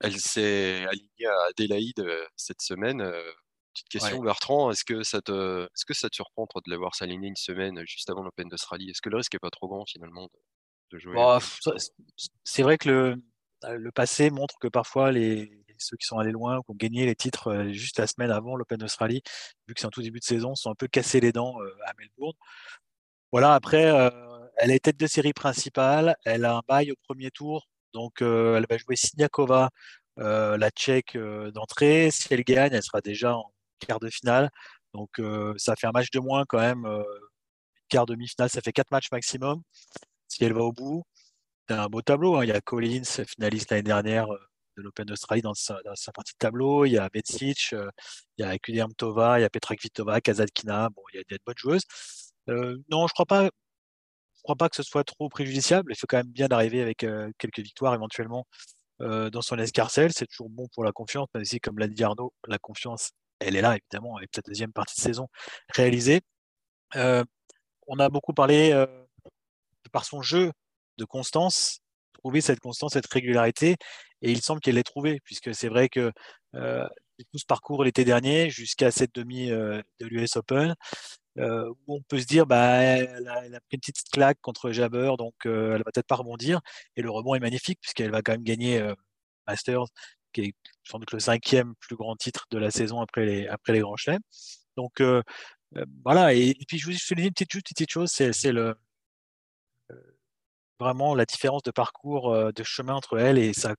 Elle 0.00 0.18
s'est 0.18 0.84
alignée 0.86 1.26
à 1.26 1.48
Adélaïde 1.50 2.00
euh, 2.00 2.26
cette 2.36 2.60
semaine. 2.60 3.00
Euh, 3.00 3.22
petite 3.72 3.88
question, 3.88 4.22
Bertrand, 4.22 4.70
est-ce 4.70 4.84
que, 4.84 5.02
ça 5.02 5.22
te, 5.22 5.64
est-ce 5.64 5.84
que 5.84 5.94
ça 5.94 6.08
te 6.08 6.14
surprend 6.14 6.46
de 6.54 6.70
la 6.70 6.76
voir 6.76 6.94
s'aligner 6.94 7.28
une 7.28 7.36
semaine 7.36 7.82
juste 7.86 8.10
avant 8.10 8.22
l'Open 8.22 8.48
d'Australie? 8.48 8.90
Est-ce 8.90 9.00
que 9.00 9.08
le 9.08 9.16
risque 9.16 9.34
n'est 9.34 9.38
pas 9.40 9.50
trop 9.50 9.68
grand 9.68 9.86
finalement 9.86 10.28
de, 10.90 10.98
jouer 10.98 11.14
bah, 11.14 11.38
C'est 12.44 12.62
vrai 12.62 12.78
que 12.78 12.88
le, 12.88 13.22
le 13.74 13.92
passé 13.92 14.30
montre 14.30 14.56
que 14.60 14.68
parfois 14.68 15.12
les, 15.12 15.50
ceux 15.78 15.96
qui 15.96 16.06
sont 16.06 16.18
allés 16.18 16.32
loin, 16.32 16.60
qui 16.62 16.70
ont 16.70 16.74
gagné 16.74 17.06
les 17.06 17.14
titres 17.14 17.48
euh, 17.48 17.72
juste 17.72 17.98
la 17.98 18.06
semaine 18.06 18.30
avant 18.30 18.56
l'Open 18.56 18.78
d'Australie, 18.78 19.22
vu 19.66 19.74
que 19.74 19.80
c'est 19.80 19.86
un 19.86 19.90
tout 19.90 20.02
début 20.02 20.20
de 20.20 20.24
saison, 20.24 20.54
sont 20.54 20.70
un 20.70 20.74
peu 20.74 20.88
cassés 20.88 21.20
les 21.20 21.32
dents 21.32 21.56
à 21.86 21.92
Melbourne. 21.98 22.36
Voilà, 23.32 23.54
après, 23.54 23.92
elle 24.56 24.70
est 24.70 24.78
tête 24.78 24.96
de 24.96 25.06
série 25.06 25.32
principale. 25.32 26.16
Elle 26.24 26.44
a 26.44 26.56
un 26.56 26.62
bail 26.66 26.92
au 26.92 26.96
premier 27.06 27.30
tour. 27.30 27.66
Donc, 27.96 28.20
euh, 28.20 28.58
elle 28.58 28.66
va 28.68 28.76
jouer 28.76 28.94
Siniakova, 28.94 29.70
euh, 30.18 30.58
la 30.58 30.70
tchèque 30.70 31.16
euh, 31.16 31.50
d'entrée. 31.50 32.10
Si 32.10 32.28
elle 32.30 32.44
gagne, 32.44 32.74
elle 32.74 32.82
sera 32.82 33.00
déjà 33.00 33.34
en 33.36 33.50
quart 33.78 34.00
de 34.00 34.10
finale. 34.10 34.50
Donc, 34.92 35.20
ça 35.58 35.76
fait 35.76 35.86
un 35.86 35.92
match 35.92 36.10
de 36.10 36.20
moins 36.20 36.44
quand 36.46 36.58
même. 36.58 36.86
quart 37.88 38.06
demi-finale, 38.06 38.50
ça 38.50 38.60
fait 38.62 38.72
quatre 38.72 38.90
matchs 38.90 39.10
maximum. 39.12 39.62
Si 40.28 40.44
elle 40.44 40.54
va 40.54 40.62
au 40.62 40.72
bout, 40.72 41.04
c'est 41.68 41.74
un 41.76 41.86
beau 41.88 42.02
tableau. 42.02 42.36
Hein. 42.36 42.44
Il 42.44 42.48
y 42.48 42.52
a 42.52 42.60
Collins, 42.60 43.04
finaliste 43.04 43.70
l'année 43.70 43.82
dernière 43.82 44.28
de 44.28 44.82
l'Open 44.82 45.04
d'Australie 45.06 45.42
dans, 45.42 45.54
sa, 45.54 45.76
partie 46.14 46.32
de 46.34 46.38
tableau. 46.38 46.86
Il 46.86 46.92
y 46.92 46.98
a 46.98 47.08
Betsic, 47.10 47.72
il 47.72 47.82
y 48.38 48.42
a 48.42 48.58
Kuderm 48.58 48.94
Tova, 48.94 49.38
il 49.38 49.42
y 49.42 49.44
a 49.44 49.50
Petra 49.50 49.76
Kvitova, 49.76 50.20
Kazadkina. 50.20 50.88
Bon, 50.90 51.02
il 51.12 51.18
y 51.18 51.20
a 51.20 51.24
des 51.28 51.38
bonnes 51.44 51.58
joueuses. 51.58 51.84
non, 52.48 53.06
je 53.06 53.12
crois 53.12 53.26
pas 53.26 53.50
crois 54.46 54.56
pas 54.56 54.68
que 54.68 54.76
ce 54.76 54.84
soit 54.84 55.02
trop 55.02 55.28
préjudiciable. 55.28 55.92
Il 55.92 55.96
fait 55.96 56.06
quand 56.06 56.18
même 56.18 56.28
bien 56.28 56.46
d'arriver 56.46 56.80
avec 56.80 57.02
euh, 57.02 57.30
quelques 57.36 57.58
victoires 57.58 57.94
éventuellement 57.94 58.46
euh, 59.00 59.28
dans 59.28 59.42
son 59.42 59.58
escarcelle. 59.58 60.12
C'est 60.14 60.26
toujours 60.26 60.48
bon 60.48 60.68
pour 60.72 60.84
la 60.84 60.92
confiance, 60.92 61.26
mais 61.34 61.40
aussi, 61.40 61.58
comme 61.58 61.80
l'a 61.80 61.88
dit 61.88 62.04
Arnaud, 62.04 62.32
la 62.46 62.58
confiance, 62.58 63.10
elle 63.40 63.56
est 63.56 63.60
là, 63.60 63.76
évidemment, 63.76 64.16
avec 64.16 64.36
la 64.36 64.42
deuxième 64.46 64.72
partie 64.72 64.94
de 64.96 65.02
saison 65.02 65.26
réalisée. 65.70 66.20
Euh, 66.94 67.24
on 67.88 67.98
a 67.98 68.08
beaucoup 68.08 68.34
parlé 68.34 68.86
par 69.92 70.04
son 70.04 70.22
jeu 70.22 70.52
de 70.96 71.04
constance, 71.04 71.80
trouver 72.12 72.40
cette 72.40 72.60
constance, 72.60 72.92
cette 72.92 73.12
régularité, 73.12 73.76
et 74.22 74.30
il 74.30 74.42
semble 74.42 74.60
qu'elle 74.60 74.76
l'ait 74.76 74.82
trouvé, 74.82 75.20
puisque 75.24 75.54
c'est 75.54 75.68
vrai 75.68 75.88
que 75.88 76.12
tout 76.52 77.38
ce 77.38 77.46
parcours 77.46 77.84
l'été 77.84 78.04
dernier 78.04 78.50
jusqu'à 78.50 78.90
cette 78.90 79.14
demi 79.14 79.48
de 79.48 79.84
l'US 80.00 80.34
Open, 80.36 80.74
euh, 81.38 81.72
où 81.86 81.96
on 81.96 82.02
peut 82.02 82.18
se 82.18 82.26
dire 82.26 82.46
bah, 82.46 82.78
elle 82.78 83.28
a, 83.28 83.60
pris 83.60 83.74
une 83.74 83.80
petite 83.80 84.08
claque 84.10 84.40
contre 84.40 84.70
Jabber, 84.70 85.12
donc 85.18 85.34
euh, 85.44 85.74
elle 85.74 85.82
va 85.82 85.90
peut-être 85.92 86.06
pas 86.06 86.16
rebondir. 86.16 86.60
Et 86.96 87.02
le 87.02 87.10
rebond 87.10 87.34
est 87.34 87.40
magnifique 87.40 87.78
puisqu'elle 87.80 88.10
va 88.10 88.22
quand 88.22 88.32
même 88.32 88.42
gagner 88.42 88.80
euh, 88.80 88.94
Masters, 89.46 89.84
qui 90.32 90.40
est 90.42 90.54
sans 90.84 90.98
doute 90.98 91.12
le 91.12 91.20
cinquième 91.20 91.74
plus 91.76 91.96
grand 91.96 92.16
titre 92.16 92.46
de 92.50 92.58
la 92.58 92.70
saison 92.70 93.00
après 93.00 93.26
les, 93.26 93.46
après 93.48 93.72
les 93.72 93.80
grands 93.80 93.96
chelems. 93.96 94.22
Donc 94.76 95.02
voilà, 96.04 96.34
et, 96.34 96.54
puis 96.68 96.78
je 96.78 96.86
vous 96.86 96.92
dis 96.92 97.24
une 97.24 97.32
petite, 97.32 97.50
petite 97.50 97.90
chose, 97.90 98.10
c'est 98.10 98.52
le 98.52 98.74
vraiment 100.78 101.14
la 101.14 101.24
différence 101.24 101.62
de 101.62 101.70
parcours, 101.70 102.52
de 102.52 102.62
chemin 102.62 102.94
entre 102.94 103.18
elle 103.18 103.38
et 103.38 103.54
sa 103.54 103.74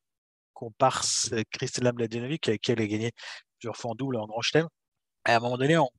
comparse 0.53 1.31
Christelle 1.51 1.91
Mladenovic, 1.93 2.47
avec 2.47 2.61
qui 2.61 2.71
elle 2.71 2.81
a 2.81 2.87
gagné 2.87 3.11
plusieurs 3.59 3.77
fois 3.77 3.91
en 3.91 3.95
double 3.95 4.17
en 4.17 4.25
grand 4.25 4.41
chelem. 4.41 4.67
À 5.25 5.35
un 5.35 5.39
moment 5.39 5.57
donné, 5.57 5.77
on, 5.77 5.89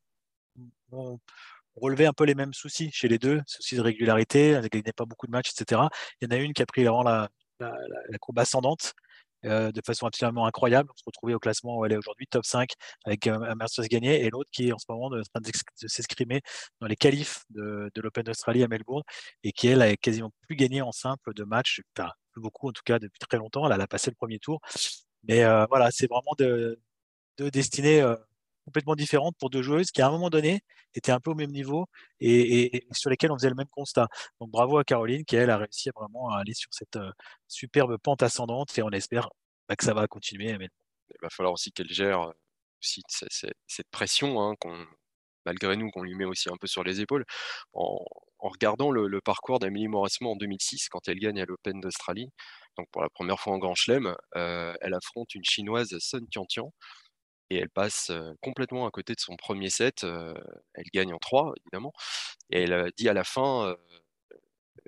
on 0.93 1.19
relevait 1.81 2.07
un 2.07 2.13
peu 2.13 2.25
les 2.25 2.35
mêmes 2.35 2.55
soucis 2.55 2.91
chez 2.93 3.09
les 3.09 3.19
deux, 3.19 3.41
soucis 3.47 3.77
de 3.77 3.81
régularité, 3.81 4.49
elle 4.49 4.63
ne 4.63 4.69
gagnait 4.69 4.93
pas 4.93 5.05
beaucoup 5.05 5.27
de 5.27 5.33
matchs, 5.33 5.53
etc. 5.53 5.83
Il 6.21 6.29
y 6.31 6.35
en 6.35 6.37
a 6.37 6.41
une 6.41 6.53
qui 6.53 6.63
a 6.63 6.67
pris 6.67 6.85
vraiment 6.85 7.03
la, 7.03 7.29
courbe 8.21 8.39
ascendante 8.39 8.95
euh, 9.45 9.73
de 9.73 9.81
façon 9.85 10.07
absolument 10.07 10.47
incroyable. 10.47 10.89
On 10.93 10.97
se 10.97 11.03
retrouvait 11.07 11.35
au 11.35 11.39
classement 11.39 11.79
où 11.79 11.85
elle 11.85 11.93
est 11.93 11.97
aujourd'hui, 11.97 12.27
top 12.27 12.45
5, 12.45 12.71
avec 13.05 13.27
un 13.27 13.55
Mercedes 13.55 13.89
gagné, 13.89 14.25
et 14.25 14.31
l'autre 14.31 14.51
qui 14.53 14.69
est 14.69 14.73
en 14.73 14.79
ce 14.79 14.87
moment 14.89 15.07
en 15.07 15.23
train 15.23 15.41
de 15.41 15.51
s'escrimer 15.89 16.43
dans 16.81 16.87
les 16.87 16.97
qualifs 16.97 17.45
de, 17.51 17.91
l'Open 17.97 18.25
d'Australie 18.25 18.63
à 18.65 18.69
Melbourne, 18.69 19.05
et 19.45 19.53
qui, 19.53 19.69
elle, 19.69 19.83
a 19.83 19.97
quasiment 19.97 20.33
plus 20.47 20.57
gagné 20.57 20.83
en 20.83 20.93
simple 20.93 21.35
de 21.35 21.45
match, 21.45 21.81
enfin, 21.97 22.11
plus 22.33 22.43
beaucoup 22.43 22.69
en 22.69 22.73
tout 22.73 22.83
cas 22.85 22.99
depuis 22.99 23.19
très 23.19 23.39
longtemps. 23.39 23.71
Elle, 23.71 23.81
a 23.81 23.87
passé 23.87 24.11
le 24.11 24.17
premier 24.17 24.39
tour. 24.39 24.61
Mais 25.25 25.45
euh, 25.45 25.67
voilà, 25.69 25.91
c'est 25.91 26.09
vraiment 26.09 26.35
de, 26.39 26.81
de 27.39 27.49
destinées 27.51 28.01
euh, 28.03 28.17
complètement 28.69 28.95
différentes 28.95 29.37
pour 29.39 29.51
deux 29.51 29.63
joueuses 29.63 29.91
qui, 29.91 30.03
à 30.03 30.09
un 30.09 30.11
moment 30.11 30.31
donné, 30.31 30.61
étaient 30.95 31.13
un 31.13 31.21
peu 31.21 31.31
au 31.31 31.35
même 31.35 31.51
niveau 31.51 31.87
et, 32.21 32.87
sur 32.93 33.11
lesquelles 33.11 33.33
on 33.33 33.39
faisait 33.39 33.49
le 33.49 33.55
même 33.55 33.69
constat. 33.71 34.09
Donc 34.41 34.51
bravo 34.51 34.79
à 34.79 34.85
Caroline 34.85 35.25
qui, 35.25 35.37
elle, 35.37 35.51
a 35.51 35.59
réussi 35.59 35.91
vraiment 35.95 36.31
à 36.31 36.41
aller 36.41 36.55
sur 36.55 36.69
cette 36.73 36.97
euh, 36.97 37.11
superbe 37.49 37.97
pente 38.03 38.23
ascendante 38.23 38.77
et 38.79 38.83
on 38.83 38.91
espère 38.91 39.31
bah, 39.69 39.77
que 39.77 39.85
ça 39.85 39.95
va 39.95 40.07
continuer. 40.07 40.51
Il 40.51 41.17
va 41.23 41.31
falloir 41.31 41.55
aussi 41.55 41.73
qu'elle 41.73 41.91
gère 41.91 42.23
euh, 42.23 42.33
cette 43.67 43.91
pression 43.91 44.41
hein, 44.41 44.55
malgré 45.47 45.77
nous, 45.77 45.91
qu'on 45.91 46.03
lui 46.03 46.15
met 46.15 46.27
aussi 46.27 46.51
un 46.51 46.57
peu 46.61 46.67
sur 46.67 46.85
les 46.85 47.01
épaules. 47.01 47.25
En, 47.73 47.99
regardant 48.39 48.91
le, 48.91 49.21
parcours 49.21 49.59
d'Amélie 49.59 49.89
Mauresmo 49.89 50.33
en 50.33 50.37
2006, 50.37 50.89
quand 50.91 51.09
elle 51.09 51.19
gagne 51.19 51.41
à 51.41 51.45
l'Open 51.47 51.81
d'Australie, 51.81 52.31
donc 52.77 52.87
pour 52.93 53.03
la 53.03 53.09
première 53.09 53.41
fois 53.41 53.55
en 53.55 53.59
Grand 53.59 53.75
Chelem, 53.75 54.15
euh, 54.37 54.75
elle 54.81 54.95
affronte 54.95 55.35
une 55.35 55.45
chinoise 55.45 55.97
Sun 55.99 56.27
Tiantian, 56.29 56.73
et 57.51 57.57
elle 57.57 57.71
passe 57.71 58.13
complètement 58.43 58.87
à 58.87 58.91
côté 58.91 59.15
de 59.15 59.21
son 59.21 59.37
premier 59.37 59.71
set. 59.71 60.05
elle 60.05 60.91
gagne 60.93 61.13
en 61.15 61.19
3, 61.19 61.55
évidemment. 61.65 61.93
Et 62.51 62.63
elle 62.63 62.93
dit 62.97 63.09
à 63.09 63.15
la 63.15 63.25
fin 63.25 63.77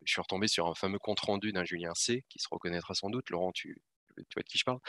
je 0.04 0.12
suis 0.12 0.20
retombé 0.20 0.48
sur 0.48 0.66
un 0.66 0.74
fameux 0.74 0.98
compte 0.98 1.20
rendu 1.20 1.52
d'un 1.52 1.64
Julien 1.64 1.92
C 1.94 2.24
qui 2.28 2.38
se 2.38 2.48
reconnaîtra 2.50 2.94
sans 2.94 3.10
doute. 3.10 3.30
Laurent, 3.30 3.52
tu, 3.52 3.82
tu 4.16 4.34
vois 4.34 4.42
de 4.42 4.48
qui 4.48 4.58
je 4.58 4.64
parle, 4.64 4.80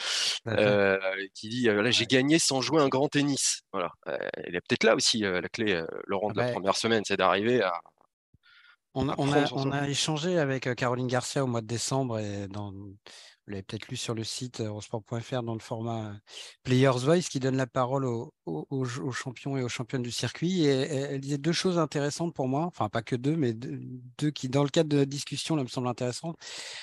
euh, 0.47 0.97
qui 1.33 1.49
dit 1.49 1.69
j'ai 1.89 2.05
gagné 2.05 2.39
sans 2.39 2.61
jouer 2.61 2.81
un 2.81 2.89
grand 2.89 3.07
tennis. 3.07 3.61
Voilà, 3.71 3.91
elle 4.05 4.55
est 4.55 4.61
peut-être 4.61 4.83
là 4.83 4.95
aussi 4.95 5.19
la 5.19 5.41
clé, 5.49 5.83
Laurent, 6.05 6.29
ah 6.29 6.33
de 6.33 6.37
la 6.37 6.45
bah 6.47 6.51
première 6.53 6.75
semaine, 6.75 7.03
c'est 7.05 7.17
d'arriver 7.17 7.61
à. 7.61 7.81
On 8.93 9.07
a, 9.07 9.15
on, 9.17 9.31
a, 9.31 9.45
on 9.53 9.71
a, 9.71 9.87
échangé 9.87 10.37
avec 10.37 10.75
Caroline 10.75 11.07
Garcia 11.07 11.45
au 11.45 11.47
mois 11.47 11.61
de 11.61 11.67
décembre 11.67 12.19
et 12.19 12.49
dans, 12.49 12.73
vous 13.45 13.53
l'avez 13.53 13.63
peut-être 13.63 13.87
lu 13.87 13.95
sur 13.95 14.13
le 14.13 14.23
site 14.23 14.61
eurosport.fr 14.61 15.41
dans 15.41 15.53
le 15.53 15.59
format 15.59 16.13
Players 16.63 16.99
Voice 16.99 17.21
qui 17.29 17.39
donne 17.39 17.57
la 17.57 17.65
parole 17.65 18.05
aux, 18.05 18.31
champions 19.11 19.57
et 19.57 19.63
aux 19.63 19.69
championnes 19.69 20.03
du 20.03 20.11
circuit. 20.11 20.65
Et 20.65 20.69
elle 20.69 21.21
disait 21.21 21.39
deux 21.39 21.51
choses 21.51 21.79
intéressantes 21.79 22.35
pour 22.35 22.47
moi, 22.47 22.65
enfin 22.65 22.87
pas 22.89 23.01
que 23.01 23.15
deux, 23.15 23.35
mais 23.35 23.53
deux, 23.53 24.29
qui, 24.29 24.47
dans 24.47 24.63
le 24.63 24.69
cadre 24.69 24.89
de 24.89 24.97
la 24.97 25.05
discussion, 25.05 25.55
là, 25.55 25.63
me 25.63 25.67
semblent 25.67 25.87
intéressantes. 25.87 26.37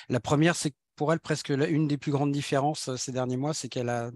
La 0.09 0.19
première, 0.19 0.55
c'est 0.55 0.73
pour 0.97 1.13
elle 1.13 1.21
presque 1.21 1.49
une 1.49 1.87
des 1.87 1.97
plus 1.97 2.11
grandes 2.11 2.33
différences 2.33 2.93
ces 2.97 3.13
derniers 3.13 3.37
mois, 3.37 3.53
c'est 3.53 3.69
qu'elle 3.69 3.87
a, 3.87 4.11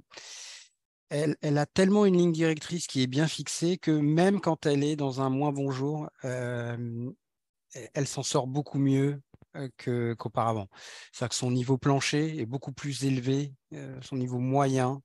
elle, 1.10 1.58
a 1.58 1.66
tellement 1.66 2.06
une 2.06 2.18
ligne 2.18 2.34
directrice 2.34 2.88
qui 2.88 3.04
est 3.04 3.08
bien 3.08 3.28
fixée 3.28 3.78
que 3.78 3.92
même 3.92 4.42
quand 4.42 4.66
elle 4.66 4.84
est 4.84 4.98
dans 4.98 5.22
un 5.22 5.30
moins 5.30 5.54
bon 5.54 5.72
jour, 5.72 6.10
elle 6.24 8.08
s'en 8.08 8.24
sort 8.24 8.48
beaucoup 8.48 8.80
mieux 8.80 9.22
qu'auparavant. 9.78 10.68
C'est-à-dire 11.12 11.30
que 11.30 11.36
son 11.36 11.52
niveau 11.52 11.78
plancher 11.78 12.40
est 12.40 12.46
beaucoup 12.46 12.72
plus 12.72 13.04
élevé, 13.04 13.54
son 14.02 14.18
niveau 14.18 14.40
moyen 14.40 15.02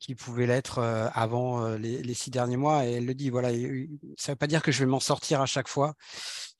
qui 0.00 0.14
pouvait 0.14 0.46
l'être 0.46 0.80
avant 1.14 1.68
les, 1.76 2.14
six 2.14 2.30
derniers 2.30 2.56
mois. 2.56 2.86
Et 2.86 2.92
elle 2.92 3.06
le 3.06 3.14
dit, 3.14 3.30
voilà, 3.30 3.48
ça 3.48 3.54
ne 3.54 4.32
veut 4.32 4.36
pas 4.36 4.46
dire 4.46 4.62
que 4.62 4.72
je 4.72 4.80
vais 4.80 4.90
m'en 4.90 5.00
sortir 5.00 5.40
à 5.40 5.46
chaque 5.46 5.68
fois, 5.68 5.94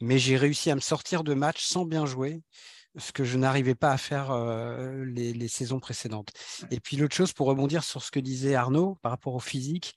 mais 0.01 0.19
j'ai 0.19 0.37
réussi 0.37 0.71
à 0.71 0.75
me 0.75 0.81
sortir 0.81 1.25
de 1.25 1.35
match 1.35 1.65
sans 1.65 1.85
bien 1.85 2.07
jouer 2.07 2.43
ce 2.97 3.13
que 3.13 3.25
je 3.25 3.37
n'arrivais 3.37 3.75
pas 3.75 3.93
à 3.93 3.99
faire 3.99 4.33
les, 5.05 5.49
saisons 5.49 5.81
précédentes. 5.81 6.31
Et 6.71 6.81
puis 6.81 6.97
l'autre 6.97 7.15
chose, 7.15 7.33
pour 7.33 7.47
rebondir 7.47 7.85
sur 7.85 8.03
ce 8.03 8.11
que 8.11 8.21
disait 8.21 8.55
Arnaud 8.55 8.99
par 9.03 9.13
rapport 9.13 9.35
au 9.35 9.41
physique, 9.41 9.95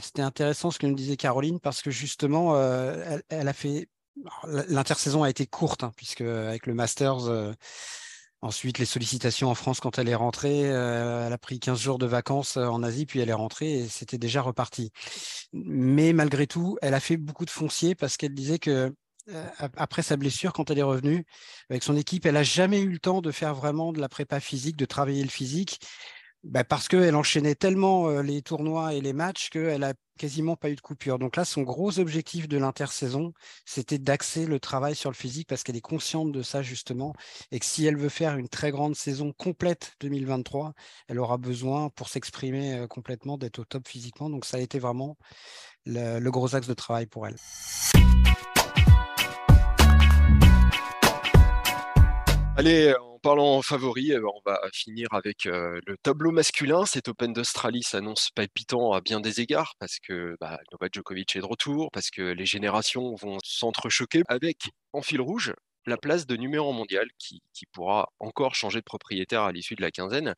c'était 0.00 0.22
intéressant 0.22 0.70
ce 0.70 0.78
que 0.78 0.86
nous 0.86 0.94
disait 0.94 1.16
Caroline 1.16 1.60
parce 1.60 1.82
que 1.82 1.90
justement, 1.90 2.56
elle, 3.28 3.48
a 3.48 3.52
fait. 3.52 3.88
L'intersaison 4.68 5.22
a 5.22 5.30
été 5.30 5.46
courte, 5.46 5.84
hein, 5.84 5.92
puisque 5.96 6.20
avec 6.20 6.66
le 6.66 6.74
Masters, 6.74 7.54
ensuite 8.40 8.78
les 8.78 8.84
sollicitations 8.84 9.48
en 9.48 9.54
France 9.54 9.80
quand 9.80 9.98
elle 9.98 10.08
est 10.08 10.14
rentrée, 10.14 10.60
elle 10.60 11.32
a 11.32 11.38
pris 11.38 11.58
15 11.58 11.80
jours 11.80 11.98
de 11.98 12.06
vacances 12.06 12.56
en 12.56 12.82
Asie, 12.82 13.06
puis 13.06 13.20
elle 13.20 13.30
est 13.30 13.34
rentrée 13.34 13.72
et 13.72 13.88
c'était 13.88 14.18
déjà 14.18 14.42
reparti. 14.42 14.90
Mais 15.52 16.12
malgré 16.12 16.46
tout, 16.46 16.76
elle 16.82 16.94
a 16.94 17.00
fait 17.00 17.16
beaucoup 17.16 17.44
de 17.44 17.50
foncier 17.50 17.94
parce 17.94 18.16
qu'elle 18.16 18.34
disait 18.34 18.58
que 18.58 18.92
euh, 19.28 19.46
après 19.76 20.02
sa 20.02 20.16
blessure, 20.16 20.52
quand 20.52 20.70
elle 20.70 20.78
est 20.78 20.82
revenue 20.82 21.24
avec 21.70 21.82
son 21.82 21.96
équipe, 21.96 22.26
elle 22.26 22.34
n'a 22.34 22.42
jamais 22.42 22.80
eu 22.80 22.88
le 22.88 22.98
temps 22.98 23.20
de 23.20 23.30
faire 23.30 23.54
vraiment 23.54 23.92
de 23.92 24.00
la 24.00 24.08
prépa 24.08 24.40
physique, 24.40 24.76
de 24.76 24.84
travailler 24.84 25.22
le 25.22 25.30
physique, 25.30 25.80
bah, 26.44 26.64
parce 26.64 26.88
qu'elle 26.88 27.14
enchaînait 27.14 27.54
tellement 27.54 28.08
euh, 28.08 28.22
les 28.22 28.42
tournois 28.42 28.94
et 28.94 29.00
les 29.00 29.12
matchs 29.12 29.48
qu'elle 29.50 29.80
n'a 29.80 29.94
quasiment 30.18 30.56
pas 30.56 30.70
eu 30.70 30.74
de 30.74 30.80
coupure. 30.80 31.18
Donc 31.18 31.36
là, 31.36 31.44
son 31.44 31.62
gros 31.62 31.98
objectif 31.98 32.48
de 32.48 32.58
l'intersaison, 32.58 33.32
c'était 33.64 33.98
d'axer 33.98 34.46
le 34.46 34.58
travail 34.58 34.96
sur 34.96 35.10
le 35.10 35.14
physique 35.14 35.48
parce 35.48 35.62
qu'elle 35.62 35.76
est 35.76 35.80
consciente 35.80 36.32
de 36.32 36.42
ça 36.42 36.62
justement 36.62 37.14
et 37.52 37.60
que 37.60 37.66
si 37.66 37.86
elle 37.86 37.96
veut 37.96 38.08
faire 38.08 38.36
une 38.36 38.48
très 38.48 38.70
grande 38.72 38.96
saison 38.96 39.32
complète 39.32 39.94
2023, 40.00 40.74
elle 41.08 41.20
aura 41.20 41.38
besoin 41.38 41.90
pour 41.90 42.08
s'exprimer 42.08 42.74
euh, 42.74 42.86
complètement 42.88 43.38
d'être 43.38 43.60
au 43.60 43.64
top 43.64 43.86
physiquement. 43.86 44.28
Donc 44.28 44.44
ça 44.44 44.56
a 44.56 44.60
été 44.60 44.78
vraiment 44.78 45.16
le 45.86 46.30
gros 46.30 46.54
axe 46.54 46.68
de 46.68 46.74
travail 46.74 47.06
pour 47.06 47.26
elle. 47.26 47.36
Allez, 52.58 52.94
en 53.00 53.18
parlant 53.18 53.62
favoris, 53.62 54.10
eh 54.10 54.18
ben, 54.18 54.28
on 54.34 54.40
va 54.44 54.60
finir 54.74 55.08
avec 55.12 55.46
euh, 55.46 55.80
le 55.86 55.96
tableau 55.96 56.32
masculin. 56.32 56.84
Cet 56.84 57.08
Open 57.08 57.32
d'Australie 57.32 57.82
s'annonce 57.82 58.28
palpitant 58.34 58.92
à 58.92 59.00
bien 59.00 59.20
des 59.20 59.40
égards 59.40 59.74
parce 59.78 59.98
que 59.98 60.36
bah, 60.38 60.60
Novak 60.70 60.92
Djokovic 60.92 61.34
est 61.34 61.40
de 61.40 61.46
retour, 61.46 61.88
parce 61.92 62.10
que 62.10 62.20
les 62.20 62.44
générations 62.44 63.14
vont 63.14 63.38
s'entrechoquer 63.42 64.22
avec, 64.28 64.68
en 64.92 65.00
fil 65.00 65.22
rouge, 65.22 65.54
la 65.86 65.96
place 65.96 66.26
de 66.26 66.36
numéro 66.36 66.72
mondial 66.74 67.08
qui, 67.18 67.40
pourra 67.72 68.10
encore 68.20 68.54
changer 68.54 68.80
de 68.80 68.84
propriétaire 68.84 69.42
à 69.42 69.52
l'issue 69.52 69.74
de 69.74 69.82
la 69.82 69.90
quinzaine. 69.90 70.34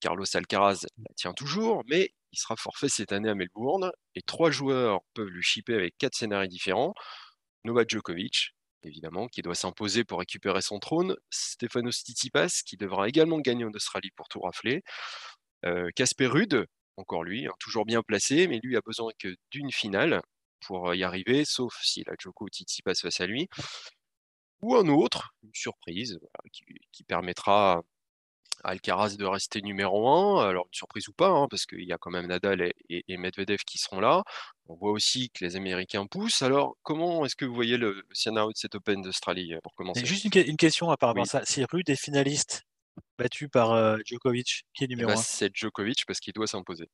Carlos 0.00 0.24
Alcaraz 0.34 0.86
la 0.98 1.14
tient 1.14 1.32
toujours, 1.32 1.84
mais 1.88 2.10
il 2.32 2.38
sera 2.38 2.56
forfait 2.56 2.88
cette 2.88 3.12
année 3.12 3.28
à 3.28 3.36
Melbourne 3.36 3.92
et 4.16 4.22
trois 4.22 4.50
joueurs 4.50 5.00
peuvent 5.14 5.28
lui 5.28 5.42
chipper 5.42 5.74
avec 5.74 5.96
quatre 5.96 6.16
scénarios 6.16 6.48
différents. 6.48 6.92
Novak 7.64 7.88
Djokovic, 7.88 8.54
évidemment, 8.84 9.28
qui 9.28 9.42
doit 9.42 9.54
s'imposer 9.54 10.04
pour 10.04 10.20
récupérer 10.20 10.62
son 10.62 10.78
trône. 10.78 11.16
Stefanos 11.30 12.02
Tsitsipas, 12.02 12.62
qui 12.66 12.76
devra 12.76 13.08
également 13.08 13.38
gagner 13.38 13.64
en 13.64 13.72
Australie 13.72 14.10
pour 14.16 14.28
tout 14.28 14.40
rafler. 14.40 14.82
Casper 15.94 16.26
Rude, 16.26 16.66
encore 16.96 17.24
lui, 17.24 17.46
hein, 17.46 17.52
toujours 17.60 17.84
bien 17.84 18.02
placé, 18.02 18.46
mais 18.48 18.60
lui 18.62 18.76
a 18.76 18.80
besoin 18.84 19.10
que 19.18 19.34
d'une 19.50 19.70
finale 19.72 20.22
pour 20.66 20.94
y 20.94 21.02
arriver, 21.04 21.44
sauf 21.44 21.74
si 21.82 22.04
la 22.06 22.14
Joko 22.18 22.48
Tsitsipas 22.48 22.94
face 22.94 23.20
à 23.20 23.26
lui. 23.26 23.48
Ou 24.62 24.76
un 24.76 24.88
autre, 24.88 25.34
une 25.42 25.54
surprise, 25.54 26.18
qui, 26.92 27.04
permettra 27.04 27.82
Alcaraz 28.64 29.16
de 29.16 29.24
rester 29.24 29.62
numéro 29.62 30.08
1, 30.08 30.48
alors 30.48 30.66
une 30.66 30.74
surprise 30.74 31.08
ou 31.08 31.12
pas, 31.12 31.28
hein, 31.28 31.46
parce 31.50 31.66
qu'il 31.66 31.84
y 31.84 31.92
a 31.92 31.98
quand 31.98 32.10
même 32.10 32.26
Nadal 32.26 32.72
et, 32.88 33.16
Medvedev 33.16 33.60
qui 33.66 33.78
seront 33.78 34.00
là. 34.00 34.22
On 34.68 34.74
voit 34.76 34.92
aussi 34.92 35.30
que 35.30 35.44
les 35.44 35.56
Américains 35.56 36.06
poussent. 36.06 36.42
Alors, 36.42 36.76
comment 36.82 37.24
est-ce 37.24 37.36
que 37.36 37.44
vous 37.44 37.54
voyez 37.54 37.76
le, 37.76 38.02
scénario 38.12 38.52
de 38.52 38.56
cet 38.56 38.74
Open 38.74 39.02
d'Australie 39.02 39.54
euh, 39.54 39.58
pour 39.62 39.74
commencer? 39.74 40.04
Juste 40.04 40.24
une, 40.24 40.56
question 40.56 40.90
à 40.90 40.96
part 40.96 41.14
ça. 41.26 41.44
Si 41.44 41.64
Rude 41.64 41.88
est 41.90 42.00
finaliste, 42.00 42.62
battu 43.18 43.48
par 43.48 43.72
euh, 43.72 43.98
Djokovic, 44.04 44.64
qui 44.74 44.84
est 44.84 44.86
eh 44.86 44.88
numéro 44.88 45.10
1 45.10 45.14
ben, 45.14 45.20
C'est 45.20 45.54
Djokovic 45.54 46.04
parce 46.06 46.20
qu'il 46.20 46.32
doit 46.32 46.46
s'imposer. 46.46 46.88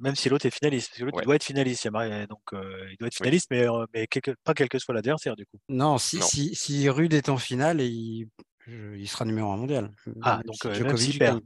Même 0.00 0.16
si 0.16 0.28
l'autre 0.28 0.46
est 0.46 0.50
finaliste, 0.50 0.88
parce 0.88 0.98
que 0.98 1.04
l'autre 1.04 1.22
doit 1.22 1.36
être 1.36 1.44
finaliste, 1.44 1.86
donc 1.86 2.40
euh, 2.54 2.88
il 2.90 2.96
doit 2.96 3.06
être 3.06 3.14
finaliste, 3.14 3.46
mais, 3.50 3.66
mais 3.94 4.08
pas 4.42 4.52
quel 4.52 4.68
que 4.68 4.80
soit 4.80 4.94
l'adversaire 4.94 5.36
du 5.36 5.46
coup. 5.46 5.58
Non, 5.68 5.96
si, 5.98 6.20
Si, 6.20 6.56
si 6.56 6.88
Rude 6.88 7.14
est 7.14 7.28
en 7.28 7.36
finale, 7.36 7.80
il 7.80 8.26
il 8.66 9.08
sera 9.08 9.24
numéro 9.24 9.50
un 9.50 9.56
mondial. 9.56 9.92
Ah, 10.22 10.40
donc 10.44 10.56
euh, 10.64 10.74
Djokovic 10.74 11.18
perd. 11.18 11.40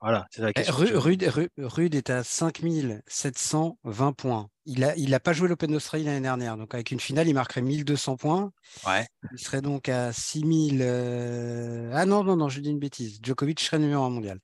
Voilà, 0.00 0.26
c'est 0.30 0.42
la 0.42 0.50
eh, 0.50 0.52
question. 0.52 0.74
Rude, 0.76 1.94
est 1.94 2.10
à 2.10 2.22
5720 2.22 4.12
points. 4.12 4.48
Il 4.66 4.80
n'a 4.80 4.94
il 4.96 5.14
a 5.14 5.20
pas 5.20 5.32
joué 5.32 5.48
l'Open 5.48 5.72
d'Australie 5.72 6.04
l'année 6.04 6.20
dernière. 6.20 6.58
Donc, 6.58 6.74
avec 6.74 6.90
une 6.90 7.00
finale, 7.00 7.28
il 7.28 7.34
marquerait 7.34 7.62
1200 7.62 8.16
points. 8.16 8.52
Ouais. 8.86 9.06
Il 9.32 9.38
serait 9.38 9.62
donc 9.62 9.88
à 9.88 10.12
6000. 10.12 10.80
Euh, 10.82 11.90
ah 11.94 12.04
non, 12.04 12.24
non, 12.24 12.36
non, 12.36 12.48
je 12.48 12.60
dis 12.60 12.70
une 12.70 12.78
bêtise. 12.78 13.20
Djokovic 13.22 13.58
serait 13.58 13.78
numéro 13.78 14.04
un 14.04 14.10
mondial. 14.10 14.38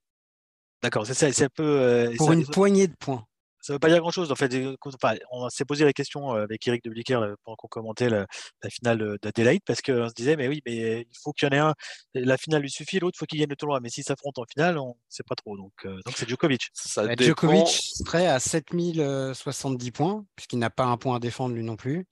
D'accord, 0.83 1.07
c'est 1.07 1.15
ça. 1.15 1.31
C'est 1.31 1.45
un 1.45 1.49
peu. 1.55 1.81
Euh, 1.81 2.15
Pour 2.17 2.33
une 2.33 2.47
poignée 2.47 2.87
de 2.87 2.95
points 2.99 3.27
ça 3.63 3.73
ne 3.73 3.77
veut 3.77 3.79
pas 3.79 3.89
dire 3.89 4.01
grand-chose. 4.01 4.33
En 4.33 4.35
fait, 4.35 4.53
on 5.31 5.49
s'est 5.49 5.65
posé 5.65 5.85
la 5.85 5.93
question 5.93 6.35
euh, 6.35 6.43
avec 6.43 6.67
Eric 6.67 6.83
de 6.83 6.91
Blicker 6.91 7.21
pendant 7.45 7.55
qu'on 7.55 7.69
commentait 7.69 8.09
la, 8.11 8.27
finale 8.69 9.19
d'Adelaide 9.23 9.61
parce 9.65 9.81
qu'on 9.81 10.09
se 10.09 10.15
disait, 10.15 10.37
mais 10.37 10.49
oui, 10.49 10.61
mais 10.67 11.07
il 11.09 11.19
faut 11.23 11.33
qu'il 11.33 11.47
y 11.47 11.51
en 11.51 11.55
ait 11.55 11.61
un. 11.61 11.75
La 12.15 12.37
finale 12.37 12.63
lui 12.63 12.71
suffit, 12.71 12.99
l'autre, 12.99 13.17
il 13.17 13.21
faut 13.21 13.27
qu'il 13.27 13.39
gagne 13.39 13.49
le 13.49 13.57
tournoi. 13.57 13.79
Mais 13.81 13.89
s'ils 13.89 14.03
s'affrontent 14.03 14.43
en 14.43 14.45
finale, 14.53 14.79
on 14.79 14.89
ne 14.89 14.93
sait 15.09 15.23
pas 15.23 15.37
trop. 15.37 15.57
Donc, 15.57 15.73
euh, 15.85 16.01
donc 16.05 16.15
c'est 16.17 16.29
Djokovic. 16.29 16.71
Ça 16.75 17.07
bah, 17.07 17.15
Djokovic 17.17 17.69
serait 17.69 18.27
à 18.27 18.41
7070 18.41 19.93
points, 19.93 20.27
puisqu'il 20.35 20.59
n'a 20.59 20.71
pas 20.71 20.85
un 20.85 20.97
point 20.97 21.17
à 21.17 21.21
défendre 21.21 21.55
lui 21.55 21.63
non 21.63 21.77
plus. 21.77 22.05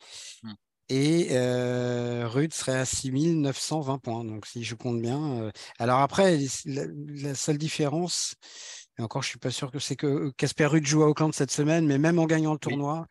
Mmh. 0.44 0.52
Et 0.88 1.28
euh, 1.32 2.28
Rude 2.28 2.52
serait 2.52 2.78
à 2.78 2.84
6920 2.84 3.98
points. 3.98 4.24
Donc, 4.24 4.46
si 4.46 4.62
je 4.62 4.76
compte 4.76 5.00
bien. 5.00 5.50
Alors 5.78 5.98
après, 5.98 6.38
la 6.64 7.34
seule 7.34 7.58
différence, 7.58 8.34
et 9.00 9.02
encore, 9.02 9.22
je 9.22 9.28
suis 9.28 9.38
pas 9.38 9.50
sûr 9.50 9.70
que 9.70 9.78
c'est 9.78 9.96
que 9.96 10.30
Casper 10.36 10.66
Ruud 10.66 10.86
joue 10.86 11.02
à 11.02 11.06
Auckland 11.08 11.32
cette 11.32 11.50
semaine, 11.50 11.86
mais 11.86 11.96
même 11.96 12.18
en 12.18 12.26
gagnant 12.26 12.52
le 12.52 12.58
tournoi. 12.58 13.06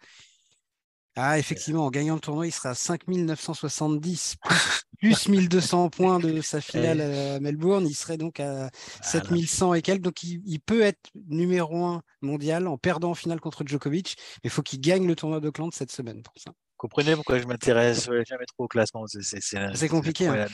Ah, 1.16 1.40
effectivement, 1.40 1.88
en 1.88 1.90
gagnant 1.90 2.14
le 2.14 2.20
tournoi, 2.20 2.46
il 2.46 2.52
sera 2.52 2.70
à 2.70 2.76
5970 2.76 4.36
plus 5.00 5.28
1200 5.28 5.90
points 5.90 6.20
de 6.20 6.42
sa 6.42 6.62
finale 6.62 7.02
à 7.02 7.40
Melbourne. 7.40 7.88
Il 7.88 7.96
serait 7.96 8.18
donc 8.18 8.40
à 8.40 8.70
7100 9.02 9.74
et 9.74 9.82
quelques. 9.82 10.04
Donc, 10.04 10.22
il, 10.22 10.60
peut 10.60 10.82
être 10.82 11.10
numéro 11.28 11.84
un 11.86 12.04
mondial 12.22 12.68
en 12.68 12.78
perdant 12.78 13.10
en 13.10 13.16
finale 13.16 13.40
contre 13.40 13.64
Djokovic. 13.66 14.16
Mais 14.44 14.50
il 14.50 14.52
faut 14.52 14.62
qu'il 14.62 14.80
gagne 14.80 15.08
le 15.08 15.16
tournoi 15.16 15.40
d'Auckland 15.40 15.74
cette 15.74 15.92
semaine 15.92 16.22
pour 16.22 16.36
ça. 16.38 16.52
Comprenez 16.78 17.16
pourquoi 17.16 17.40
je 17.40 17.46
m'intéresse 17.46 18.06
jamais 18.06 18.46
trop 18.46 18.66
au 18.66 18.68
classement. 18.68 19.06
C'est 19.08 19.90
compliqué. 19.90 20.28
Hein. 20.28 20.46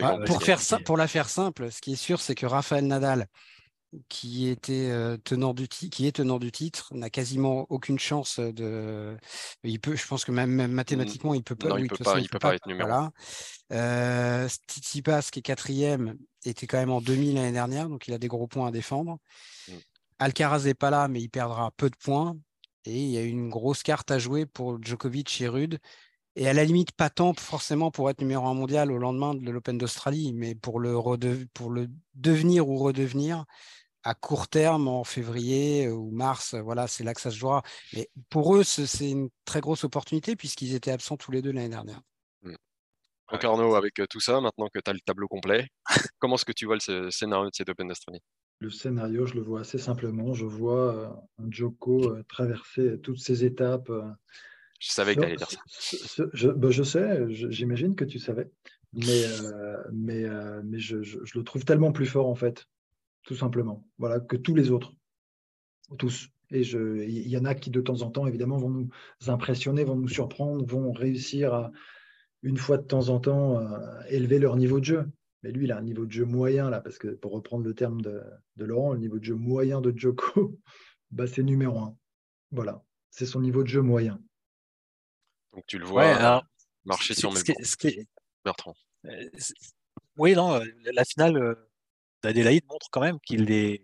Ah, 0.00 0.18
pour, 0.24 0.42
faire 0.44 0.60
ça, 0.60 0.78
pour 0.78 0.96
la 0.96 1.08
faire 1.08 1.28
simple, 1.28 1.72
ce 1.72 1.80
qui 1.80 1.94
est 1.94 1.96
sûr, 1.96 2.20
c'est 2.20 2.36
que 2.36 2.46
Raphaël 2.46 2.86
Nadal, 2.86 3.26
qui 4.08 4.48
était 4.48 4.90
tenant 5.24 5.54
du 5.54 5.68
qui 5.68 6.06
est 6.06 6.12
tenant 6.12 6.38
du 6.38 6.52
titre 6.52 6.92
n'a 6.94 7.10
quasiment 7.10 7.66
aucune 7.68 7.98
chance 7.98 8.40
de 8.40 9.16
il 9.62 9.80
peut 9.80 9.96
je 9.96 10.06
pense 10.06 10.24
que 10.24 10.32
même, 10.32 10.50
mmh. 10.50 10.66
mathématiquement 10.68 11.34
il 11.34 11.42
peut 11.42 11.56
pas 11.56 11.78
il, 11.78 11.88
peut 11.88 12.02
pas, 12.02 12.18
il 12.20 12.28
peut 12.28 12.38
pas, 12.38 12.54
être 12.54 12.66
numéro 12.66 12.88
voilà. 12.88 13.10
euh, 13.72 14.48
Tsitsipas 14.48 15.28
qui 15.32 15.40
est 15.40 15.42
quatrième 15.42 16.16
était 16.44 16.66
quand 16.66 16.78
même 16.78 16.90
en 16.90 17.00
2000 17.00 17.34
l'année 17.34 17.52
dernière 17.52 17.88
donc 17.88 18.06
il 18.08 18.14
a 18.14 18.18
des 18.18 18.28
gros 18.28 18.46
points 18.46 18.68
à 18.68 18.70
défendre 18.70 19.18
mmh. 19.68 19.72
Alcaraz 20.18 20.64
n'est 20.64 20.74
pas 20.74 20.90
là 20.90 21.08
mais 21.08 21.20
il 21.20 21.28
perdra 21.28 21.70
peu 21.76 21.90
de 21.90 21.96
points 21.96 22.36
et 22.86 22.98
il 22.98 23.10
y 23.10 23.18
a 23.18 23.22
une 23.22 23.48
grosse 23.48 23.82
carte 23.82 24.10
à 24.10 24.18
jouer 24.18 24.46
pour 24.46 24.82
Djokovic 24.82 25.40
et 25.40 25.48
Rude 25.48 25.78
Et 26.36 26.48
à 26.48 26.52
la 26.52 26.64
limite, 26.64 26.92
pas 26.92 27.10
tant 27.10 27.32
forcément 27.32 27.90
pour 27.90 28.10
être 28.10 28.20
numéro 28.20 28.46
un 28.46 28.54
mondial 28.54 28.92
au 28.92 28.98
lendemain 28.98 29.34
de 29.34 29.50
l'Open 29.50 29.78
d'Australie, 29.78 30.32
mais 30.34 30.54
pour 30.54 30.80
le, 30.80 30.94
pour 31.54 31.70
le 31.70 31.88
devenir 32.14 32.68
ou 32.68 32.76
redevenir 32.76 33.44
à 34.04 34.14
court 34.14 34.48
terme 34.48 34.88
en 34.88 35.04
février 35.04 35.88
ou 35.88 36.10
mars, 36.10 36.54
voilà, 36.54 36.86
c'est 36.86 37.04
là 37.04 37.14
que 37.14 37.20
ça 37.20 37.30
se 37.30 37.36
jouera. 37.36 37.62
Mais 37.94 38.08
pour 38.30 38.56
eux, 38.56 38.62
c'est 38.62 39.10
une 39.10 39.30
très 39.44 39.60
grosse 39.60 39.84
opportunité 39.84 40.36
puisqu'ils 40.36 40.74
étaient 40.74 40.90
absents 40.90 41.16
tous 41.16 41.32
les 41.32 41.42
deux 41.42 41.52
l'année 41.52 41.68
dernière. 41.68 42.00
Mmh. 42.42 42.54
Donc 43.32 43.44
Arnaud, 43.44 43.74
avec 43.74 44.00
tout 44.08 44.20
ça, 44.20 44.40
maintenant 44.40 44.68
que 44.72 44.78
tu 44.78 44.90
as 44.90 44.92
le 44.92 45.00
tableau 45.00 45.28
complet, 45.28 45.68
comment 46.18 46.36
est-ce 46.36 46.44
que 46.44 46.52
tu 46.52 46.66
vois 46.66 46.76
le 46.86 47.10
scénario 47.10 47.46
de 47.46 47.54
cette 47.54 47.68
Open 47.68 47.88
d'Australie 47.88 48.20
Le 48.60 48.70
scénario, 48.70 49.26
je 49.26 49.34
le 49.34 49.42
vois 49.42 49.60
assez 49.60 49.78
simplement. 49.78 50.34
Je 50.34 50.44
vois 50.44 51.26
un 51.38 51.50
Joko 51.50 52.22
traverser 52.28 53.00
toutes 53.00 53.18
ces 53.18 53.44
étapes 53.44 53.90
je 54.84 54.92
savais 54.92 55.14
que 55.14 55.20
tu 55.20 55.26
allais 55.26 55.36
dire 55.36 55.50
ça. 55.50 56.24
Je, 56.34 56.48
bah, 56.48 56.70
je 56.70 56.82
sais, 56.82 57.24
j'imagine 57.30 57.94
que 57.94 58.04
tu 58.04 58.18
savais. 58.18 58.50
Mais, 58.92 59.24
euh, 59.24 59.76
mais, 59.92 60.24
euh, 60.24 60.60
mais 60.64 60.78
je, 60.78 61.02
je, 61.02 61.18
le 61.34 61.42
trouve 61.42 61.64
tellement 61.64 61.90
plus 61.90 62.06
fort, 62.06 62.28
en 62.28 62.34
fait, 62.34 62.66
tout 63.24 63.34
simplement, 63.34 63.86
voilà, 63.98 64.20
que 64.20 64.36
tous 64.36 64.54
les 64.54 64.70
autres. 64.70 64.92
Tous. 65.98 66.28
Et 66.50 66.60
il 66.60 67.28
y 67.28 67.36
en 67.36 67.44
a 67.44 67.54
qui, 67.54 67.70
de 67.70 67.80
temps 67.80 68.02
en 68.02 68.10
temps, 68.10 68.26
évidemment, 68.26 68.58
vont 68.58 68.70
nous 68.70 68.88
impressionner, 69.26 69.84
vont 69.84 69.96
nous 69.96 70.08
surprendre, 70.08 70.64
vont 70.64 70.92
réussir 70.92 71.52
à, 71.52 71.72
une 72.42 72.58
fois 72.58 72.76
de 72.76 72.86
temps 72.86 73.08
en 73.08 73.18
temps, 73.18 73.58
euh, 73.58 74.02
élever 74.08 74.38
leur 74.38 74.56
niveau 74.56 74.78
de 74.78 74.84
jeu. 74.84 75.10
Mais 75.42 75.50
lui, 75.50 75.64
il 75.64 75.72
a 75.72 75.78
un 75.78 75.82
niveau 75.82 76.06
de 76.06 76.12
jeu 76.12 76.24
moyen, 76.24 76.70
là, 76.70 76.80
parce 76.80 76.98
que 76.98 77.08
pour 77.08 77.32
reprendre 77.32 77.64
le 77.64 77.74
terme 77.74 78.00
de, 78.02 78.22
de 78.56 78.64
Laurent, 78.64 78.92
le 78.92 78.98
niveau 78.98 79.18
de 79.18 79.24
jeu 79.24 79.34
moyen 79.34 79.80
de 79.80 79.92
Joko, 79.96 80.58
bah, 81.10 81.26
c'est 81.26 81.42
numéro 81.42 81.78
un. 81.78 81.96
Voilà, 82.50 82.82
c'est 83.10 83.26
son 83.26 83.40
niveau 83.40 83.62
de 83.62 83.68
jeu 83.68 83.82
moyen. 83.82 84.20
Donc 85.52 85.64
tu 85.66 85.78
le 85.78 85.86
vois 85.86 86.42
marcher 86.84 87.14
sur 87.14 87.32
mes 87.32 87.40
Bertrand. 88.44 88.74
Euh, 89.06 89.30
oui, 90.16 90.34
non, 90.34 90.54
euh, 90.54 90.64
la 90.92 91.04
finale 91.04 91.36
euh, 91.36 91.54
d'Adélaïde 92.24 92.64
montre 92.68 92.88
quand 92.90 93.00
même 93.00 93.18
qu'il 93.20 93.44
n'est 93.44 93.82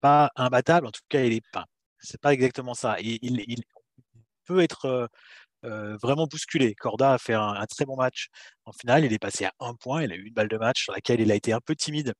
pas 0.00 0.30
imbattable. 0.36 0.86
En 0.86 0.90
tout 0.90 1.02
cas, 1.08 1.22
il 1.24 1.32
est 1.32 1.46
pas. 1.52 1.66
C'est 1.98 2.20
pas 2.20 2.32
exactement 2.32 2.74
ça. 2.74 2.96
Il, 3.00 3.62
peut 4.44 4.60
être 4.60 5.08
vraiment 5.62 6.26
bousculé. 6.26 6.74
Corda 6.74 7.14
a 7.14 7.18
fait 7.18 7.34
un, 7.34 7.66
très 7.66 7.84
bon 7.84 7.96
match 7.96 8.28
en 8.64 8.72
finale. 8.72 9.04
Il 9.04 9.12
est 9.12 9.18
passé 9.18 9.46
à 9.46 9.52
un 9.60 9.74
point. 9.74 10.02
Il 10.02 10.12
a 10.12 10.16
eu 10.16 10.26
une 10.26 10.34
balle 10.34 10.48
de 10.48 10.58
match 10.58 10.84
sur 10.84 10.92
laquelle 10.92 11.20
il 11.20 11.32
a 11.32 11.34
été 11.34 11.52
un 11.52 11.60
peu 11.60 11.74
timide 11.74 12.14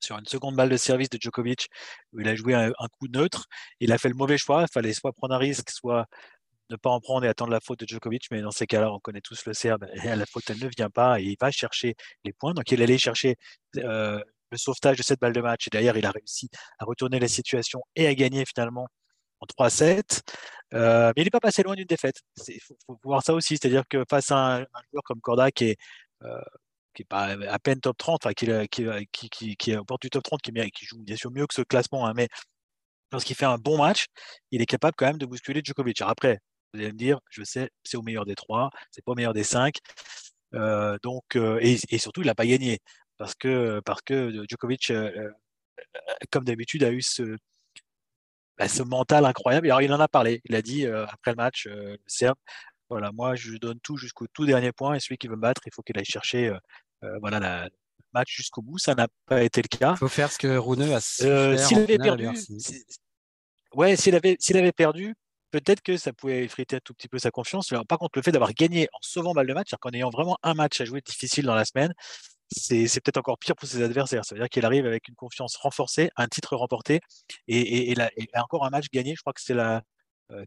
sur 0.00 0.18
une 0.18 0.26
seconde 0.26 0.56
balle 0.56 0.68
de 0.68 0.76
service 0.76 1.08
de 1.08 1.18
Djokovic 1.20 1.68
où 2.12 2.20
il 2.20 2.28
a 2.28 2.34
joué 2.34 2.54
un, 2.54 2.70
coup 2.98 3.08
neutre. 3.08 3.46
Il 3.80 3.92
a 3.92 3.98
fait 3.98 4.08
le 4.08 4.14
mauvais 4.14 4.38
choix. 4.38 4.62
Il 4.62 4.72
fallait 4.72 4.92
soit 4.92 5.12
prendre 5.12 5.34
un 5.34 5.38
risque, 5.38 5.70
soit 5.70 6.06
ne 6.70 6.76
pas 6.76 6.90
en 6.90 7.00
prendre 7.00 7.24
et 7.24 7.28
attendre 7.28 7.50
la 7.52 7.60
faute 7.60 7.80
de 7.80 7.86
Djokovic, 7.86 8.26
mais 8.30 8.42
dans 8.42 8.50
ces 8.50 8.66
cas-là, 8.66 8.92
on 8.92 8.98
connaît 8.98 9.20
tous 9.20 9.44
le 9.46 9.54
Serbe, 9.54 9.86
la 10.04 10.26
faute, 10.26 10.44
elle 10.50 10.58
ne 10.58 10.68
vient 10.68 10.90
pas, 10.90 11.20
et 11.20 11.24
il 11.24 11.36
va 11.40 11.50
chercher 11.50 11.94
les 12.24 12.32
points. 12.32 12.54
Donc, 12.54 12.70
il 12.72 12.82
allait 12.82 12.98
chercher 12.98 13.36
euh, 13.76 14.20
le 14.56 14.58
sauvetage 14.58 14.96
de 14.96 15.02
cette 15.02 15.20
balle 15.20 15.32
de 15.32 15.40
match, 15.40 15.66
et 15.66 15.70
derrière, 15.70 15.96
il 15.96 16.06
a 16.06 16.10
réussi 16.10 16.48
à 16.78 16.84
retourner 16.84 17.18
la 17.20 17.28
situation 17.28 17.82
et 17.94 18.06
à 18.06 18.14
gagner 18.14 18.44
finalement 18.46 18.88
en 19.40 19.46
3-7. 19.46 20.22
Euh, 20.74 21.12
mais 21.14 21.22
il 21.22 21.24
n'est 21.24 21.30
pas 21.30 21.40
passé 21.40 21.62
loin 21.62 21.74
d'une 21.74 21.86
défaite. 21.86 22.20
Il 22.48 22.60
faut, 22.60 22.76
voir 23.04 23.22
ça 23.22 23.34
aussi, 23.34 23.56
c'est-à-dire 23.56 23.84
que 23.88 24.04
face 24.08 24.30
à 24.30 24.56
un, 24.56 24.58
joueur 24.92 25.02
comme 25.04 25.20
Korda 25.20 25.50
qui 25.50 25.66
est. 25.66 25.76
Euh, 26.22 26.40
qui 26.94 27.02
est 27.02 27.04
pas 27.04 27.36
à 27.50 27.58
peine 27.58 27.78
top 27.78 27.98
30, 27.98 28.24
enfin 28.24 28.32
qui, 28.32 28.46
qui, 29.58 29.70
est 29.70 29.76
au 29.76 29.84
bord 29.84 29.98
du 29.98 30.08
top 30.08 30.22
30, 30.22 30.40
qui, 30.40 30.50
joue 30.86 30.98
bien 31.02 31.14
sûr 31.14 31.30
mieux 31.30 31.46
que 31.46 31.54
ce 31.54 31.60
classement, 31.60 32.06
hein, 32.06 32.14
mais 32.16 32.26
lorsqu'il 33.12 33.36
fait 33.36 33.44
un 33.44 33.58
bon 33.58 33.78
match, 33.78 34.06
il 34.50 34.62
est 34.62 34.66
capable 34.66 34.94
quand 34.96 35.06
même 35.06 35.18
de 35.18 35.26
bousculer 35.26 35.60
Djokovic. 35.62 36.00
Après, 36.00 36.38
vous 36.72 36.80
allez 36.80 36.92
me 36.92 36.98
dire, 36.98 37.20
je 37.30 37.42
sais, 37.44 37.70
c'est 37.84 37.96
au 37.96 38.02
meilleur 38.02 38.24
des 38.24 38.34
trois, 38.34 38.70
c'est 38.90 39.04
pas 39.04 39.12
au 39.12 39.14
meilleur 39.14 39.34
des 39.34 39.44
cinq. 39.44 39.78
Euh, 40.54 40.96
donc, 41.02 41.24
euh, 41.36 41.58
et, 41.60 41.98
surtout, 41.98 42.22
il 42.22 42.26
n'a 42.26 42.34
pas 42.34 42.46
gagné 42.46 42.78
parce 43.18 43.34
que, 43.34 43.80
parce 43.80 44.02
que 44.02 44.44
Djokovic, 44.48 44.90
euh, 44.90 45.30
comme 46.30 46.44
d'habitude, 46.44 46.84
a 46.84 46.90
eu 46.90 47.02
ce, 47.02 47.36
bah, 48.58 48.68
ce 48.68 48.82
mental 48.82 49.24
incroyable. 49.24 49.66
Alors, 49.68 49.82
il 49.82 49.92
en 49.92 50.00
a 50.00 50.08
parlé. 50.08 50.40
Il 50.44 50.54
a 50.54 50.62
dit 50.62 50.86
après 50.86 51.32
le 51.32 51.36
match, 51.36 51.66
le 51.66 51.98
Serbe, 52.06 52.38
voilà, 52.88 53.10
moi, 53.12 53.34
je 53.34 53.56
donne 53.56 53.80
tout 53.80 53.96
jusqu'au 53.96 54.26
tout 54.32 54.46
dernier 54.46 54.72
point 54.72 54.94
et 54.94 55.00
celui 55.00 55.18
qui 55.18 55.28
veut 55.28 55.36
me 55.36 55.40
battre, 55.40 55.62
il 55.66 55.72
faut 55.74 55.82
qu'il 55.82 55.98
aille 55.98 56.04
chercher 56.04 56.52
voilà, 57.20 57.40
la, 57.40 57.68
match 58.14 58.34
jusqu'au 58.34 58.62
bout. 58.62 58.78
Ça 58.78 58.94
n'a 58.94 59.08
pas 59.26 59.42
été 59.42 59.62
le 59.62 59.68
cas. 59.68 59.92
Il 59.92 59.98
faut 59.98 60.08
faire 60.08 60.32
ce 60.32 60.38
que 60.38 60.56
Rune 60.56 60.82
a 60.82 61.00
S'il 61.00 61.78
avait 61.78 61.98
perdu, 61.98 62.28
ouais, 63.74 63.96
s'il 63.96 64.14
avait, 64.14 64.36
s'il 64.40 64.56
avait 64.56 64.72
perdu, 64.72 65.14
peut-être 65.50 65.82
que 65.82 65.96
ça 65.96 66.12
pouvait 66.12 66.44
effriter 66.44 66.76
un 66.76 66.80
tout 66.82 66.94
petit 66.94 67.08
peu 67.08 67.18
sa 67.18 67.30
confiance. 67.30 67.72
par 67.88 67.98
contre, 67.98 68.18
le 68.18 68.22
fait 68.22 68.32
d'avoir 68.32 68.52
gagné 68.52 68.88
en 68.92 68.98
sauvant 69.00 69.34
mal 69.34 69.46
de 69.46 69.54
match, 69.54 69.68
c'est-à-dire 69.70 69.80
qu'en 69.80 69.90
ayant 69.90 70.10
vraiment 70.10 70.38
un 70.42 70.54
match 70.54 70.80
à 70.80 70.84
jouer 70.84 71.00
difficile 71.00 71.44
dans 71.44 71.54
la 71.54 71.64
semaine, 71.64 71.92
c'est 72.50 73.00
peut-être 73.00 73.16
encore 73.18 73.38
pire 73.38 73.56
pour 73.56 73.68
ses 73.68 73.82
adversaires. 73.82 74.24
Ça 74.24 74.34
veut 74.34 74.40
dire 74.40 74.48
qu'il 74.48 74.64
arrive 74.64 74.86
avec 74.86 75.08
une 75.08 75.14
confiance 75.14 75.56
renforcée, 75.56 76.10
un 76.16 76.28
titre 76.28 76.56
remporté 76.56 77.00
et, 77.48 77.94
encore 78.34 78.64
un 78.64 78.70
match 78.70 78.86
gagné. 78.92 79.14
Je 79.16 79.20
crois 79.20 79.32
que 79.32 79.40
c'est 79.40 79.54
la 79.54 79.82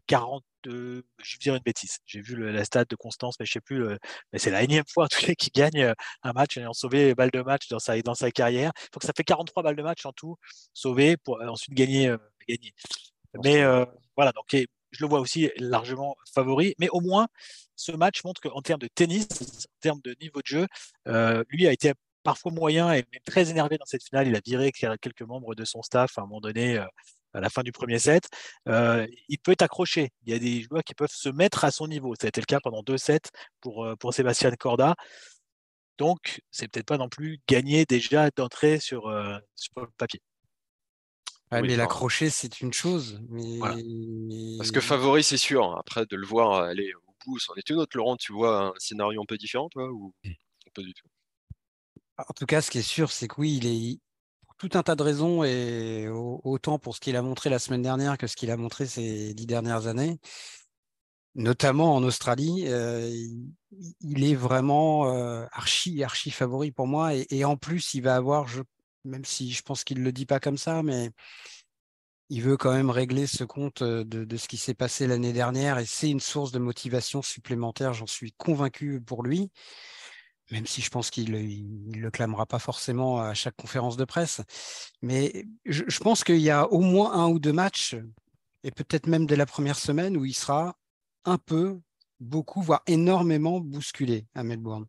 40, 0.06 0.44
euh, 0.66 1.02
je 1.22 1.36
vais 1.36 1.38
dire 1.38 1.54
une 1.54 1.62
bêtise. 1.62 1.98
J'ai 2.04 2.20
vu 2.20 2.36
la 2.36 2.64
stat 2.64 2.84
de 2.84 2.96
Constance, 2.96 3.36
mais 3.40 3.46
je 3.46 3.52
sais 3.52 3.60
plus. 3.60 3.84
mais 4.32 4.38
c'est 4.38 4.50
la 4.50 4.62
énième 4.62 4.84
fois 4.86 5.08
tous 5.08 5.26
les 5.26 5.34
qui 5.36 5.50
gagne 5.50 5.82
euh, 5.82 5.94
un 6.22 6.32
match 6.32 6.56
en 6.58 6.62
ayant 6.62 6.72
sauvé 6.72 7.14
balle 7.14 7.30
de 7.30 7.40
match 7.42 7.68
dans 7.68 7.78
sa, 7.78 8.00
dans 8.02 8.14
sa 8.14 8.30
carrière. 8.30 8.72
Donc 8.92 9.02
ça 9.02 9.12
fait 9.16 9.24
43 9.24 9.62
balles 9.62 9.76
de 9.76 9.82
match 9.82 10.04
en 10.06 10.12
tout 10.12 10.36
sauvées 10.74 11.16
pour 11.16 11.40
ensuite 11.42 11.74
gagner. 11.74 12.08
Euh, 12.08 12.18
gagner. 12.48 12.72
Mais 13.44 13.62
voilà, 14.16 14.32
donc 14.32 14.56
je 14.90 15.04
le 15.04 15.08
vois 15.08 15.20
aussi 15.20 15.50
largement 15.56 16.16
favori. 16.32 16.74
Mais 16.78 16.88
au 16.90 17.00
moins, 17.00 17.28
ce 17.76 17.92
match 17.92 18.22
montre 18.24 18.40
qu'en 18.40 18.62
termes 18.62 18.80
de 18.80 18.88
tennis, 18.88 19.26
en 19.30 19.80
termes 19.80 20.00
de 20.04 20.14
niveau 20.20 20.40
de 20.40 20.46
jeu, 20.46 20.66
euh, 21.08 21.44
lui 21.48 21.66
a 21.66 21.72
été 21.72 21.92
parfois 22.22 22.52
moyen 22.52 22.92
et 22.92 23.04
même 23.12 23.22
très 23.24 23.50
énervé 23.50 23.78
dans 23.78 23.86
cette 23.86 24.04
finale. 24.04 24.28
Il 24.28 24.36
a 24.36 24.40
viré 24.44 24.72
quelques 24.72 25.22
membres 25.22 25.54
de 25.54 25.64
son 25.64 25.82
staff 25.82 26.18
à 26.18 26.22
un 26.22 26.24
moment 26.24 26.40
donné 26.40 26.78
euh, 26.78 26.84
à 27.32 27.40
la 27.40 27.48
fin 27.48 27.62
du 27.62 27.72
premier 27.72 27.98
set. 27.98 28.28
Euh, 28.68 29.06
il 29.28 29.38
peut 29.38 29.52
être 29.52 29.62
accroché. 29.62 30.10
Il 30.26 30.32
y 30.32 30.36
a 30.36 30.38
des 30.38 30.62
joueurs 30.62 30.84
qui 30.84 30.94
peuvent 30.94 31.12
se 31.12 31.28
mettre 31.28 31.64
à 31.64 31.70
son 31.70 31.86
niveau. 31.88 32.14
Ça 32.20 32.26
a 32.26 32.28
été 32.28 32.40
le 32.40 32.46
cas 32.46 32.60
pendant 32.60 32.82
deux 32.82 32.98
sets 32.98 33.30
pour, 33.60 33.88
pour 33.98 34.12
Sébastien 34.14 34.50
Corda. 34.52 34.94
Donc, 35.98 36.40
c'est 36.50 36.68
peut-être 36.68 36.86
pas 36.86 36.96
non 36.98 37.08
plus 37.08 37.40
gagné 37.46 37.84
déjà 37.84 38.30
d'entrée 38.30 38.80
sur, 38.80 39.02
sur 39.54 39.72
le 39.76 39.86
papier 39.98 40.20
mais 41.52 41.76
l'accrocher, 41.76 42.30
c'est 42.30 42.60
une 42.60 42.72
chose. 42.72 43.20
Mais... 43.28 43.58
Parce 44.58 44.70
que 44.70 44.80
favori, 44.80 45.24
c'est 45.24 45.36
sûr. 45.36 45.76
Après, 45.78 46.06
de 46.06 46.16
le 46.16 46.26
voir 46.26 46.62
aller 46.62 46.92
au 46.94 47.14
bout, 47.24 47.38
c'en 47.38 47.54
est 47.54 47.68
une 47.70 47.76
autre. 47.76 47.96
Laurent, 47.96 48.16
tu 48.16 48.32
vois 48.32 48.66
un 48.68 48.72
scénario 48.78 49.20
un 49.20 49.26
peu 49.26 49.36
différent, 49.36 49.68
toi, 49.68 49.90
ou 49.90 50.14
mmh. 50.24 50.30
pas 50.74 50.82
du 50.82 50.94
tout? 50.94 51.08
En 52.18 52.32
tout 52.34 52.46
cas, 52.46 52.60
ce 52.60 52.70
qui 52.70 52.78
est 52.78 52.82
sûr, 52.82 53.10
c'est 53.10 53.28
que 53.28 53.34
oui, 53.38 53.56
il 53.56 53.66
est 53.66 53.98
pour 54.46 54.54
tout 54.56 54.78
un 54.78 54.82
tas 54.82 54.94
de 54.94 55.02
raisons, 55.02 55.42
et 55.42 56.06
autant 56.08 56.78
pour 56.78 56.94
ce 56.94 57.00
qu'il 57.00 57.16
a 57.16 57.22
montré 57.22 57.50
la 57.50 57.58
semaine 57.58 57.82
dernière 57.82 58.18
que 58.18 58.26
ce 58.26 58.36
qu'il 58.36 58.50
a 58.50 58.56
montré 58.56 58.86
ces 58.86 59.34
dix 59.34 59.46
dernières 59.46 59.86
années, 59.86 60.20
notamment 61.34 61.94
en 61.94 62.02
Australie, 62.04 62.64
euh, 62.66 63.10
il 64.00 64.24
est 64.24 64.34
vraiment 64.34 65.14
euh, 65.14 65.46
archi, 65.52 66.04
archi 66.04 66.30
favori 66.30 66.72
pour 66.72 66.86
moi. 66.86 67.14
Et, 67.14 67.26
et, 67.30 67.44
en 67.44 67.56
plus, 67.56 67.94
il 67.94 68.02
va 68.02 68.16
avoir, 68.16 68.46
je 68.48 68.62
même 69.04 69.24
si 69.24 69.52
je 69.52 69.62
pense 69.62 69.84
qu'il 69.84 70.00
ne 70.00 70.04
le 70.04 70.12
dit 70.12 70.26
pas 70.26 70.40
comme 70.40 70.58
ça, 70.58 70.82
mais 70.82 71.10
il 72.28 72.42
veut 72.42 72.56
quand 72.56 72.72
même 72.72 72.90
régler 72.90 73.26
ce 73.26 73.44
compte 73.44 73.82
de, 73.82 74.36
ce 74.36 74.48
qui 74.48 74.56
s'est 74.56 74.74
passé 74.74 75.06
l'année 75.06 75.32
dernière 75.32 75.78
et 75.78 75.84
c'est 75.84 76.08
une 76.08 76.20
source 76.20 76.52
de 76.52 76.60
motivation 76.60 77.22
supplémentaire, 77.22 77.92
j'en 77.92 78.06
suis 78.06 78.32
convaincu 78.32 79.00
pour 79.00 79.24
lui, 79.24 79.50
même 80.52 80.66
si 80.66 80.80
je 80.80 80.90
pense 80.90 81.10
qu'il 81.10 81.32
ne 81.32 81.98
le 81.98 82.10
clamera 82.10 82.46
pas 82.46 82.60
forcément 82.60 83.20
à 83.20 83.34
chaque 83.34 83.56
conférence 83.56 83.96
de 83.96 84.04
presse. 84.04 84.42
Mais 85.02 85.44
je, 85.64 85.98
pense 86.00 86.22
qu'il 86.22 86.38
y 86.38 86.50
a 86.50 86.68
au 86.68 86.80
moins 86.80 87.12
un 87.12 87.28
ou 87.28 87.40
deux 87.40 87.52
matchs, 87.52 87.96
et 88.62 88.70
peut-être 88.70 89.08
même 89.08 89.26
dès 89.26 89.36
la 89.36 89.46
première 89.46 89.78
semaine, 89.78 90.16
où 90.16 90.24
il 90.24 90.34
sera 90.34 90.76
un 91.24 91.38
peu, 91.38 91.80
beaucoup, 92.20 92.62
voire 92.62 92.82
énormément 92.86 93.60
bousculé 93.60 94.26
à 94.34 94.44
Melbourne 94.44 94.86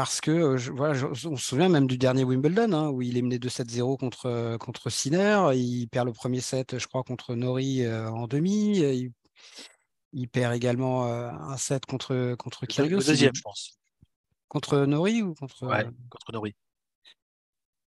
parce 0.00 0.22
que 0.22 0.56
voilà, 0.70 0.98
on 1.26 1.36
se 1.36 1.44
souvient 1.44 1.68
même 1.68 1.86
du 1.86 1.98
dernier 1.98 2.24
Wimbledon 2.24 2.72
hein, 2.72 2.88
où 2.88 3.02
il 3.02 3.18
est 3.18 3.22
mené 3.22 3.36
2-7-0 3.36 3.98
contre, 3.98 4.56
contre 4.58 4.88
Sinner. 4.88 5.50
Il 5.54 5.88
perd 5.88 6.06
le 6.06 6.14
premier 6.14 6.40
set, 6.40 6.78
je 6.78 6.86
crois, 6.86 7.02
contre 7.02 7.34
Nori 7.34 7.86
en 7.86 8.26
demi. 8.26 8.78
Il, 10.12 10.28
perd 10.28 10.54
également 10.54 11.04
un 11.04 11.56
set 11.58 11.84
contre, 11.84 12.34
contre 12.36 12.64
Kyrgios. 12.64 13.00
Le 13.00 13.04
deuxième, 13.04 13.34
je 13.34 13.42
pense. 13.42 13.78
Contre 14.48 14.86
Nori 14.86 15.20
ou 15.20 15.34
contre. 15.34 15.66
Ouais, 15.66 15.84
contre 16.08 16.32
Nori. 16.32 16.54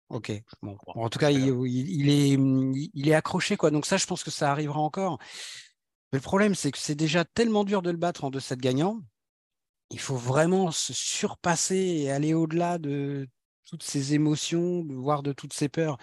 Ok. 0.10 0.34
Bon. 0.62 0.76
en 0.88 1.10
tout 1.10 1.20
cas, 1.20 1.32
il, 1.32 1.48
il, 1.66 2.10
est, 2.10 2.36
mmh, 2.36 2.74
il 2.94 3.08
est 3.08 3.14
accroché. 3.14 3.56
Quoi. 3.56 3.72
Donc, 3.72 3.86
ça, 3.86 3.96
je 3.96 4.06
pense 4.06 4.26
que 4.26 4.30
ça 4.30 4.52
arrivera 4.52 4.82
encore. 4.82 5.20
Mais 6.12 6.18
le 6.18 6.22
problème, 6.22 6.54
c'est 6.54 6.70
que 6.70 6.78
c'est 6.78 6.96
déjà 6.96 7.24
tellement 7.24 7.64
dur 7.64 7.82
de 7.82 7.92
le 7.92 7.98
battre 7.98 8.26
en 8.26 8.30
2-7 8.30 8.58
gagnants 8.58 9.02
il 9.94 10.00
faut 10.00 10.18
vraiment 10.18 10.72
se 10.72 10.92
surpasser 10.92 11.78
et 11.78 12.12
aller 12.12 12.34
au-delà 12.34 12.80
de 12.80 13.30
toutes 13.66 13.84
ces 13.84 14.14
émotions, 14.14 14.86
voire 14.90 15.24
de 15.24 15.34
toutes 15.34 15.54
ces 15.54 15.70
peurs. 15.70 15.98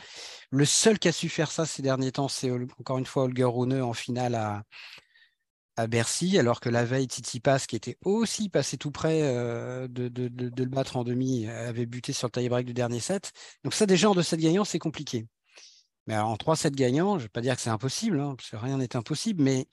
Le 0.51 0.65
seul 0.65 0.99
qui 0.99 1.09
a 1.09 1.13
su 1.13 1.29
faire 1.29 1.51
ça 1.51 1.67
ces 1.67 1.83
derniers 1.83 2.13
temps, 2.13 2.29
c'est 2.29 2.51
encore 2.79 2.99
une 2.99 3.07
fois 3.07 3.25
Holger 3.25 3.45
Rune 3.45 3.83
en 3.83 3.93
finale 3.93 4.35
à, 4.35 4.63
Bercy, 5.89 6.37
alors 6.39 6.61
que 6.61 6.69
la 6.69 6.85
veille, 6.85 7.07
Tsitsipas, 7.07 7.61
qui 7.61 7.75
était 7.75 7.97
aussi 8.05 8.51
passé 8.51 8.77
tout 8.77 8.91
près 8.91 9.23
euh, 9.23 9.89
de, 9.89 10.11
le 10.15 10.69
battre 10.69 10.99
en 10.99 11.05
demi, 11.05 11.47
avait 11.49 11.87
buté 11.87 12.13
sur 12.13 12.29
le 12.29 12.33
tie-break 12.33 12.67
du 12.67 12.75
dernier 12.75 13.01
set. 13.01 13.33
Donc 13.65 13.73
ça, 13.73 13.87
déjà, 13.87 14.11
en 14.11 14.15
2 14.15 14.23
7 14.23 14.41
gagnants, 14.41 14.67
c'est 14.67 14.79
compliqué. 14.79 15.27
Mais 16.07 16.19
en 16.19 16.37
3 16.37 16.57
7 16.57 16.77
gagnants, 16.77 17.13
je 17.15 17.21
ne 17.21 17.23
vais 17.23 17.29
pas 17.31 17.41
dire 17.41 17.57
que 17.57 17.63
c'est 17.63 17.71
impossible, 17.71 18.21
hein, 18.21 18.35
parce 18.37 18.51
que 18.51 18.57
rien 18.57 18.77
n'est 18.77 18.95
impossible, 18.95 19.43
mais 19.43 19.69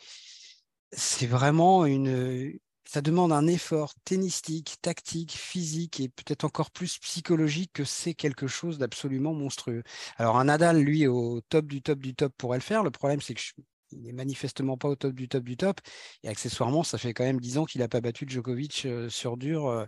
c'est 0.94 1.28
vraiment 1.28 1.86
une... 1.86 2.58
Ça 2.88 3.02
demande 3.02 3.32
un 3.34 3.48
effort 3.48 3.94
tennistique, 4.06 4.78
tactique, 4.82 5.34
physique 5.34 6.00
et 6.00 6.10
peut-être 6.10 6.46
encore 6.46 6.72
plus 6.72 6.98
psychologique 7.00 7.72
que 7.74 7.84
c'est 7.84 8.14
quelque 8.14 8.48
chose 8.48 8.78
d'absolument 8.78 9.34
monstrueux. 9.34 9.84
Alors 10.18 10.38
un 10.38 10.46
Nadal, 10.46 10.82
lui, 10.82 11.06
au 11.08 11.42
top 11.42 11.66
du 11.68 11.82
top 11.82 12.00
du 12.00 12.16
top 12.16 12.34
pourrait 12.38 12.58
le 12.58 12.64
faire. 12.64 12.84
Le 12.84 12.92
problème, 12.92 13.22
c'est 13.22 13.34
que 13.34 13.42
je 13.42 13.52
n'est 13.94 14.14
manifestement 14.14 14.78
pas 14.78 14.90
au 14.90 14.96
top 14.96 15.14
du 15.14 15.28
top 15.28 15.44
du 15.44 15.58
top. 15.58 15.80
Et 16.24 16.30
accessoirement, 16.30 16.84
ça 16.84 16.98
fait 16.98 17.14
quand 17.14 17.24
même 17.24 17.40
10 17.40 17.58
ans 17.58 17.66
qu'il 17.66 17.82
n'a 17.82 17.88
pas 17.88 18.02
battu 18.02 18.26
Djokovic 18.28 18.86
euh, 18.86 19.10
sur 19.10 19.38
dur 19.38 19.68
euh, 19.68 19.86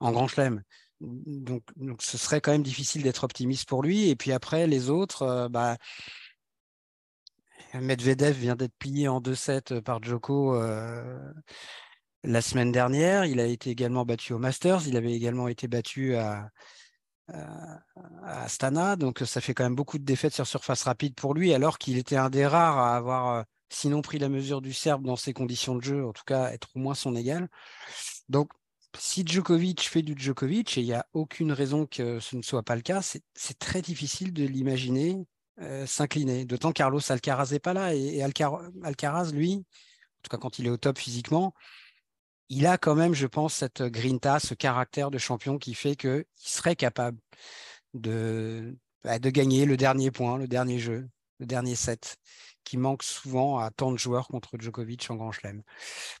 en 0.00 0.12
Grand 0.12 0.28
Chelem. 0.28 0.62
Donc, 1.00 1.62
donc, 1.76 2.02
ce 2.02 2.16
serait 2.18 2.40
quand 2.40 2.52
même 2.52 2.62
difficile 2.62 3.02
d'être 3.02 3.24
optimiste 3.24 3.68
pour 3.68 3.82
lui. 3.82 4.08
Et 4.08 4.16
puis 4.16 4.32
après, 4.32 4.66
les 4.66 4.90
autres, 4.90 5.22
euh, 5.22 5.48
bah, 5.48 5.76
Medvedev 7.74 8.36
vient 8.36 8.56
d'être 8.56 8.74
plié 8.78 9.08
en 9.08 9.20
2-7 9.20 9.80
par 9.80 10.02
Djoko 10.02 10.54
la 12.26 12.42
semaine 12.42 12.72
dernière. 12.72 13.24
Il 13.24 13.40
a 13.40 13.46
été 13.46 13.70
également 13.70 14.04
battu 14.04 14.32
au 14.32 14.38
Masters. 14.38 14.86
Il 14.86 14.96
avait 14.96 15.12
également 15.12 15.48
été 15.48 15.68
battu 15.68 16.16
à, 16.16 16.50
Astana. 18.24 18.96
Donc 18.96 19.20
ça 19.24 19.40
fait 19.40 19.54
quand 19.54 19.64
même 19.64 19.74
beaucoup 19.74 19.98
de 19.98 20.04
défaites 20.04 20.34
sur 20.34 20.46
surface 20.46 20.82
rapide 20.84 21.14
pour 21.14 21.34
lui, 21.34 21.54
alors 21.54 21.78
qu'il 21.78 21.98
était 21.98 22.16
un 22.16 22.30
des 22.30 22.46
rares 22.46 22.78
à 22.78 22.96
avoir, 22.96 23.34
euh, 23.34 23.42
sinon 23.68 24.02
pris 24.02 24.18
la 24.18 24.28
mesure 24.28 24.60
du 24.60 24.72
Serbe 24.72 25.04
dans 25.04 25.16
ses 25.16 25.32
conditions 25.32 25.74
de 25.74 25.82
jeu, 25.82 26.06
en 26.06 26.12
tout 26.12 26.24
cas 26.24 26.52
être 26.52 26.68
au 26.76 26.78
moins 26.78 26.94
son 26.94 27.16
égal. 27.16 27.48
Donc 28.28 28.50
si 28.98 29.26
Djokovic 29.26 29.82
fait 29.82 30.02
du 30.02 30.14
Djokovic, 30.16 30.78
et 30.78 30.80
il 30.82 30.86
n'y 30.86 30.92
a 30.92 31.06
aucune 31.12 31.52
raison 31.52 31.86
que 31.86 32.20
ce 32.20 32.36
ne 32.36 32.42
soit 32.42 32.62
pas 32.62 32.76
le 32.76 32.82
cas, 32.82 33.02
c'est 33.02 33.58
très 33.58 33.82
difficile 33.82 34.32
de 34.32 34.44
l'imaginer 34.44 35.16
euh, 35.60 35.86
s'incliner. 35.86 36.44
D'autant 36.44 36.72
Carlos 36.72 37.00
Alcaraz 37.08 37.48
n'est 37.50 37.58
pas 37.58 37.74
là, 37.74 37.94
et 37.94 38.22
Alcaraz, 38.22 39.32
lui, 39.32 39.54
en 39.54 40.22
tout 40.22 40.30
cas 40.30 40.38
quand 40.38 40.58
il 40.58 40.66
est 40.66 40.70
au 40.70 40.76
top 40.76 40.98
physiquement, 40.98 41.54
il 42.48 42.66
a 42.66 42.78
quand 42.78 42.94
même, 42.94 43.14
je 43.14 43.26
pense, 43.26 43.54
cette 43.54 43.82
grinta, 43.82 44.40
ce 44.40 44.54
caractère 44.54 45.10
de 45.10 45.18
champion 45.18 45.58
qui 45.58 45.74
fait 45.74 45.96
qu'il 45.96 46.24
serait 46.36 46.76
capable 46.76 47.18
de, 47.94 48.76
bah, 49.04 49.18
de 49.18 49.30
gagner 49.30 49.64
le 49.66 49.76
dernier 49.76 50.10
point, 50.10 50.38
le 50.38 50.46
dernier 50.48 50.78
jeu, 50.78 51.08
le 51.40 51.46
dernier 51.46 51.74
set, 51.74 52.16
qui 52.64 52.76
manque 52.76 53.02
souvent 53.02 53.58
à 53.58 53.70
tant 53.70 53.92
de 53.92 53.98
joueurs 53.98 54.28
contre 54.28 54.58
Djokovic 54.58 55.10
en 55.10 55.16
Grand 55.16 55.32
Chelem. 55.32 55.62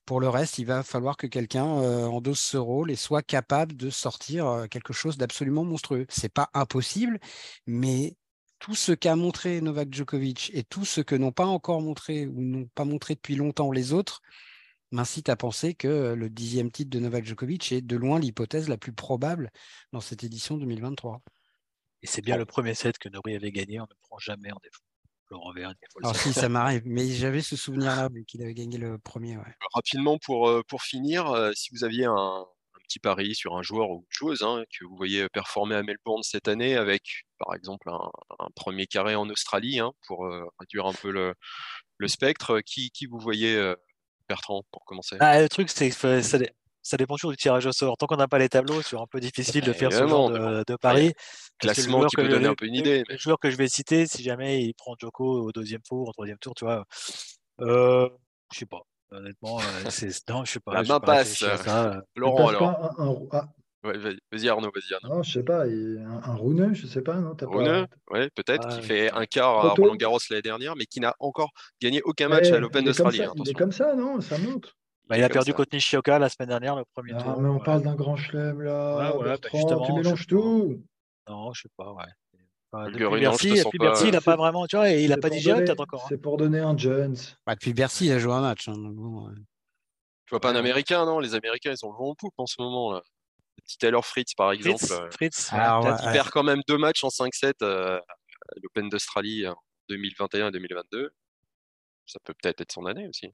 Pour 0.04 0.20
le 0.20 0.28
reste, 0.28 0.58
il 0.58 0.66
va 0.66 0.82
falloir 0.82 1.16
que 1.16 1.26
quelqu'un 1.26 1.66
euh, 1.66 2.06
endosse 2.06 2.40
ce 2.40 2.56
rôle 2.56 2.90
et 2.90 2.96
soit 2.96 3.22
capable 3.22 3.76
de 3.76 3.90
sortir 3.90 4.46
euh, 4.46 4.66
quelque 4.66 4.92
chose 4.92 5.16
d'absolument 5.16 5.64
monstrueux. 5.64 6.06
C'est 6.08 6.32
pas 6.32 6.50
impossible, 6.54 7.18
mais 7.66 8.16
tout 8.58 8.74
ce 8.74 8.92
qu'a 8.92 9.16
montré 9.16 9.60
Novak 9.60 9.92
Djokovic 9.92 10.50
et 10.54 10.64
tout 10.64 10.84
ce 10.84 11.00
que 11.00 11.14
n'ont 11.14 11.32
pas 11.32 11.46
encore 11.46 11.80
montré 11.80 12.26
ou 12.26 12.40
n'ont 12.40 12.68
pas 12.74 12.84
montré 12.84 13.14
depuis 13.14 13.34
longtemps 13.36 13.72
les 13.72 13.92
autres, 13.92 14.22
m'incite 14.92 15.28
à 15.28 15.36
penser 15.36 15.74
que 15.74 16.14
le 16.14 16.30
dixième 16.30 16.70
titre 16.70 16.90
de 16.90 16.98
Novak 16.98 17.24
Djokovic 17.24 17.72
est 17.72 17.80
de 17.80 17.96
loin 17.96 18.18
l'hypothèse 18.18 18.68
la 18.68 18.76
plus 18.76 18.92
probable 18.92 19.50
dans 19.92 20.00
cette 20.00 20.24
édition 20.24 20.56
2023. 20.56 21.22
Et 22.02 22.06
c'est 22.06 22.22
bien 22.22 22.36
le 22.36 22.46
premier 22.46 22.74
set 22.74 22.98
que 22.98 23.08
Nori 23.08 23.34
avait 23.34 23.52
gagné, 23.52 23.80
on 23.80 23.84
ne 23.84 23.94
prend 24.02 24.18
jamais 24.18 24.52
en 24.52 24.58
défaut. 24.62 24.82
Laurent 25.30 25.52
Alors 26.02 26.14
si, 26.14 26.32
ça 26.32 26.48
m'arrive, 26.48 26.82
mais 26.84 27.08
j'avais 27.08 27.42
ce 27.42 27.56
souvenir-là, 27.56 28.08
qu'il 28.28 28.42
avait 28.42 28.54
gagné 28.54 28.78
le 28.78 28.98
premier. 28.98 29.36
Rapidement, 29.74 30.18
pour, 30.18 30.64
pour 30.68 30.82
finir, 30.82 31.50
si 31.54 31.70
vous 31.74 31.82
aviez 31.82 32.04
un, 32.04 32.46
petit 32.84 33.00
pari 33.00 33.34
sur 33.34 33.56
un 33.56 33.62
joueur 33.62 33.90
ou 33.90 33.98
une 33.98 34.06
joueuse 34.10 34.42
hein, 34.42 34.62
que 34.70 34.84
vous 34.84 34.96
voyez 34.96 35.28
performer 35.30 35.74
à 35.74 35.82
Melbourne 35.82 36.22
cette 36.22 36.46
année 36.46 36.76
avec, 36.76 37.24
par 37.40 37.52
exemple, 37.56 37.90
un, 37.90 38.48
premier 38.54 38.86
carré 38.86 39.16
en 39.16 39.28
Australie 39.28 39.80
hein, 39.80 39.90
pour 40.06 40.28
réduire 40.60 40.86
un 40.86 40.92
peu 40.92 41.10
le, 41.10 41.34
le 41.96 42.06
spectre, 42.06 42.60
qui, 42.60 42.90
qui 42.90 43.06
vous 43.06 43.18
voyez 43.18 43.74
Bertrand, 44.28 44.62
pour 44.70 44.84
commencer 44.84 45.16
ah, 45.20 45.40
Le 45.40 45.48
truc, 45.48 45.70
c'est 45.70 45.90
que 45.90 46.20
ça, 46.22 46.96
dépend 46.96 47.16
toujours 47.16 47.32
du 47.32 47.36
tirage 47.36 47.66
au 47.66 47.72
sort. 47.72 47.96
Tant 47.96 48.06
qu'on 48.06 48.16
n'a 48.16 48.28
pas 48.28 48.38
les 48.38 48.48
tableaux, 48.48 48.82
c'est 48.82 48.96
un 48.96 49.06
peu 49.10 49.20
difficile 49.20 49.64
de 49.64 49.72
faire 49.72 49.92
ce 49.92 50.06
genre 50.06 50.30
de, 50.30 50.64
de 50.66 50.76
pari. 50.76 51.12
Classement 51.58 52.04
qui 52.06 52.16
peut 52.16 52.28
donner 52.28 52.46
un 52.46 52.54
peu 52.54 52.66
une 52.66 52.74
idée. 52.74 53.02
Le, 53.08 53.16
joueur 53.16 53.38
que 53.38 53.50
je 53.50 53.56
vais 53.56 53.68
citer, 53.68 54.06
si 54.06 54.22
jamais 54.22 54.62
il 54.62 54.74
prend 54.74 54.94
Joko 54.98 55.46
au 55.46 55.52
deuxième 55.52 55.80
tour, 55.82 56.08
au 56.08 56.12
troisième 56.12 56.38
tour, 56.38 56.54
tu 56.54 56.64
vois, 56.64 56.84
euh, 57.60 58.08
je 58.52 58.58
sais 58.58 58.66
pas. 58.66 58.82
Honnêtement, 59.10 59.60
euh, 59.60 59.62
c'est 59.90 60.28
non, 60.28 60.44
je 60.44 60.52
sais 60.52 60.60
pas. 60.60 60.74
La 60.74 60.82
main 60.82 61.00
passe. 61.00 61.44
Laurent, 62.16 62.48
alors. 62.48 63.30
Ah. 63.86 64.10
vas-y 64.32 64.48
Arnaud, 64.48 64.70
vas-y 64.74 64.94
Arnaud. 64.94 65.16
Non, 65.16 65.22
je 65.22 65.32
sais 65.32 65.42
pas, 65.42 65.64
un, 65.64 66.22
un 66.22 66.34
Rune, 66.34 66.74
je 66.74 66.86
sais 66.86 67.02
pas, 67.02 67.16
non 67.16 67.36
Rune, 67.40 67.86
ouais, 68.10 68.30
peut-être, 68.34 68.68
qui 68.68 68.82
fait 68.82 69.10
un 69.12 69.26
quart 69.26 69.64
à 69.64 69.68
Roland 69.70 69.94
Garros 69.94 70.18
l'année 70.30 70.42
dernière, 70.42 70.76
mais 70.76 70.86
qui 70.86 71.00
n'a 71.00 71.14
encore 71.20 71.50
gagné 71.80 72.02
aucun 72.02 72.28
match 72.28 72.50
à 72.50 72.58
l'Open 72.58 72.84
d'Australie. 72.84 73.22
Hein, 73.22 73.32
il 73.36 73.50
est 73.50 73.54
comme 73.54 73.72
ça, 73.72 73.94
non 73.94 74.20
Ça 74.20 74.38
monte. 74.38 74.74
Bah, 75.08 75.16
il, 75.16 75.22
a 75.22 75.28
perdu 75.28 75.54
contre 75.54 75.70
Nishioka 75.72 76.18
la 76.18 76.28
semaine 76.28 76.48
dernière, 76.48 76.74
le 76.74 76.84
premier 76.92 77.12
ah, 77.14 77.22
tour. 77.22 77.40
mais 77.40 77.48
on 77.48 77.60
parle 77.60 77.82
d'un 77.82 77.94
grand 77.94 78.16
chelem 78.16 78.60
là. 78.62 79.16
Ouais, 79.16 79.24
bah, 79.24 79.38
tu 79.38 79.92
mélanges 79.92 80.26
tout. 80.26 80.82
Non, 81.28 81.52
je 81.52 81.62
sais 81.62 81.68
pas, 81.76 81.92
ouais. 81.92 82.04
Enfin, 82.72 82.90
depuis 82.90 83.20
Bercy, 83.20 83.50
depuis 83.50 83.78
Bercy 83.78 84.08
il 84.08 84.12
n'a 84.12 84.20
pas 84.20 84.34
vraiment, 84.34 84.66
tu 84.66 84.76
vois, 84.76 84.88
il 84.88 85.08
n'a 85.08 85.16
pas 85.16 85.30
digéré 85.30 85.64
peut-être 85.64 85.80
encore. 85.80 86.02
Hein. 86.02 86.06
C'est 86.08 86.20
pour 86.20 86.36
donner 86.36 86.58
un 86.58 86.76
Jones. 86.76 87.16
Bah, 87.46 87.54
depuis 87.54 87.72
Bercy, 87.72 88.06
il 88.06 88.12
a 88.12 88.18
joué 88.18 88.32
un 88.32 88.40
match. 88.40 88.68
Hein, 88.68 88.74
tu 90.26 90.30
vois 90.30 90.40
pas 90.40 90.50
un 90.50 90.56
Américain, 90.56 91.06
non? 91.06 91.20
Les 91.20 91.34
Américains, 91.34 91.72
ils 91.72 91.86
ont 91.86 91.92
le 91.92 91.96
vent 91.96 92.10
en 92.10 92.14
poupe 92.16 92.34
en 92.38 92.46
ce 92.46 92.60
moment. 92.60 92.92
Là. 92.92 93.02
Taylor 93.78 94.04
Fritz, 94.04 94.34
par 94.34 94.52
exemple. 94.52 94.84
Fritz, 95.12 95.50
euh, 95.52 95.96
il 96.04 96.12
perd 96.12 96.30
quand 96.30 96.44
même 96.44 96.62
deux 96.68 96.78
matchs 96.78 97.02
en 97.04 97.08
5-7 97.08 97.54
euh, 97.62 97.98
à 97.98 98.54
l'Open 98.62 98.88
d'Australie 98.88 99.46
en 99.46 99.56
2021 99.88 100.48
et 100.48 100.52
2022. 100.52 101.10
Ça 102.06 102.20
peut 102.22 102.34
peut-être 102.40 102.60
être 102.60 102.72
son 102.72 102.86
année 102.86 103.08
aussi. 103.08 103.28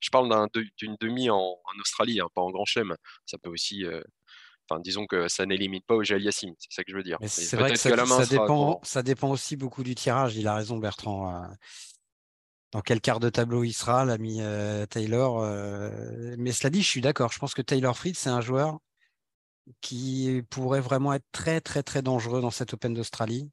Je 0.00 0.10
parle 0.10 0.48
d'une 0.76 0.96
demi 1.00 1.28
en, 1.30 1.56
Australie, 1.80 2.20
hein, 2.20 2.28
pas 2.34 2.42
en 2.42 2.50
Grand 2.50 2.64
Chelem. 2.64 2.96
Ça 3.26 3.36
peut 3.38 3.50
aussi. 3.50 3.84
Euh, 3.84 4.00
enfin, 4.68 4.80
disons 4.80 5.06
que 5.06 5.28
ça 5.28 5.44
n'élimine 5.44 5.82
pas 5.82 5.94
au 5.94 6.02
Yassim, 6.02 6.54
c'est 6.58 6.72
ça 6.72 6.84
que 6.84 6.92
je 6.92 6.96
veux 6.96 7.02
dire. 7.02 7.18
C'est 7.26 7.56
vrai 7.56 7.72
que, 7.72 7.78
ça, 7.78 7.90
dépend, 8.26 8.80
ça 8.82 9.02
dépend 9.02 9.30
aussi 9.30 9.56
beaucoup 9.56 9.82
du 9.82 9.94
tirage. 9.94 10.36
Il 10.36 10.46
a 10.46 10.54
raison, 10.54 10.78
Bertrand 10.78 11.48
dans 12.72 12.80
quel 12.80 13.00
quart 13.00 13.20
de 13.20 13.30
tableau 13.30 13.62
il 13.62 13.72
sera, 13.72 14.04
l'ami 14.04 14.40
Taylor. 14.90 15.42
mais 16.38 16.52
cela 16.52 16.70
dit, 16.70 16.82
je 16.82 16.88
suis 16.88 17.00
d'accord. 17.00 17.30
Je 17.32 17.38
pense 17.38 17.54
que 17.54 17.62
Taylor 17.62 17.96
Fritz, 17.96 18.18
c'est 18.18 18.30
un 18.30 18.40
joueur 18.40 18.78
qui 19.80 20.42
pourrait 20.50 20.80
vraiment 20.80 21.12
être 21.14 21.26
très 21.32 21.60
très 21.60 21.82
très 21.82 22.02
dangereux 22.02 22.40
dans 22.40 22.50
cette 22.50 22.74
Open 22.74 22.94
d'Australie. 22.94 23.50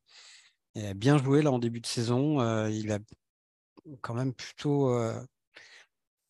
Il 0.76 0.86
a 0.86 0.93
bien 0.93 1.18
joué 1.18 1.41
là 1.41 1.51
en 1.51 1.59
début 1.59 1.82
de 1.82 1.88
saison. 1.88 2.41
Euh, 2.41 2.70
il 2.70 2.91
a 2.91 2.99
quand 4.01 4.14
même 4.14 4.34
plutôt 4.34 4.89
euh, 4.89 5.20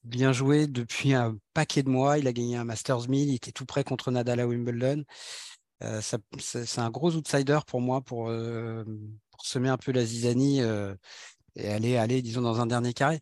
bien 0.03 0.33
joué 0.33 0.67
depuis 0.67 1.13
un 1.13 1.37
paquet 1.53 1.83
de 1.83 1.89
mois. 1.89 2.17
Il 2.17 2.27
a 2.27 2.33
gagné 2.33 2.57
un 2.57 2.63
Masters 2.65 3.07
1000. 3.09 3.29
Il 3.29 3.35
était 3.35 3.51
tout 3.51 3.65
près 3.65 3.83
contre 3.83 4.11
Nadal 4.11 4.39
à 4.39 4.47
Wimbledon. 4.47 5.03
Euh, 5.83 6.01
c'est 6.39 6.79
un 6.79 6.89
gros 6.91 7.15
outsider 7.15 7.59
pour 7.67 7.81
moi 7.81 8.01
pour, 8.01 8.25
pour 8.25 9.45
semer 9.45 9.69
un 9.69 9.77
peu 9.77 9.91
la 9.91 10.05
zizanie 10.05 10.61
et 11.55 11.69
aller, 11.69 11.97
aller, 11.97 12.21
disons, 12.21 12.41
dans 12.41 12.61
un 12.61 12.67
dernier 12.67 12.93
carré. 12.93 13.19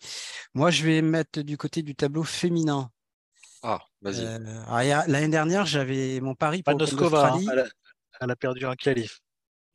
Moi, 0.54 0.72
je 0.72 0.84
vais 0.86 1.02
mettre 1.02 1.42
du 1.42 1.58
côté 1.58 1.84
du 1.84 1.96
tableau 1.96 2.24
féminin. 2.24 2.92
Ah, 3.64 3.80
vas-y. 4.02 4.26
Euh, 4.26 5.04
l'année 5.08 5.28
dernière, 5.28 5.66
j'avais 5.66 6.20
mon 6.22 6.36
pari 6.36 6.64
pour 6.64 6.76
Noskova, 6.76 7.34
hein, 7.34 7.40
elle, 7.52 7.70
elle, 8.22 8.32
a 8.32 8.36
perdu 8.36 8.66
un 8.66 8.76
qualif. 8.76 9.20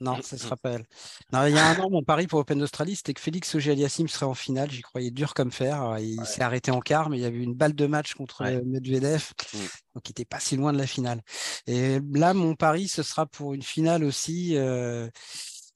Non, 0.00 0.20
ça 0.22 0.36
se 0.36 0.46
rappelle. 0.48 0.84
Non, 1.32 1.46
il 1.46 1.54
y 1.54 1.58
a 1.58 1.66
un 1.66 1.78
an, 1.78 1.88
mon 1.88 2.02
pari 2.02 2.26
pour 2.26 2.40
Open 2.40 2.58
d'Australie, 2.58 2.96
c'était 2.96 3.14
que 3.14 3.20
Félix 3.20 3.54
Auger-Aliassime 3.54 4.08
serait 4.08 4.26
en 4.26 4.34
finale. 4.34 4.70
J'y 4.70 4.82
croyais 4.82 5.10
dur 5.10 5.34
comme 5.34 5.52
fer. 5.52 5.96
Il 6.00 6.24
s'est 6.26 6.42
arrêté 6.42 6.70
en 6.70 6.80
quart, 6.80 7.10
mais 7.10 7.18
il 7.18 7.22
y 7.22 7.26
avait 7.26 7.42
une 7.42 7.54
balle 7.54 7.74
de 7.74 7.86
match 7.86 8.14
contre 8.14 8.44
Medvedev, 8.64 9.32
mm. 9.54 9.58
donc 9.94 10.08
il 10.08 10.10
n'était 10.10 10.24
pas 10.24 10.40
si 10.40 10.56
loin 10.56 10.72
de 10.72 10.78
la 10.78 10.86
finale. 10.86 11.22
Et 11.66 12.00
là, 12.12 12.34
mon 12.34 12.54
pari, 12.54 12.88
ce 12.88 13.02
sera 13.02 13.26
pour 13.26 13.54
une 13.54 13.62
finale 13.62 14.04
aussi, 14.04 14.56
euh, 14.56 15.08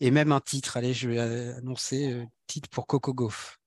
et 0.00 0.10
même 0.10 0.32
un 0.32 0.40
titre. 0.40 0.76
Allez, 0.76 0.94
je 0.94 1.08
vais 1.08 1.18
annoncer 1.18 2.12
euh, 2.12 2.24
titre 2.46 2.68
pour 2.70 2.86
Coco 2.86 3.14
Gauff. 3.14 3.58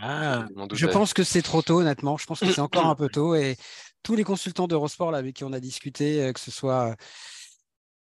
Ah, 0.00 0.46
je 0.72 0.86
pense 0.86 1.14
que 1.14 1.22
c'est 1.22 1.42
trop 1.42 1.62
tôt, 1.62 1.80
honnêtement. 1.80 2.16
Je 2.16 2.26
pense 2.26 2.40
que 2.40 2.50
c'est 2.50 2.60
encore 2.60 2.86
un 2.86 2.94
peu 2.94 3.08
tôt. 3.12 3.34
Et 3.34 3.56
tous 4.02 4.14
les 4.14 4.24
consultants 4.24 4.66
d'Eurosport 4.66 5.14
avec 5.14 5.36
qui 5.36 5.44
on 5.44 5.52
a 5.52 5.60
discuté, 5.60 6.22
euh, 6.22 6.32
que 6.32 6.40
ce 6.40 6.50
soit 6.50 6.90
euh, 6.90 6.94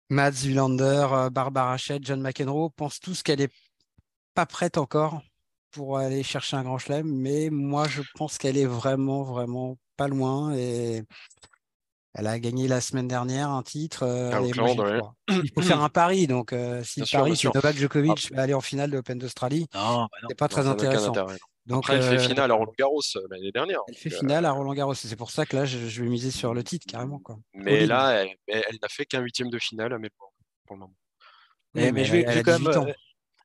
Mads 0.08 0.44
Wilander, 0.44 1.06
euh, 1.12 1.30
Barbara 1.30 1.76
Schett, 1.76 2.04
John 2.04 2.20
McEnroe, 2.20 2.70
pensent 2.70 3.00
tous 3.00 3.22
qu'elle 3.22 3.40
est 3.40 3.52
pas 4.34 4.46
prête 4.46 4.78
encore 4.78 5.20
pour 5.70 5.98
aller 5.98 6.22
chercher 6.22 6.56
un 6.56 6.62
grand 6.62 6.78
chelem. 6.78 7.06
Mais 7.06 7.50
moi, 7.50 7.86
je 7.88 8.02
pense 8.14 8.38
qu'elle 8.38 8.56
est 8.56 8.66
vraiment, 8.66 9.22
vraiment 9.22 9.78
pas 9.96 10.08
loin. 10.08 10.54
Et 10.54 11.04
elle 12.14 12.26
a 12.26 12.38
gagné 12.38 12.68
la 12.68 12.80
semaine 12.80 13.08
dernière 13.08 13.50
un 13.50 13.62
titre. 13.62 14.04
Il 14.42 15.52
faut 15.54 15.62
faire 15.62 15.82
un 15.82 15.88
pari. 15.90 16.26
Donc, 16.26 16.54
si 16.82 17.00
le 17.00 17.10
pari, 17.10 17.36
c'est 17.36 17.54
Novak 17.54 17.76
Djokovic 17.76 18.32
va 18.32 18.42
aller 18.42 18.54
en 18.54 18.60
finale 18.60 18.90
de 18.90 18.96
l'Open 18.96 19.18
d'Australie, 19.18 19.66
bah 19.72 20.08
c'est 20.28 20.36
pas 20.36 20.48
très 20.48 20.66
intéressant. 20.66 21.12
Donc, 21.66 21.84
Après, 21.84 21.96
elle 21.96 22.18
fait 22.18 22.28
finale 22.28 22.50
à 22.50 22.54
Roland 22.54 22.72
Garros 22.76 23.00
l'année 23.30 23.52
dernière. 23.52 23.80
Elle 23.86 23.94
fait 23.94 24.10
finale 24.10 24.44
à 24.44 24.52
Roland 24.52 24.74
Garros. 24.74 24.94
C'est 24.94 25.14
pour 25.14 25.30
ça 25.30 25.46
que 25.46 25.56
là, 25.56 25.64
je, 25.64 26.02
vais 26.02 26.08
miser 26.08 26.30
sur 26.30 26.54
le 26.54 26.64
titre 26.64 26.86
carrément. 26.88 27.18
Quoi. 27.18 27.38
Mais 27.54 27.86
là, 27.86 28.24
elle, 28.48 28.78
n'a 28.82 28.88
fait 28.88 29.04
qu'un 29.04 29.20
huitième 29.20 29.50
de 29.50 29.58
finale 29.58 29.92
à 29.92 29.98
Melbourne 29.98 30.32
pour 30.66 30.76
le 30.76 30.80
moment. 30.80 30.94
Mais, 31.74 32.04
je, 32.04 32.12
vais, 32.12 32.24
quand 32.42 32.58
même, 32.58 32.72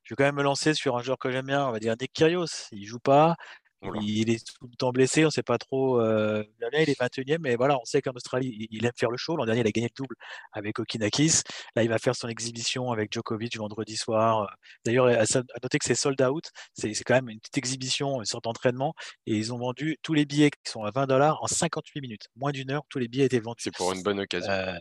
je, 0.02 0.14
vais, 0.14 0.16
quand 0.16 0.24
même, 0.24 0.34
me 0.34 0.42
lancer 0.42 0.74
sur 0.74 0.96
un 0.96 1.02
joueur 1.02 1.18
que 1.18 1.30
j'aime 1.30 1.46
bien, 1.46 1.68
on 1.68 1.70
va 1.70 1.78
dire 1.78 1.94
Nick 2.00 2.12
Kyrgios. 2.12 2.68
Il 2.72 2.84
joue 2.84 2.98
pas, 2.98 3.36
il 3.82 4.30
est 4.30 4.44
tout 4.58 4.66
le 4.66 4.76
temps 4.76 4.90
blessé, 4.90 5.24
on 5.24 5.26
ne 5.26 5.30
sait 5.30 5.42
pas 5.42 5.58
trop. 5.58 6.00
Euh, 6.00 6.44
il 6.72 6.90
est 6.90 7.00
21e, 7.00 7.38
mais 7.40 7.56
voilà, 7.56 7.78
on 7.78 7.84
sait 7.84 8.02
qu'en 8.02 8.12
Australie, 8.12 8.68
il 8.70 8.84
aime 8.84 8.92
faire 8.96 9.10
le 9.10 9.16
show. 9.16 9.36
L'an 9.36 9.44
dernier, 9.44 9.60
il 9.60 9.66
a 9.66 9.70
gagné 9.70 9.88
le 9.88 9.96
double 9.96 10.16
avec 10.52 10.78
Okinakis. 10.78 11.42
Là, 11.74 11.82
il 11.82 11.88
va 11.88 11.98
faire 11.98 12.14
son 12.16 12.28
exhibition 12.28 12.90
avec 12.90 13.12
Djokovic 13.12 13.56
vendredi 13.56 13.96
soir. 13.96 14.56
D'ailleurs, 14.84 15.06
à 15.06 15.24
noter 15.62 15.78
que 15.78 15.84
c'est 15.84 15.94
sold 15.94 16.20
out. 16.22 16.50
C'est 16.74 16.92
quand 17.04 17.14
même 17.14 17.28
une 17.28 17.40
petite 17.40 17.58
exhibition, 17.58 18.20
une 18.20 18.24
sorte 18.24 18.44
d'entraînement. 18.44 18.94
Et 19.26 19.34
ils 19.34 19.52
ont 19.52 19.58
vendu 19.58 19.98
tous 20.02 20.14
les 20.14 20.24
billets 20.24 20.50
qui 20.50 20.70
sont 20.70 20.82
à 20.82 20.90
20 20.90 21.06
dollars 21.06 21.42
en 21.42 21.46
58 21.46 22.00
minutes. 22.00 22.28
Moins 22.36 22.52
d'une 22.52 22.70
heure, 22.70 22.82
tous 22.88 22.98
les 22.98 23.08
billets 23.08 23.26
étaient 23.26 23.40
vendus. 23.40 23.62
C'est 23.62 23.74
pour 23.74 23.92
une 23.92 24.02
bonne 24.02 24.20
occasion. 24.20 24.50
Euh, 24.50 24.74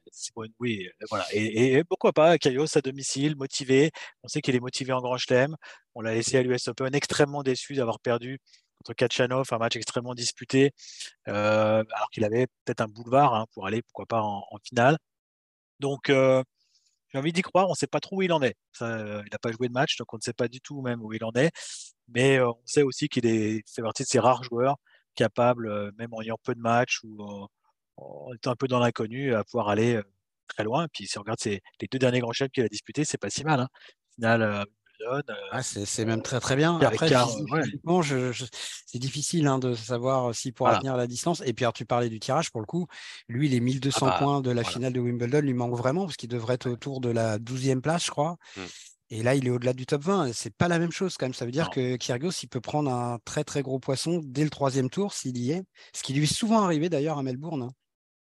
oui, 0.59 0.87
voilà. 1.09 1.25
Et, 1.33 1.83
pourquoi 1.83 2.13
pas, 2.13 2.37
Kaios 2.37 2.77
à 2.77 2.81
domicile, 2.81 3.35
motivé. 3.35 3.91
On 4.23 4.27
sait 4.27 4.41
qu'il 4.41 4.55
est 4.55 4.59
motivé 4.59 4.93
en 4.93 5.01
Grand 5.01 5.17
Chelem. 5.17 5.55
On 5.95 6.01
l'a 6.01 6.13
laissé 6.13 6.37
à 6.37 6.43
l'US 6.43 6.67
Open, 6.67 6.93
extrêmement 6.93 7.41
déçu 7.41 7.73
d'avoir 7.75 7.99
perdu 7.99 8.39
contre 8.85 8.95
Kachanov, 8.95 9.47
un 9.51 9.57
match 9.57 9.75
extrêmement 9.75 10.15
disputé, 10.15 10.71
euh, 11.27 11.83
alors 11.93 12.09
qu'il 12.11 12.23
avait 12.23 12.47
peut-être 12.65 12.81
un 12.81 12.87
boulevard 12.87 13.33
hein, 13.33 13.45
pour 13.53 13.67
aller, 13.67 13.81
pourquoi 13.81 14.05
pas, 14.05 14.21
en, 14.21 14.43
finale. 14.63 14.97
Donc, 15.79 16.09
euh, 16.09 16.43
j'ai 17.09 17.19
envie 17.19 17.33
d'y 17.33 17.41
croire, 17.41 17.67
on 17.67 17.71
ne 17.71 17.75
sait 17.75 17.87
pas 17.87 17.99
trop 17.99 18.17
où 18.17 18.21
il 18.21 18.33
en 18.33 18.41
est. 18.41 18.55
il 18.81 18.85
n'a 19.31 19.39
pas 19.41 19.51
joué 19.51 19.67
de 19.67 19.73
match, 19.73 19.97
donc 19.97 20.13
on 20.13 20.17
ne 20.17 20.21
sait 20.21 20.33
pas 20.33 20.47
du 20.47 20.61
tout 20.61 20.81
même 20.81 21.01
où 21.01 21.13
il 21.13 21.23
en 21.23 21.31
est. 21.33 21.51
Mais 22.09 22.37
euh, 22.39 22.49
on 22.51 22.61
sait 22.65 22.83
aussi 22.83 23.09
qu'il 23.09 23.23
fait 23.23 23.81
partie 23.81 24.03
de 24.03 24.07
ces 24.07 24.19
rares 24.19 24.43
joueurs 24.43 24.77
capables, 25.15 25.91
même 25.97 26.13
en 26.13 26.21
ayant 26.21 26.37
peu 26.43 26.55
de 26.55 26.59
matchs 26.61 26.99
ou 27.03 27.23
en 27.97 28.33
étant 28.33 28.51
un 28.51 28.55
peu 28.55 28.67
dans 28.67 28.79
l'inconnu, 28.79 29.33
à 29.35 29.43
pouvoir 29.45 29.69
aller 29.69 30.01
très 30.47 30.63
loin. 30.63 30.87
Puis 30.93 31.07
si 31.07 31.17
on 31.17 31.21
regarde 31.21 31.39
les 31.45 31.61
deux 31.91 31.99
derniers 31.99 32.19
grands 32.19 32.33
chefs 32.33 32.51
qu'il 32.51 32.63
a 32.63 32.69
disputés, 32.69 33.05
c'est 33.05 33.17
pas 33.17 33.29
si 33.29 33.43
mal. 33.43 33.61
Hein. 33.61 33.69
Finale 34.15 34.65
euh, 35.01 35.21
ah, 35.51 35.63
c'est 35.63 36.05
même 36.05 36.21
très 36.21 36.39
très 36.39 36.55
bien. 36.55 36.79
Après, 36.79 37.09
c'est 38.85 38.99
difficile 38.99 39.47
hein, 39.47 39.59
de 39.59 39.73
savoir 39.73 40.33
s'il 40.33 40.53
pourra 40.53 40.77
tenir 40.77 40.97
la 40.97 41.07
distance. 41.07 41.41
Et 41.45 41.53
puis, 41.53 41.65
tu 41.73 41.85
parlais 41.85 42.09
du 42.09 42.19
tirage 42.19 42.51
pour 42.51 42.61
le 42.61 42.65
coup. 42.65 42.87
Lui, 43.27 43.49
les 43.49 43.59
1200 43.59 43.99
ah 44.01 44.09
bah, 44.09 44.17
points 44.19 44.41
de 44.41 44.51
la 44.51 44.63
finale 44.63 44.93
de 44.93 44.99
Wimbledon 44.99 45.41
lui 45.41 45.53
manquent 45.53 45.77
vraiment 45.77 46.05
parce 46.05 46.17
qu'il 46.17 46.29
devrait 46.29 46.55
être 46.55 46.69
autour 46.69 47.01
de 47.01 47.09
la 47.09 47.37
12e 47.37 47.81
place, 47.81 48.05
je 48.05 48.11
crois. 48.11 48.37
Mmh. 48.57 48.61
Et 49.11 49.21
là, 49.21 49.35
il 49.35 49.45
est 49.47 49.51
au-delà 49.51 49.73
du 49.73 49.85
top 49.85 50.01
20. 50.01 50.33
C'est 50.33 50.53
pas 50.53 50.67
la 50.67 50.79
même 50.79 50.91
chose 50.91 51.15
quand 51.17 51.25
même. 51.25 51.33
Ça 51.33 51.45
veut 51.45 51.51
dire 51.51 51.69
que 51.69 51.95
Kyrgios, 51.95 52.31
il 52.41 52.47
peut 52.47 52.61
prendre 52.61 52.91
un 52.91 53.19
très 53.23 53.43
très 53.43 53.61
gros 53.61 53.79
poisson 53.79 54.21
dès 54.23 54.43
le 54.43 54.49
troisième 54.49 54.89
tour 54.89 55.13
s'il 55.13 55.37
y 55.37 55.51
est. 55.51 55.63
Ce 55.93 56.01
qui 56.01 56.13
lui 56.13 56.23
est 56.23 56.33
souvent 56.33 56.63
arrivé 56.63 56.89
d'ailleurs 56.89 57.19
à 57.19 57.23
Melbourne. 57.23 57.63
Hein. 57.63 57.71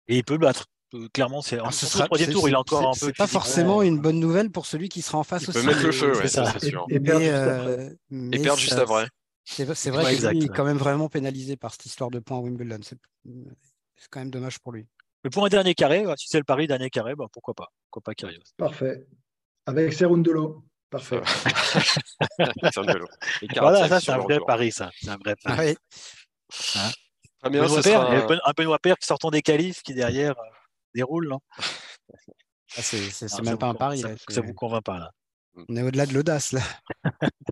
Et 0.06 0.18
il 0.18 0.24
peut 0.24 0.38
battre 0.38 0.66
clairement, 1.12 1.42
c'est 1.42 1.58
ah, 1.62 1.70
ce 1.70 1.86
troisième 2.04 2.32
tour, 2.32 2.48
il 2.48 2.52
est 2.52 2.56
encore 2.56 2.88
un 2.88 2.92
peu. 2.98 3.12
Pas 3.12 3.26
forcément 3.26 3.82
une 3.82 3.98
bonne 3.98 4.18
nouvelle 4.18 4.50
pour 4.50 4.66
celui 4.66 4.88
qui 4.88 5.02
sera 5.02 5.18
en 5.18 5.24
face 5.24 5.42
il 5.42 5.50
aussi. 5.50 5.60
peut 5.60 5.66
mettre 5.66 5.84
le 5.84 5.92
feu, 5.92 6.16
ouais, 6.16 6.28
c'est 6.28 6.68
sûr. 6.68 6.86
Et, 6.90 7.00
perdre 7.00 8.58
juste 8.58 8.72
après. 8.74 9.08
C'est 9.44 9.90
vrai 9.90 10.16
qu'il 10.16 10.44
est 10.44 10.48
quand 10.48 10.64
même 10.64 10.78
vraiment 10.78 11.08
pénalisé 11.08 11.56
par 11.56 11.72
cette 11.72 11.86
histoire 11.86 12.10
de 12.10 12.18
points 12.18 12.38
à 12.38 12.40
Wimbledon. 12.40 12.80
C'est 12.82 12.98
quand 14.10 14.20
même 14.20 14.30
dommage 14.30 14.58
pour 14.58 14.72
lui. 14.72 14.86
Mais 15.24 15.30
pour 15.30 15.44
un 15.44 15.48
dernier 15.48 15.74
carré, 15.74 16.04
si 16.16 16.28
c'est 16.28 16.38
le 16.38 16.44
pari, 16.44 16.66
dernier 16.66 16.90
carré, 16.90 17.14
bah, 17.16 17.26
pourquoi 17.32 17.54
pas 17.54 17.72
Pourquoi 17.90 18.14
pas 18.14 18.28
Parfait. 18.56 19.06
Avec 19.66 19.92
Serundolo. 19.92 20.64
Parfait. 20.90 21.20
voilà, 23.56 23.88
ça, 23.88 24.00
c'est 24.00 24.12
un 24.12 24.18
vrai 24.18 24.38
pari, 24.46 24.72
ça. 24.72 24.90
C'est 24.98 25.10
un 25.10 25.18
vrai 25.18 25.34
pari. 25.42 25.76
Ah 26.74 26.86
hein 26.86 26.90
ah, 27.42 27.50
bien, 27.50 27.62
Benoît 27.62 27.82
Père, 27.82 28.00
un 28.00 28.52
Benoît 28.56 28.78
Père 28.78 28.96
qui 28.96 29.06
sortant 29.06 29.30
des 29.30 29.42
qualifs, 29.42 29.82
qui 29.82 29.92
derrière 29.94 30.38
euh, 30.38 30.44
déroule, 30.94 31.28
non 31.28 31.40
ah, 32.76 32.82
C'est 32.82 33.42
même 33.42 33.58
pas 33.58 33.68
un 33.68 33.74
pari. 33.74 34.00
Ça, 34.00 34.10
ça 34.28 34.40
vous 34.40 34.54
convainc 34.54 34.84
pas, 34.84 34.98
là. 34.98 35.10
On 35.68 35.76
est 35.76 35.82
au-delà 35.82 36.06
de 36.06 36.14
l'audace, 36.14 36.52
là. 36.52 36.62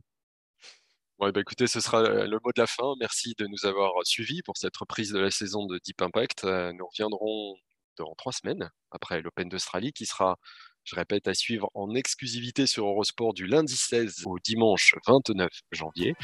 Bon, 1.19 1.31
bah, 1.31 1.41
écoutez, 1.41 1.67
ce 1.67 1.81
sera 1.81 2.03
le 2.03 2.39
mot 2.45 2.53
de 2.55 2.61
la 2.61 2.67
fin. 2.67 2.93
Merci 3.01 3.35
de 3.39 3.47
nous 3.47 3.65
avoir 3.65 3.93
suivis 4.05 4.43
pour 4.43 4.59
cette 4.59 4.77
reprise 4.77 5.13
de 5.13 5.19
la 5.19 5.31
saison 5.31 5.65
de 5.65 5.81
Deep 5.83 6.03
Impact. 6.03 6.45
Euh, 6.45 6.75
nous 6.75 6.87
reviendrons 6.87 7.55
dans 7.97 8.15
trois 8.17 8.33
semaines 8.33 8.69
après 8.91 9.23
l'Open 9.23 9.49
d'Australie 9.49 9.95
qui 9.95 10.05
sera, 10.05 10.37
je 10.85 10.95
répète, 10.95 11.27
à 11.27 11.33
suivre 11.33 11.71
en 11.73 11.95
exclusivité 11.95 12.67
sur 12.67 12.85
Eurosport 12.85 13.33
du 13.33 13.47
lundi 13.47 13.77
16 13.77 14.25
au 14.27 14.39
dimanche 14.39 14.95
29 15.07 15.49
janvier. 15.73 16.15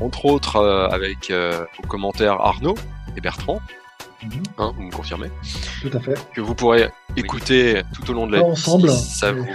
Entre 0.00 0.24
autres, 0.24 0.54
euh, 0.54 0.86
avec 0.86 1.32
euh, 1.32 1.66
au 1.82 1.86
commentaire 1.88 2.34
Arnaud 2.34 2.76
et 3.16 3.20
Bertrand. 3.20 3.60
Hein, 4.58 4.72
vous 4.76 4.82
me 4.82 4.90
confirmez 4.90 5.30
Tout 5.80 5.90
à 5.92 6.00
fait. 6.00 6.14
Que 6.34 6.40
vous 6.40 6.54
pourrez 6.54 6.88
écouter 7.16 7.82
tout 7.94 8.10
au 8.10 8.14
long 8.14 8.26
de 8.26 8.36
la 8.36 8.42
ensemble. 8.42 8.90
Si 8.90 9.18
ça 9.18 9.32
vous, 9.32 9.46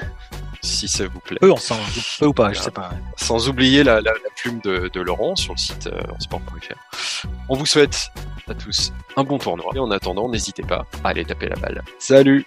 si 0.62 0.88
ça 0.88 1.08
vous 1.08 1.20
plaît. 1.20 1.38
Peu 1.40 1.52
ensemble, 1.52 1.82
peu 2.20 2.28
ou 2.28 2.34
pas, 2.34 2.54
je 2.54 2.60
sais 2.60 2.72
pas. 2.72 2.92
Sans 3.16 3.50
oublier 3.50 3.84
la, 3.84 4.02
plume 4.36 4.60
de, 4.64 5.00
Laurent 5.00 5.36
sur 5.36 5.54
le 5.54 5.58
site 5.58 5.88
euh, 5.88 6.02
sport.fr. 6.20 7.28
On 7.50 7.56
vous 7.56 7.66
souhaite 7.66 8.12
à 8.48 8.54
tous 8.54 8.92
un 9.16 9.24
bon 9.24 9.38
tournoi 9.38 9.72
et 9.76 9.80
en 9.80 9.92
attendant, 9.92 10.30
n'hésitez 10.30 10.64
pas 10.64 10.86
à 11.04 11.10
aller 11.10 11.26
taper 11.26 11.50
la 11.50 11.56
balle. 11.56 11.84
Salut 12.00 12.46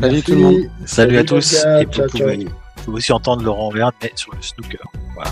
Salut 0.00 0.22
tout 0.22 0.32
le 0.32 0.38
monde 0.38 0.70
Salut, 0.84 1.18
à 1.18 1.24
tous 1.24 1.64
Et 1.64 1.84
vous 1.84 2.84
pouvez 2.84 2.96
aussi 2.96 3.12
entendre 3.12 3.42
Laurent 3.42 3.70
Verne 3.70 3.92
sur 4.14 4.34
le 4.34 4.42
snooker. 4.42 4.82
Voilà. 5.14 5.30